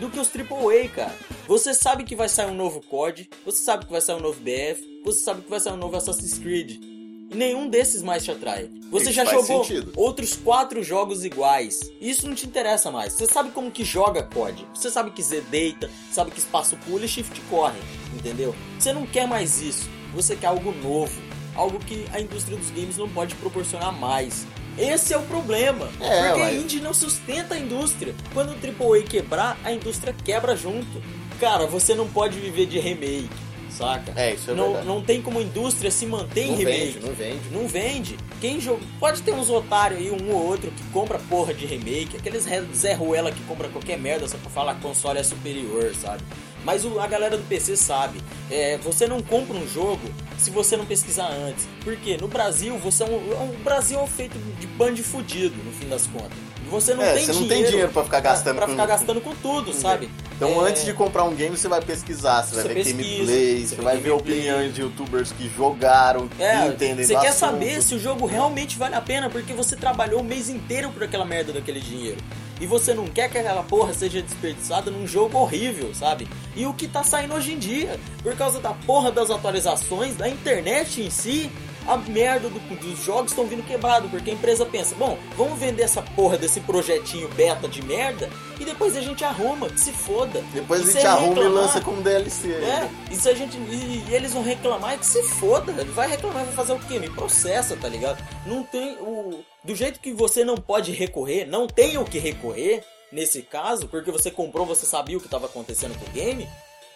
do 0.00 0.10
que 0.10 0.18
os 0.18 0.28
AAA, 0.34 0.88
cara. 0.88 1.14
Você 1.46 1.74
sabe 1.74 2.04
que 2.04 2.16
vai 2.16 2.28
sair 2.28 2.46
um 2.50 2.54
novo 2.54 2.80
COD, 2.80 3.28
você 3.44 3.62
sabe 3.62 3.84
que 3.84 3.92
vai 3.92 4.00
sair 4.00 4.16
um 4.16 4.20
novo 4.20 4.40
BF, 4.40 4.82
você 5.04 5.20
sabe 5.20 5.42
que 5.42 5.50
vai 5.50 5.60
sair 5.60 5.74
um 5.74 5.76
novo 5.76 5.96
Assassin's 5.96 6.38
Creed. 6.38 6.82
E 7.30 7.36
nenhum 7.36 7.68
desses 7.68 8.02
mais 8.02 8.24
te 8.24 8.32
atrai. 8.32 8.68
Você 8.90 9.04
Isso 9.04 9.12
já 9.12 9.24
jogou 9.24 9.64
sentido. 9.64 9.92
outros 9.94 10.34
quatro 10.34 10.82
jogos 10.82 11.24
iguais. 11.24 11.92
Isso 12.00 12.26
não 12.26 12.34
te 12.34 12.44
interessa 12.44 12.90
mais. 12.90 13.12
Você 13.12 13.26
sabe 13.26 13.52
como 13.52 13.70
que 13.70 13.84
joga 13.84 14.24
COD. 14.24 14.66
Você 14.74 14.90
sabe 14.90 15.12
que 15.12 15.22
Z 15.22 15.42
deita, 15.42 15.88
sabe 16.10 16.32
que 16.32 16.40
espaço 16.40 16.76
pula 16.78 17.04
e 17.04 17.08
shift 17.08 17.40
corre. 17.48 17.78
Entendeu? 18.14 18.52
Você 18.78 18.92
não 18.92 19.06
quer 19.06 19.28
mais 19.28 19.62
isso. 19.62 19.88
Você 20.12 20.34
quer 20.34 20.48
algo 20.48 20.72
novo. 20.72 21.20
Algo 21.54 21.78
que 21.78 22.04
a 22.12 22.20
indústria 22.20 22.56
dos 22.56 22.70
games 22.70 22.96
não 22.96 23.08
pode 23.08 23.36
proporcionar 23.36 23.92
mais. 23.92 24.44
Esse 24.78 25.12
é 25.12 25.18
o 25.18 25.22
problema. 25.22 25.88
É, 26.00 26.28
porque 26.28 26.42
a 26.42 26.52
indie 26.54 26.80
não 26.80 26.94
sustenta 26.94 27.54
a 27.54 27.58
indústria. 27.58 28.14
Quando 28.32 28.50
o 28.50 28.94
AAA 28.94 29.02
quebrar, 29.02 29.58
a 29.64 29.72
indústria 29.72 30.14
quebra 30.24 30.56
junto. 30.56 31.02
Cara, 31.38 31.66
você 31.66 31.94
não 31.94 32.08
pode 32.08 32.38
viver 32.38 32.66
de 32.66 32.78
remake, 32.78 33.30
saca? 33.70 34.12
É, 34.14 34.34
isso 34.34 34.50
é 34.50 34.54
não, 34.54 34.66
verdade. 34.66 34.86
não 34.86 35.00
tem 35.02 35.22
como 35.22 35.38
a 35.38 35.42
indústria 35.42 35.90
se 35.90 36.04
manter 36.04 36.42
em 36.42 36.50
Não 36.50 36.56
remake. 36.58 36.78
vende, 36.92 37.06
não 37.06 37.14
vende. 37.14 37.40
Não 37.50 37.68
vende. 37.68 38.16
Quem 38.40 38.60
joga. 38.60 38.82
Pode 38.98 39.22
ter 39.22 39.32
uns 39.32 39.48
otários 39.48 40.00
aí, 40.00 40.10
um 40.10 40.30
ou 40.34 40.46
outro, 40.48 40.70
que 40.70 40.82
compra 40.92 41.18
porra 41.18 41.54
de 41.54 41.64
remake. 41.64 42.16
Aqueles 42.16 42.46
Zé 42.74 42.92
Ruela 42.92 43.32
que 43.32 43.42
compra 43.44 43.68
qualquer 43.68 43.98
merda 43.98 44.28
só 44.28 44.36
pra 44.36 44.50
falar 44.50 44.74
que 44.74 44.82
console 44.82 45.18
é 45.18 45.22
superior, 45.22 45.94
sabe? 45.94 46.22
Mas 46.64 46.84
o- 46.84 47.00
a 47.00 47.06
galera 47.06 47.36
do 47.36 47.42
PC 47.48 47.76
sabe. 47.76 48.20
É, 48.50 48.76
você 48.78 49.06
não 49.06 49.22
compra 49.22 49.56
um 49.56 49.66
jogo 49.66 50.00
se 50.38 50.50
você 50.50 50.76
não 50.76 50.84
pesquisar 50.84 51.28
antes. 51.30 51.66
Porque 51.82 52.16
no 52.16 52.28
Brasil, 52.28 52.76
você 52.78 53.02
é 53.02 53.06
um, 53.06 53.10
é 53.32 53.44
o 53.54 53.62
Brasil 53.64 53.98
é 54.00 54.06
feito 54.06 54.36
de 54.58 54.66
bando 54.66 54.94
de 54.94 55.02
fudido, 55.02 55.56
no 55.64 55.72
fim 55.72 55.88
das 55.88 56.06
contas. 56.06 56.32
Você 56.68 56.94
não 56.94 57.02
É, 57.02 57.14
tem 57.14 57.24
você 57.24 57.32
não 57.32 57.40
dinheiro. 57.42 57.62
tem 57.62 57.70
dinheiro 57.70 57.92
pra 57.92 58.04
ficar 58.04 58.20
gastando 58.20 58.56
pra 58.56 58.66
com- 58.66 58.72
ficar 58.72 58.86
gastando 58.86 59.20
com 59.20 59.34
tudo, 59.36 59.72
sabe? 59.72 60.08
Então, 60.36 60.64
É, 60.64 60.68
antes 60.70 60.84
de 60.84 60.92
comprar 60.92 61.24
um 61.24 61.34
game, 61.34 61.56
você 61.56 61.66
vai 61.66 61.80
pesquisar, 61.80 62.42
você 62.42 62.54
vai 62.54 62.62
Você 62.62 62.68
ver 62.68 62.74
pesquisa, 62.74 63.02
gameplay, 63.08 63.66
você 63.66 63.74
você 63.76 63.82
vai 63.82 63.96
ver 63.96 64.10
opiniões 64.10 64.72
de 64.74 64.80
youtubers 64.82 65.32
que 65.32 65.50
jogaram, 65.56 66.28
que 66.28 66.40
É, 66.42 66.66
entendem 66.66 67.04
você 67.04 67.14
quer 67.14 67.28
assunto. 67.28 67.38
saber 67.40 67.82
se 67.82 67.94
o 67.94 67.98
jogo 67.98 68.24
realmente 68.26 68.78
vale 68.78 68.94
a 68.94 69.00
pena 69.00 69.28
porque 69.28 69.52
você 69.52 69.74
trabalhou 69.74 70.20
o 70.20 70.24
mês 70.24 70.48
inteiro 70.48 70.90
por 70.92 71.02
aquela 71.02 71.24
merda 71.24 71.52
daquele 71.52 71.80
dinheiro. 71.80 72.18
E 72.60 72.66
você 72.66 72.92
não 72.92 73.06
quer 73.06 73.30
que 73.30 73.38
aquela 73.38 73.62
porra 73.62 73.94
seja 73.94 74.20
desperdiçada 74.20 74.90
num 74.90 75.06
jogo 75.06 75.38
horrível, 75.38 75.94
sabe? 75.94 76.28
E 76.54 76.66
o 76.66 76.74
que 76.74 76.86
tá 76.86 77.02
saindo 77.02 77.34
hoje 77.34 77.54
em 77.54 77.58
dia, 77.58 77.98
por 78.22 78.36
causa 78.36 78.60
da 78.60 78.74
porra 78.74 79.10
das 79.10 79.30
atualizações, 79.30 80.14
da 80.14 80.28
internet 80.28 81.00
em 81.00 81.08
si, 81.08 81.50
a 81.86 81.96
merda 81.96 82.48
do- 82.48 82.60
dos 82.76 83.02
jogos 83.04 83.32
estão 83.32 83.46
vindo 83.46 83.62
quebrado, 83.66 84.08
porque 84.08 84.30
a 84.30 84.34
empresa 84.34 84.64
pensa, 84.66 84.94
bom, 84.96 85.18
vamos 85.36 85.58
vender 85.58 85.82
essa 85.82 86.02
porra 86.02 86.36
desse 86.38 86.60
projetinho 86.60 87.28
beta 87.30 87.66
de 87.68 87.82
merda 87.82 88.28
e 88.60 88.64
depois 88.64 88.96
a 88.96 89.00
gente 89.00 89.24
arruma, 89.24 89.68
que 89.68 89.80
se 89.80 89.92
foda. 89.92 90.42
Depois 90.52 90.82
E 90.86 90.90
a 90.90 90.92
gente 90.92 91.06
arruma 91.06 91.42
e 91.42 91.48
lança 91.48 91.80
como 91.80 92.02
DLC. 92.02 92.48
é, 92.52 92.88
e 93.10 93.16
se 93.16 93.28
a 93.28 93.34
gente. 93.34 93.56
E, 93.56 94.04
e 94.08 94.14
eles 94.14 94.32
vão 94.32 94.42
reclamar, 94.42 94.94
é 94.94 94.96
que 94.98 95.06
se 95.06 95.22
foda, 95.22 95.72
velho. 95.72 95.90
Vai 95.92 96.08
reclamar, 96.08 96.44
vai 96.44 96.54
fazer 96.54 96.72
o 96.72 96.78
quê? 96.78 96.98
Me 96.98 97.08
processa, 97.10 97.76
tá 97.76 97.88
ligado? 97.88 98.22
Não 98.46 98.62
tem. 98.62 98.96
O, 99.00 99.42
do 99.64 99.74
jeito 99.74 100.00
que 100.00 100.12
você 100.12 100.44
não 100.44 100.56
pode 100.56 100.92
recorrer, 100.92 101.46
não 101.46 101.66
tem 101.66 101.96
o 101.98 102.04
que 102.04 102.18
recorrer, 102.18 102.82
nesse 103.12 103.42
caso, 103.42 103.88
porque 103.88 104.10
você 104.10 104.30
comprou, 104.30 104.64
você 104.66 104.86
sabia 104.86 105.16
o 105.16 105.20
que 105.20 105.28
tava 105.28 105.46
acontecendo 105.46 105.98
com 105.98 106.06
o 106.06 106.10
game. 106.10 106.48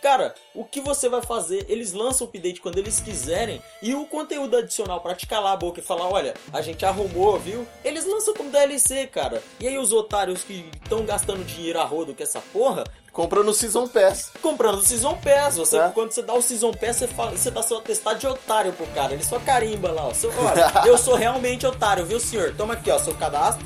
Cara, 0.05 0.35
o 0.55 0.67
que 0.67 0.83
você 0.83 1.09
vai 1.09 1.23
fazer? 1.23 1.65
Eles 1.67 1.95
lançam 1.95 2.27
o 2.27 2.29
update 2.29 2.61
quando 2.61 2.77
eles 2.77 3.01
quiserem 3.01 3.63
e 3.81 3.95
o 3.95 4.05
conteúdo 4.05 4.55
adicional 4.55 5.01
pra 5.01 5.15
te 5.15 5.27
calar 5.27 5.55
a 5.55 5.57
boca 5.57 5.81
e 5.81 5.83
falar: 5.83 6.07
olha, 6.09 6.35
a 6.53 6.61
gente 6.61 6.85
arrumou, 6.85 7.39
viu? 7.39 7.67
Eles 7.83 8.05
lançam 8.05 8.35
como 8.35 8.51
DLC, 8.51 9.07
cara. 9.07 9.43
E 9.59 9.67
aí 9.67 9.79
os 9.79 9.95
otários 9.95 10.45
que 10.45 10.71
estão 10.83 11.07
gastando 11.07 11.43
dinheiro 11.43 11.81
a 11.81 11.85
rodo 11.85 12.15
com 12.15 12.23
essa 12.23 12.39
porra 12.53 12.85
Compra 13.15 13.43
no 13.43 13.55
Season 13.55 13.89
Pass. 13.89 14.31
comprando 14.43 14.79
o 14.79 14.83
Season 14.83 15.15
Pass. 15.15 15.57
Você, 15.57 15.79
É. 15.79 15.89
Quando 15.95 16.11
você 16.11 16.21
dá 16.21 16.35
o 16.35 16.43
Season 16.43 16.73
Pass, 16.73 16.97
você, 16.97 17.07
fala, 17.07 17.31
você 17.31 17.51
dá 17.51 17.63
seu 17.63 17.79
atestado 17.79 18.19
de 18.19 18.27
otário 18.27 18.75
pro 18.75 18.87
cara. 18.89 19.15
Ele 19.15 19.25
só 19.25 19.39
carimba 19.39 19.91
lá, 19.91 20.09
ó. 20.09 20.13
Seu, 20.13 20.31
olha, 20.39 20.71
eu 20.85 20.99
sou 20.99 21.15
realmente 21.15 21.67
otário, 21.67 22.05
viu, 22.05 22.21
senhor? 22.21 22.55
Toma 22.55 22.75
aqui, 22.75 22.91
ó, 22.91 22.99
seu 22.99 23.15
cadastro. 23.15 23.65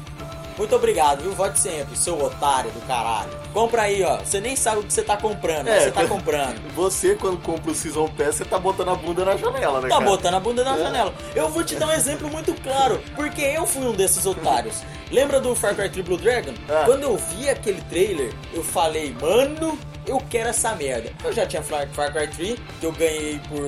Muito 0.58 0.74
obrigado, 0.74 1.22
viu? 1.22 1.32
Vote 1.32 1.58
sempre, 1.58 1.96
seu 1.96 2.20
otário 2.22 2.70
do 2.72 2.80
caralho. 2.86 3.30
Compra 3.54 3.82
aí, 3.82 4.02
ó. 4.02 4.18
Você 4.18 4.40
nem 4.40 4.56
sabe 4.56 4.80
o 4.80 4.82
que 4.82 4.92
você 4.92 5.02
tá 5.02 5.16
comprando, 5.16 5.68
É, 5.68 5.80
você 5.80 5.90
tá 5.92 6.04
comprando. 6.06 6.60
Você, 6.74 7.14
quando 7.14 7.38
compra 7.40 7.70
o 7.70 7.74
Season 7.74 8.08
Pass, 8.08 8.34
você 8.36 8.44
tá 8.44 8.58
botando 8.58 8.88
a 8.90 8.94
bunda 8.96 9.24
na 9.24 9.36
janela, 9.36 9.80
né, 9.80 9.88
Tá 9.88 9.96
cara? 9.96 10.10
botando 10.10 10.34
a 10.34 10.40
bunda 10.40 10.64
na 10.64 10.74
É. 10.76 10.78
janela. 10.82 11.14
Eu 11.34 11.48
vou 11.48 11.62
te 11.64 11.76
dar 11.76 11.86
um 11.86 11.92
exemplo 11.92 12.28
muito 12.28 12.52
claro, 12.62 13.00
porque 13.14 13.40
eu 13.40 13.66
fui 13.66 13.86
um 13.86 13.92
desses 13.92 14.26
otários. 14.26 14.82
Lembra 15.10 15.40
do 15.40 15.54
Far 15.54 15.74
Cry 15.74 15.88
3 15.88 16.04
Blue 16.04 16.18
Dragon? 16.18 16.52
Ah. 16.68 16.82
Quando 16.84 17.04
eu 17.04 17.16
vi 17.16 17.48
aquele 17.48 17.80
trailer, 17.82 18.32
eu 18.52 18.62
falei, 18.62 19.14
mano, 19.20 19.78
eu 20.06 20.20
quero 20.28 20.48
essa 20.50 20.74
merda. 20.74 21.12
Eu 21.24 21.32
já 21.32 21.46
tinha 21.46 21.62
Far 21.62 21.86
Cry 22.12 22.26
3, 22.28 22.58
que 22.80 22.84
eu 22.84 22.92
ganhei 22.92 23.40
por, 23.48 23.64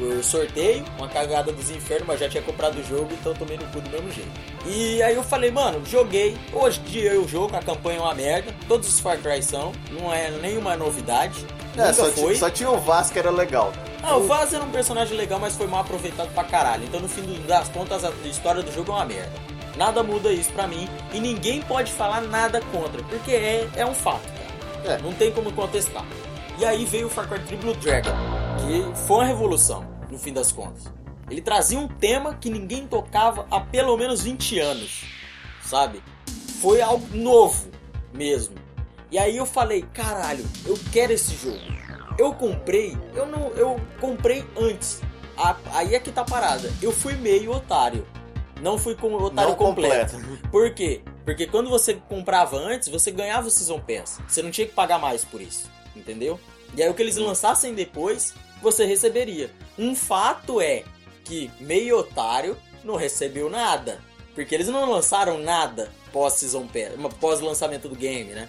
por 0.00 0.24
sorteio, 0.24 0.82
uma 0.96 1.06
cagada 1.08 1.52
dos 1.52 1.70
infernos, 1.70 2.08
mas 2.08 2.18
já 2.18 2.28
tinha 2.28 2.42
comprado 2.42 2.78
o 2.78 2.82
jogo, 2.82 3.10
então 3.12 3.34
tomei 3.34 3.58
no 3.58 3.66
cu 3.66 3.82
do 3.82 3.90
mesmo 3.90 4.10
jeito. 4.10 4.30
E 4.66 5.02
aí 5.02 5.14
eu 5.14 5.22
falei, 5.22 5.50
mano, 5.50 5.84
joguei. 5.84 6.38
Hoje 6.54 6.80
dia 6.80 7.12
eu 7.12 7.28
jogo, 7.28 7.54
a 7.54 7.60
campanha 7.60 7.98
é 7.98 8.00
uma 8.00 8.14
merda. 8.14 8.54
Todos 8.66 8.88
os 8.88 8.98
Far 8.98 9.18
Cry 9.18 9.42
são, 9.42 9.72
não 9.90 10.12
é 10.12 10.30
nenhuma 10.30 10.74
novidade. 10.74 11.44
É, 11.76 11.92
só, 11.92 12.06
foi. 12.06 12.12
tinha, 12.12 12.34
só 12.36 12.50
tinha 12.50 12.70
o 12.70 12.80
Vasco 12.80 13.12
que 13.12 13.18
era 13.18 13.30
legal. 13.30 13.72
Ah, 14.02 14.16
o 14.16 14.26
Vaz 14.26 14.54
era 14.54 14.64
um 14.64 14.70
personagem 14.70 15.14
legal, 15.16 15.38
mas 15.38 15.54
foi 15.56 15.66
mal 15.66 15.80
aproveitado 15.80 16.32
pra 16.32 16.44
caralho. 16.44 16.84
Então, 16.84 17.00
no 17.00 17.08
fim 17.08 17.22
das 17.46 17.68
contas, 17.68 18.02
a 18.02 18.10
história 18.24 18.62
do 18.62 18.72
jogo 18.72 18.92
é 18.92 18.94
uma 18.94 19.04
merda. 19.04 19.32
Nada 19.76 20.02
muda 20.02 20.32
isso 20.32 20.50
pra 20.52 20.66
mim 20.66 20.88
e 21.12 21.20
ninguém 21.20 21.60
pode 21.62 21.92
falar 21.92 22.22
nada 22.22 22.60
contra, 22.72 23.02
porque 23.04 23.32
é, 23.32 23.68
é 23.76 23.86
um 23.86 23.94
fato, 23.94 24.22
cara. 24.84 24.94
É. 24.94 25.02
Não 25.02 25.12
tem 25.12 25.30
como 25.30 25.52
contestar. 25.52 26.04
E 26.58 26.64
aí 26.64 26.84
veio 26.84 27.06
o 27.06 27.10
Far 27.10 27.28
Cry 27.28 27.38
3 27.40 27.60
Blue 27.60 27.74
Dragon, 27.74 28.10
que 28.66 28.98
foi 29.06 29.16
uma 29.18 29.24
revolução, 29.24 29.84
no 30.10 30.18
fim 30.18 30.32
das 30.32 30.52
contas. 30.52 30.84
Ele 31.30 31.40
trazia 31.40 31.78
um 31.78 31.86
tema 31.88 32.34
que 32.34 32.50
ninguém 32.50 32.86
tocava 32.86 33.46
há 33.50 33.60
pelo 33.60 33.96
menos 33.96 34.22
20 34.22 34.58
anos, 34.58 35.04
sabe? 35.64 36.02
Foi 36.60 36.80
algo 36.82 37.06
novo 37.16 37.68
mesmo. 38.12 38.54
E 39.10 39.18
aí 39.18 39.36
eu 39.36 39.46
falei, 39.46 39.82
caralho, 39.94 40.44
eu 40.66 40.78
quero 40.92 41.12
esse 41.12 41.34
jogo. 41.36 41.58
Eu 42.18 42.34
comprei, 42.34 42.96
eu 43.14 43.26
não, 43.26 43.48
eu 43.50 43.80
comprei 44.00 44.44
antes. 44.58 45.00
A- 45.36 45.56
aí 45.72 45.94
é 45.94 46.00
que 46.00 46.12
tá 46.12 46.24
parada. 46.24 46.70
Eu 46.82 46.92
fui 46.92 47.14
meio 47.14 47.52
otário. 47.52 48.06
Não 48.60 48.76
fui 48.76 48.94
com 48.94 49.14
otário 49.14 49.50
Não 49.50 49.56
completo. 49.56 50.16
completo. 50.16 50.48
Por 50.50 50.74
quê? 50.74 51.00
Porque 51.24 51.46
quando 51.46 51.70
você 51.70 51.94
comprava 51.94 52.58
antes, 52.58 52.88
você 52.88 53.10
ganhava 53.10 53.46
o 53.48 53.50
Season 53.50 53.80
Pass. 53.80 54.20
Você 54.28 54.42
não 54.42 54.50
tinha 54.50 54.66
que 54.66 54.74
pagar 54.74 54.98
mais 54.98 55.24
por 55.24 55.40
isso. 55.40 55.70
Entendeu? 55.96 56.38
E 56.76 56.82
aí 56.82 56.88
o 56.90 56.94
que 56.94 57.02
eles 57.02 57.16
lançassem 57.16 57.74
depois, 57.74 58.34
você 58.62 58.84
receberia. 58.84 59.50
Um 59.78 59.94
fato 59.94 60.60
é 60.60 60.84
que 61.24 61.50
meio 61.60 61.98
otário 61.98 62.56
não 62.84 62.96
recebeu 62.96 63.48
nada. 63.48 64.00
Porque 64.34 64.54
eles 64.54 64.68
não 64.68 64.90
lançaram 64.90 65.38
nada 65.38 65.90
pós 66.12 66.34
Season 66.34 66.66
Pass, 66.66 67.14
pós 67.20 67.40
lançamento 67.40 67.88
do 67.88 67.94
game, 67.94 68.30
né? 68.30 68.48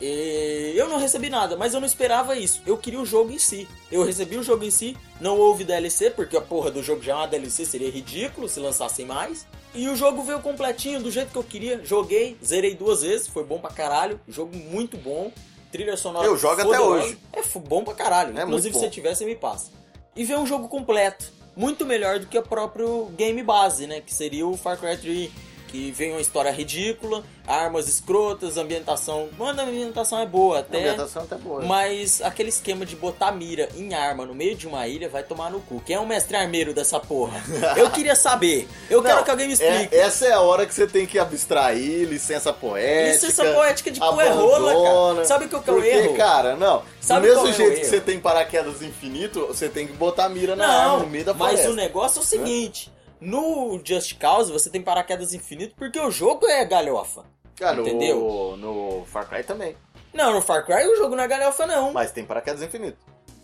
E 0.00 0.72
eu 0.76 0.88
não 0.88 0.98
recebi 0.98 1.30
nada, 1.30 1.56
mas 1.56 1.72
eu 1.72 1.80
não 1.80 1.86
esperava 1.86 2.36
isso. 2.36 2.60
Eu 2.66 2.76
queria 2.76 3.00
o 3.00 3.06
jogo 3.06 3.32
em 3.32 3.38
si. 3.38 3.68
Eu 3.90 4.02
recebi 4.04 4.36
o 4.36 4.42
jogo 4.42 4.64
em 4.64 4.70
si, 4.70 4.96
não 5.20 5.38
houve 5.38 5.64
DLC, 5.64 6.10
porque 6.10 6.36
a 6.36 6.40
porra 6.40 6.70
do 6.70 6.82
jogo 6.82 7.02
já 7.02 7.12
é 7.12 7.16
uma 7.16 7.28
DLC, 7.28 7.64
seria 7.64 7.90
ridículo 7.90 8.48
se 8.48 8.58
lançassem 8.58 9.06
mais. 9.06 9.46
E 9.74 9.88
o 9.88 9.96
jogo 9.96 10.22
veio 10.22 10.40
completinho, 10.40 11.00
do 11.00 11.10
jeito 11.10 11.30
que 11.30 11.38
eu 11.38 11.44
queria. 11.44 11.84
Joguei, 11.84 12.36
zerei 12.44 12.74
duas 12.74 13.02
vezes, 13.02 13.28
foi 13.28 13.44
bom 13.44 13.58
pra 13.58 13.70
caralho. 13.70 14.20
Jogo 14.28 14.56
muito 14.56 14.96
bom. 14.96 15.32
Trilha 15.74 15.96
sonora 15.96 16.24
Eu 16.24 16.36
jogo 16.36 16.60
até 16.62 16.78
hoje. 16.78 17.18
É 17.32 17.42
bom 17.58 17.82
pra 17.82 17.94
caralho. 17.94 18.38
É 18.38 18.44
Inclusive, 18.44 18.78
se 18.78 18.90
tiver, 18.90 19.12
você 19.12 19.24
me 19.24 19.34
passa. 19.34 19.72
E 20.14 20.22
veio 20.22 20.38
um 20.38 20.46
jogo 20.46 20.68
completo. 20.68 21.32
Muito 21.56 21.84
melhor 21.84 22.20
do 22.20 22.26
que 22.28 22.38
o 22.38 22.42
próprio 22.44 23.06
game 23.16 23.42
base, 23.42 23.88
né? 23.88 24.00
Que 24.00 24.14
seria 24.14 24.46
o 24.46 24.56
Far 24.56 24.78
Cry 24.78 24.96
3. 24.96 25.30
Que 25.74 25.90
vem 25.90 26.12
uma 26.12 26.20
história 26.20 26.52
ridícula, 26.52 27.24
armas 27.44 27.88
escrotas, 27.88 28.56
ambientação. 28.56 29.28
Mano, 29.36 29.60
a 29.60 29.64
ambientação 29.64 30.20
é 30.20 30.24
boa 30.26 30.58
A 30.58 30.60
até. 30.60 30.78
ambientação 30.78 31.26
tá 31.26 31.36
boa. 31.36 31.62
Mas 31.62 32.22
aquele 32.22 32.48
esquema 32.48 32.86
de 32.86 32.94
botar 32.94 33.32
mira 33.32 33.68
em 33.76 33.92
arma 33.92 34.24
no 34.24 34.32
meio 34.36 34.54
de 34.54 34.68
uma 34.68 34.86
ilha 34.86 35.08
vai 35.08 35.24
tomar 35.24 35.50
no 35.50 35.58
cu. 35.58 35.82
Quem 35.84 35.96
é 35.96 35.98
o 35.98 36.06
mestre 36.06 36.36
armeiro 36.36 36.72
dessa 36.72 37.00
porra? 37.00 37.42
Eu 37.76 37.90
queria 37.90 38.14
saber. 38.14 38.68
Eu 38.88 39.02
Não, 39.02 39.10
quero 39.10 39.24
que 39.24 39.30
alguém 39.32 39.48
me 39.48 39.54
explique. 39.54 39.92
é- 39.92 39.98
essa 39.98 40.26
é 40.26 40.32
a 40.32 40.40
hora 40.40 40.64
que 40.64 40.72
você 40.72 40.86
tem 40.86 41.06
que 41.06 41.18
abstrair, 41.18 42.06
licença 42.08 42.52
poética. 42.52 43.26
Licença 43.26 43.44
poética 43.52 43.90
de 43.90 43.98
cu 43.98 44.20
é 44.20 44.28
rola, 44.30 45.14
cara. 45.14 45.24
Sabe 45.24 45.46
o 45.46 45.48
que 45.48 45.56
é 45.56 45.58
o 45.58 45.62
que 45.62 45.70
é 45.70 45.74
Porque, 45.74 45.88
erro? 45.88 46.14
cara, 46.16 46.54
não. 46.54 46.84
Sabe 47.00 47.26
do 47.26 47.34
mesmo 47.34 47.48
é 47.48 47.52
jeito 47.52 47.74
que 47.74 47.80
erro? 47.80 47.90
você 47.90 48.00
tem 48.00 48.20
paraquedas 48.20 48.80
infinito, 48.80 49.44
você 49.48 49.68
tem 49.68 49.88
que 49.88 49.92
botar 49.94 50.26
a 50.26 50.28
mira 50.28 50.54
na 50.54 50.68
arma, 50.68 50.92
Não, 50.92 51.00
no 51.00 51.06
meio 51.08 51.24
da 51.24 51.34
mas 51.34 51.48
floresta. 51.48 51.70
o 51.72 51.74
negócio 51.74 52.18
é 52.20 52.22
o 52.22 52.24
seguinte. 52.24 52.93
No 53.24 53.80
Just 53.84 54.18
Cause 54.18 54.52
você 54.52 54.68
tem 54.68 54.82
paraquedas 54.82 55.32
infinito 55.32 55.74
porque 55.76 55.98
o 55.98 56.10
jogo 56.10 56.46
é 56.46 56.64
galhofa. 56.64 57.24
Cara, 57.56 57.80
entendeu? 57.80 58.56
no, 58.56 58.56
no 58.98 59.04
Far 59.06 59.28
Cry 59.28 59.42
também. 59.42 59.76
Não, 60.12 60.32
no 60.32 60.42
Far 60.42 60.64
Cry 60.64 60.86
o 60.86 60.96
jogo 60.96 61.16
não 61.16 61.24
é 61.24 61.28
galhofa 61.28 61.66
não. 61.66 61.92
Mas 61.92 62.12
tem 62.12 62.24
paraquedas 62.24 62.62
infinito. 62.62 62.98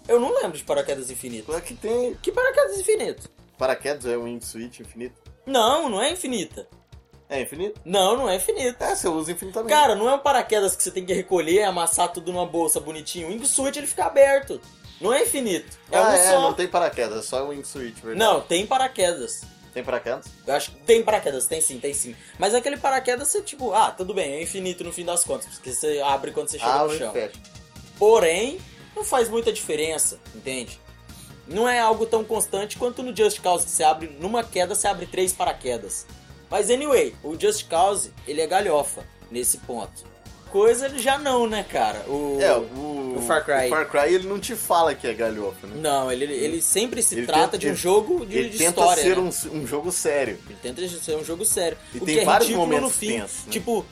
Eu 0.06 0.20
não 0.20 0.34
lembro 0.34 0.58
de 0.58 0.64
paraquedas 0.64 1.10
infinito. 1.10 1.46
Claro 1.46 1.62
que 1.62 1.74
tem. 1.74 2.14
Que 2.14 2.30
paraquedas 2.30 2.78
infinito? 2.78 3.30
Paraquedas 3.56 4.06
é 4.06 4.16
um 4.18 4.24
wingsuit 4.24 4.82
infinito. 4.82 5.14
Não, 5.46 5.88
não 5.88 6.02
é 6.02 6.12
infinita. 6.12 6.66
É 7.28 7.40
infinito? 7.40 7.80
Não, 7.84 8.16
não 8.16 8.28
é 8.28 8.36
infinita. 8.36 8.84
É, 8.84 8.94
você 8.94 9.08
usa 9.08 9.30
infinitamente. 9.30 9.72
Cara, 9.72 9.94
não 9.94 10.08
é 10.08 10.14
um 10.14 10.18
paraquedas 10.18 10.74
que 10.74 10.82
você 10.82 10.90
tem 10.90 11.06
que 11.06 11.12
recolher 11.14 11.60
e 11.60 11.62
amassar 11.62 12.12
tudo 12.12 12.32
numa 12.32 12.44
bolsa 12.44 12.80
bonitinho. 12.80 13.28
O 13.28 13.30
wingsuit 13.30 13.78
ele 13.78 13.86
fica 13.86 14.06
aberto. 14.06 14.60
Não 15.00 15.14
é 15.14 15.22
infinito. 15.22 15.78
É 15.90 15.96
ah, 15.96 16.02
um 16.02 16.12
é, 16.12 16.30
só. 16.30 16.40
não 16.40 16.52
tem 16.52 16.66
paraquedas, 16.68 17.18
é 17.18 17.22
só 17.22 17.48
wingsuit, 17.48 17.94
verdade? 18.02 18.18
Não, 18.18 18.40
tem 18.40 18.66
paraquedas. 18.66 19.42
Tem 19.72 19.84
paraquedas? 19.84 20.26
Eu 20.46 20.54
acho 20.54 20.70
que 20.72 20.76
tem 20.78 21.02
paraquedas, 21.02 21.46
tem 21.46 21.60
sim, 21.60 21.78
tem 21.78 21.94
sim. 21.94 22.14
Mas 22.38 22.54
aquele 22.54 22.76
paraquedas 22.76 23.28
você, 23.28 23.40
tipo, 23.42 23.72
ah, 23.72 23.90
tudo 23.90 24.12
bem, 24.12 24.32
é 24.34 24.42
infinito 24.42 24.82
no 24.82 24.92
fim 24.92 25.04
das 25.04 25.22
contas, 25.24 25.46
porque 25.54 25.72
você 25.72 26.00
abre 26.00 26.32
quando 26.32 26.48
você 26.48 26.58
chega 26.58 26.72
Ah, 26.72 26.84
no 26.84 26.96
chão. 26.98 27.12
fecha. 27.12 27.34
Porém, 27.98 28.58
não 28.96 29.04
faz 29.04 29.28
muita 29.28 29.52
diferença, 29.52 30.18
entende? 30.34 30.80
Não 31.46 31.68
é 31.68 31.78
algo 31.80 32.06
tão 32.06 32.24
constante 32.24 32.76
quanto 32.76 33.02
no 33.02 33.14
Just 33.14 33.40
Cause, 33.40 33.64
que 33.64 33.70
você 33.70 33.82
abre, 33.84 34.08
numa 34.20 34.42
queda, 34.44 34.74
você 34.74 34.86
abre 34.88 35.06
três 35.06 35.32
paraquedas. 35.32 36.06
Mas 36.50 36.70
anyway, 36.70 37.14
o 37.22 37.38
Just 37.38 37.68
Cause, 37.68 38.12
ele 38.26 38.40
é 38.40 38.46
galhofa 38.46 39.04
nesse 39.30 39.58
ponto. 39.58 40.04
Coisa, 40.50 40.86
ele 40.86 40.98
já 40.98 41.18
não, 41.18 41.46
né, 41.46 41.64
cara? 41.68 42.00
O, 42.08 42.38
É, 42.40 42.56
o, 42.56 43.14
o 43.18 43.24
Far 43.26 43.44
Cry. 43.44 43.66
o 43.66 43.68
Far 43.70 43.88
Cry 43.88 44.14
ele 44.14 44.28
não 44.28 44.38
te 44.38 44.54
fala 44.54 44.94
que 44.94 45.06
é 45.06 45.14
galhofa, 45.14 45.66
né? 45.66 45.74
Não, 45.80 46.10
ele, 46.10 46.24
ele 46.24 46.60
sempre 46.62 47.02
se 47.02 47.14
Ele 47.14 47.26
trata 47.26 47.42
tenta- 47.52 47.58
de 47.58 47.68
um 47.70 47.74
jogo 47.74 48.24
de, 48.26 48.36
Ele 48.38 48.48
de 48.50 48.58
tenta 48.58 48.80
história. 48.80 49.02
ser 49.02 49.16
né? 49.16 49.22
um, 49.52 49.56
um 49.58 49.66
jogo 49.66 49.90
sério. 49.92 50.38
Ele 50.46 50.58
tenta 50.62 50.88
ser 50.88 51.16
um 51.16 51.24
jogo 51.24 51.44
sério. 51.44 51.76
E 51.94 51.98
o 51.98 52.04
tem 52.04 52.14
que 52.16 52.20
é 52.20 52.24
vários 52.24 52.48
ridículo 52.48 52.66
no 52.66 52.74
momentos 52.76 52.96
fim. 52.98 53.12
tensos, 53.20 53.44
né? 53.46 53.52
Tipo, 53.52 53.86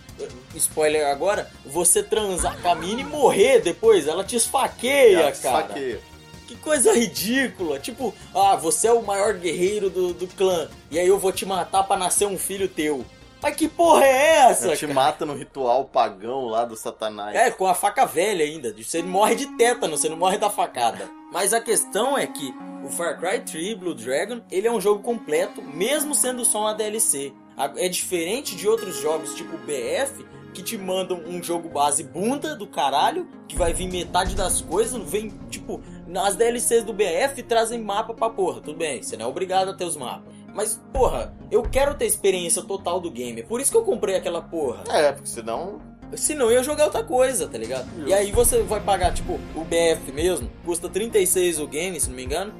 spoiler 0.54 1.06
agora, 1.08 1.50
você 1.64 2.02
transar 2.02 2.60
com 2.60 2.68
a 2.68 2.74
mina 2.74 3.00
e 3.00 3.04
morrer 3.04 3.60
depois, 3.60 4.06
ela 4.08 4.24
te 4.24 4.36
esfaqueia, 4.36 5.18
Ela 5.20 5.32
cara. 5.32 5.68
saqueia. 5.68 6.00
Que 6.46 6.56
coisa 6.56 6.94
ridícula. 6.94 7.78
Tipo, 7.78 8.14
ah, 8.34 8.56
você 8.56 8.86
é 8.88 8.92
o 8.92 9.02
maior 9.02 9.34
guerreiro 9.34 9.90
do, 9.90 10.14
do 10.14 10.26
clã. 10.28 10.68
E 10.90 10.98
aí 10.98 11.06
eu 11.06 11.18
vou 11.18 11.30
te 11.30 11.44
matar 11.44 11.82
pra 11.82 11.94
nascer 11.96 12.26
um 12.26 12.38
filho 12.38 12.66
teu. 12.66 13.04
Mas 13.40 13.54
que 13.56 13.68
porra 13.68 14.04
é 14.04 14.36
essa, 14.50 14.66
Ela 14.66 14.76
te 14.76 14.80
cara? 14.86 14.94
mata 14.94 15.24
no 15.26 15.34
ritual 15.34 15.84
pagão 15.84 16.46
lá 16.46 16.64
do 16.64 16.76
satanás. 16.76 17.36
É, 17.36 17.50
com 17.50 17.66
a 17.66 17.74
faca 17.74 18.04
velha 18.04 18.44
ainda. 18.44 18.74
Você 18.76 19.02
morre 19.02 19.34
de 19.36 19.46
tétano, 19.56 19.96
você 19.96 20.08
não 20.08 20.16
morre 20.16 20.38
da 20.38 20.50
facada. 20.50 21.08
Mas 21.32 21.52
a 21.52 21.60
questão 21.60 22.18
é 22.18 22.26
que 22.26 22.52
o 22.84 22.88
Far 22.88 23.18
Cry 23.18 23.40
3 23.40 23.74
Blue 23.74 23.94
Dragon, 23.94 24.40
ele 24.50 24.66
é 24.66 24.72
um 24.72 24.80
jogo 24.80 25.02
completo, 25.02 25.62
mesmo 25.62 26.14
sendo 26.14 26.44
só 26.44 26.60
uma 26.62 26.74
DLC. 26.74 27.32
É 27.76 27.88
diferente 27.88 28.56
de 28.56 28.68
outros 28.68 28.96
jogos 29.00 29.34
tipo 29.34 29.56
BF, 29.58 30.24
que 30.54 30.62
te 30.62 30.76
mandam 30.78 31.22
um 31.26 31.42
jogo 31.42 31.68
base 31.68 32.02
bunda 32.02 32.56
do 32.56 32.66
caralho, 32.66 33.28
que 33.46 33.56
vai 33.56 33.72
vir 33.72 33.88
metade 33.88 34.34
das 34.34 34.60
coisas, 34.60 35.00
vem, 35.08 35.28
tipo, 35.50 35.80
nas 36.06 36.34
DLCs 36.34 36.82
do 36.84 36.92
BF 36.92 37.42
trazem 37.42 37.80
mapa 37.80 38.14
pra 38.14 38.30
porra. 38.30 38.60
Tudo 38.60 38.78
bem, 38.78 39.02
você 39.02 39.16
não 39.16 39.26
é 39.26 39.28
obrigado 39.28 39.70
a 39.70 39.74
ter 39.74 39.84
os 39.84 39.96
mapas. 39.96 40.37
Mas, 40.58 40.80
porra, 40.92 41.32
eu 41.52 41.62
quero 41.62 41.94
ter 41.94 42.04
experiência 42.06 42.60
total 42.62 42.98
do 43.00 43.12
game. 43.12 43.42
É 43.42 43.44
por 43.44 43.60
isso 43.60 43.70
que 43.70 43.76
eu 43.76 43.84
comprei 43.84 44.16
aquela 44.16 44.42
porra. 44.42 44.82
É, 44.90 45.12
porque 45.12 45.28
senão. 45.28 45.80
Senão 46.16 46.46
eu 46.46 46.52
ia 46.54 46.62
jogar 46.64 46.86
outra 46.86 47.04
coisa, 47.04 47.46
tá 47.46 47.56
ligado? 47.56 47.86
E 48.04 48.12
aí 48.12 48.32
você 48.32 48.60
vai 48.64 48.80
pagar, 48.80 49.14
tipo, 49.14 49.34
o 49.54 49.62
BF 49.64 50.10
mesmo, 50.10 50.50
custa 50.64 50.88
36 50.88 51.60
o 51.60 51.66
game, 51.68 52.00
se 52.00 52.08
não 52.08 52.16
me 52.16 52.24
engano. 52.24 52.52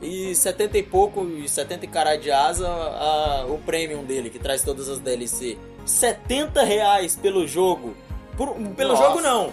E 0.00 0.32
70 0.36 0.78
e 0.78 0.82
pouco, 0.84 1.24
e 1.26 1.48
70 1.48 1.84
e 1.84 1.88
caralho 1.88 2.20
de 2.20 2.30
asa, 2.30 2.68
a- 2.68 3.46
o 3.48 3.58
premium 3.58 4.04
dele, 4.04 4.30
que 4.30 4.38
traz 4.38 4.62
todas 4.62 4.88
as 4.88 5.00
DLC. 5.00 5.58
70 5.84 6.62
reais 6.62 7.16
pelo 7.16 7.44
jogo. 7.44 7.94
Por- 8.36 8.54
pelo 8.76 8.90
Nossa. 8.92 9.02
jogo 9.02 9.20
não. 9.20 9.52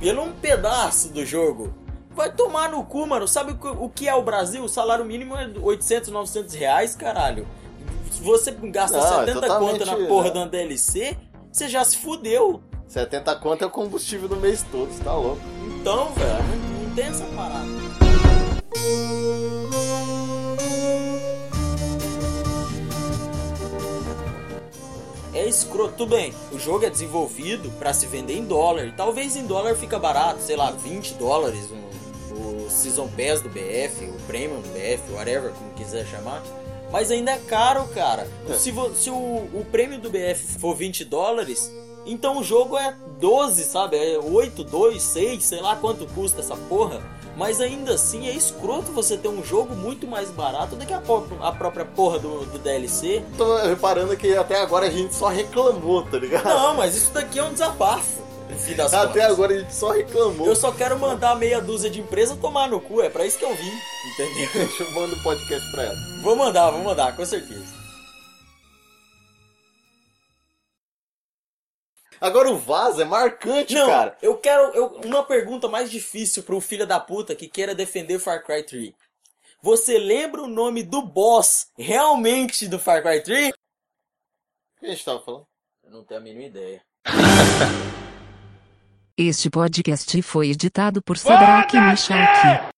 Pelo 0.00 0.22
um 0.22 0.32
pedaço 0.32 1.12
do 1.12 1.26
jogo. 1.26 1.74
Vai 2.18 2.32
tomar 2.32 2.68
no 2.68 2.82
cu, 2.82 3.06
mano. 3.06 3.28
Sabe 3.28 3.52
o 3.52 3.56
que- 3.56 3.68
é 4.08 4.12
o 4.12 4.22
Brasil? 4.22 4.64
O 4.64 4.68
salário 4.68 5.04
mínimo 5.04 5.36
é 5.36 5.48
800, 5.62 6.10
900 6.10 6.52
reais, 6.52 6.96
caralho. 6.96 7.46
Se 8.10 8.20
você 8.20 8.50
gasta 8.50 8.96
Não, 8.98 9.06
é 9.06 9.26
70 9.26 9.40
totalmente, 9.42 9.78
conto 9.78 9.86
na 9.86 10.06
porra 10.08 10.24
né? 10.24 10.30
de 10.32 10.38
uma 10.38 10.46
DLC, 10.48 11.16
você 11.52 11.68
já 11.68 11.84
se 11.84 11.96
fudeu. 11.98 12.60
70 12.88 13.36
conto 13.36 13.62
é 13.62 13.66
o 13.68 13.70
combustível 13.70 14.28
do 14.28 14.34
mês 14.34 14.66
todo, 14.68 14.90
você 14.92 15.04
tá 15.04 15.14
louco. 15.14 15.40
Então, 15.80 16.12
velho, 16.14 16.88
não, 16.88 16.94
tem 16.96 17.04
essa 17.04 17.24
parada. 17.26 17.68
É 25.34 25.46
escroto, 25.46 25.94
tudo 25.98 26.16
bem. 26.16 26.32
O 26.50 26.58
jogo 26.58 26.84
é 26.84 26.90
desenvolvido 26.90 27.70
pra 27.78 27.92
se 27.92 28.06
vender 28.06 28.36
em 28.36 28.44
dólar. 28.44 28.92
Talvez 28.96 29.36
em 29.36 29.46
dólar 29.46 29.74
fica 29.76 29.98
barato, 29.98 30.40
sei 30.40 30.56
lá, 30.56 30.70
20 30.70 31.14
dólares 31.14 31.70
o, 31.70 31.87
o 32.68 32.70
Season 32.70 33.08
Pass 33.08 33.40
do 33.40 33.48
BF, 33.48 34.04
o 34.04 34.20
Premium 34.26 34.60
do 34.60 34.68
BF, 34.68 35.12
whatever, 35.12 35.50
como 35.52 35.70
quiser 35.72 36.06
chamar. 36.06 36.42
Mas 36.92 37.10
ainda 37.10 37.32
é 37.32 37.38
caro, 37.38 37.86
cara. 37.88 38.28
É. 38.48 38.52
Se, 38.54 38.72
se 38.94 39.10
o, 39.10 39.14
o 39.14 39.66
prêmio 39.70 39.98
do 39.98 40.10
BF 40.10 40.58
for 40.58 40.74
20 40.74 41.04
dólares, 41.04 41.72
então 42.06 42.38
o 42.38 42.44
jogo 42.44 42.78
é 42.78 42.94
12, 43.18 43.64
sabe? 43.64 43.96
É 43.96 44.18
8, 44.18 44.64
2, 44.64 45.02
6, 45.02 45.44
sei 45.44 45.60
lá 45.60 45.76
quanto 45.76 46.06
custa 46.06 46.40
essa 46.40 46.56
porra. 46.56 47.02
Mas 47.36 47.60
ainda 47.60 47.94
assim 47.94 48.26
é 48.26 48.32
escroto 48.32 48.90
você 48.90 49.16
ter 49.16 49.28
um 49.28 49.44
jogo 49.44 49.74
muito 49.74 50.08
mais 50.08 50.28
barato 50.30 50.74
do 50.74 50.84
que 50.84 50.92
a, 50.92 51.00
a 51.40 51.52
própria 51.52 51.84
porra 51.84 52.18
do, 52.18 52.44
do 52.46 52.58
DLC. 52.58 53.22
Tô 53.36 53.58
reparando 53.58 54.16
que 54.16 54.34
até 54.34 54.60
agora 54.60 54.86
a 54.86 54.90
gente 54.90 55.14
só 55.14 55.28
reclamou, 55.28 56.02
tá 56.02 56.18
ligado? 56.18 56.46
Não, 56.46 56.74
mas 56.74 56.96
isso 56.96 57.12
daqui 57.12 57.38
é 57.38 57.44
um 57.44 57.52
desabafo. 57.52 58.27
No 58.50 58.58
fim 58.58 58.74
das 58.74 58.92
Até 58.94 59.20
contas. 59.20 59.32
agora 59.32 59.54
a 59.54 59.58
gente 59.58 59.74
só 59.74 59.90
reclamou. 59.90 60.46
Eu 60.46 60.56
só 60.56 60.72
quero 60.72 60.98
mandar 60.98 61.36
meia 61.36 61.60
dúzia 61.60 61.90
de 61.90 62.00
empresa 62.00 62.36
tomar 62.36 62.68
no 62.68 62.80
cu, 62.80 63.02
é 63.02 63.10
pra 63.10 63.26
isso 63.26 63.38
que 63.38 63.44
eu 63.44 63.54
vim, 63.54 63.72
entendeu? 64.14 64.48
Deixa 64.66 64.82
eu 64.84 64.90
mandar 64.92 65.16
um 65.16 65.22
podcast 65.22 65.70
pra 65.70 65.82
ela. 65.84 65.96
Vou 66.22 66.34
mandar, 66.36 66.70
vou 66.70 66.82
mandar, 66.82 67.14
com 67.16 67.24
certeza. 67.24 67.76
Agora 72.20 72.50
o 72.50 72.58
Vaza 72.58 73.02
é 73.02 73.04
marcante, 73.04 73.74
Não, 73.74 73.86
cara. 73.86 74.18
eu 74.20 74.36
quero 74.38 74.62
eu- 74.74 75.00
uma 75.04 75.22
pergunta 75.22 75.68
mais 75.68 75.88
difícil 75.88 76.42
pro 76.42 76.60
filho 76.60 76.84
da 76.84 76.98
puta 76.98 77.34
que 77.36 77.46
queira 77.46 77.76
defender 77.76 78.18
Far 78.18 78.42
Cry 78.44 78.64
3. 78.64 78.92
Você 79.62 79.98
lembra 79.98 80.42
o 80.42 80.48
nome 80.48 80.82
do 80.82 81.00
boss 81.02 81.68
realmente 81.78 82.66
do 82.66 82.78
Far 82.78 83.02
Cry 83.02 83.22
3? 83.22 83.50
O 83.50 83.52
que 84.80 84.86
a 84.86 84.90
gente 84.90 85.04
tava 85.04 85.20
falando? 85.20 85.46
Eu 85.84 85.90
não 85.92 86.04
tenho 86.04 86.20
a 86.20 86.22
mínima 86.24 86.44
ideia. 86.44 86.82
Este 89.20 89.50
podcast 89.50 90.22
foi 90.22 90.50
editado 90.50 91.02
por 91.02 91.18
Sadraque 91.18 91.76
Michalki. 91.76 92.77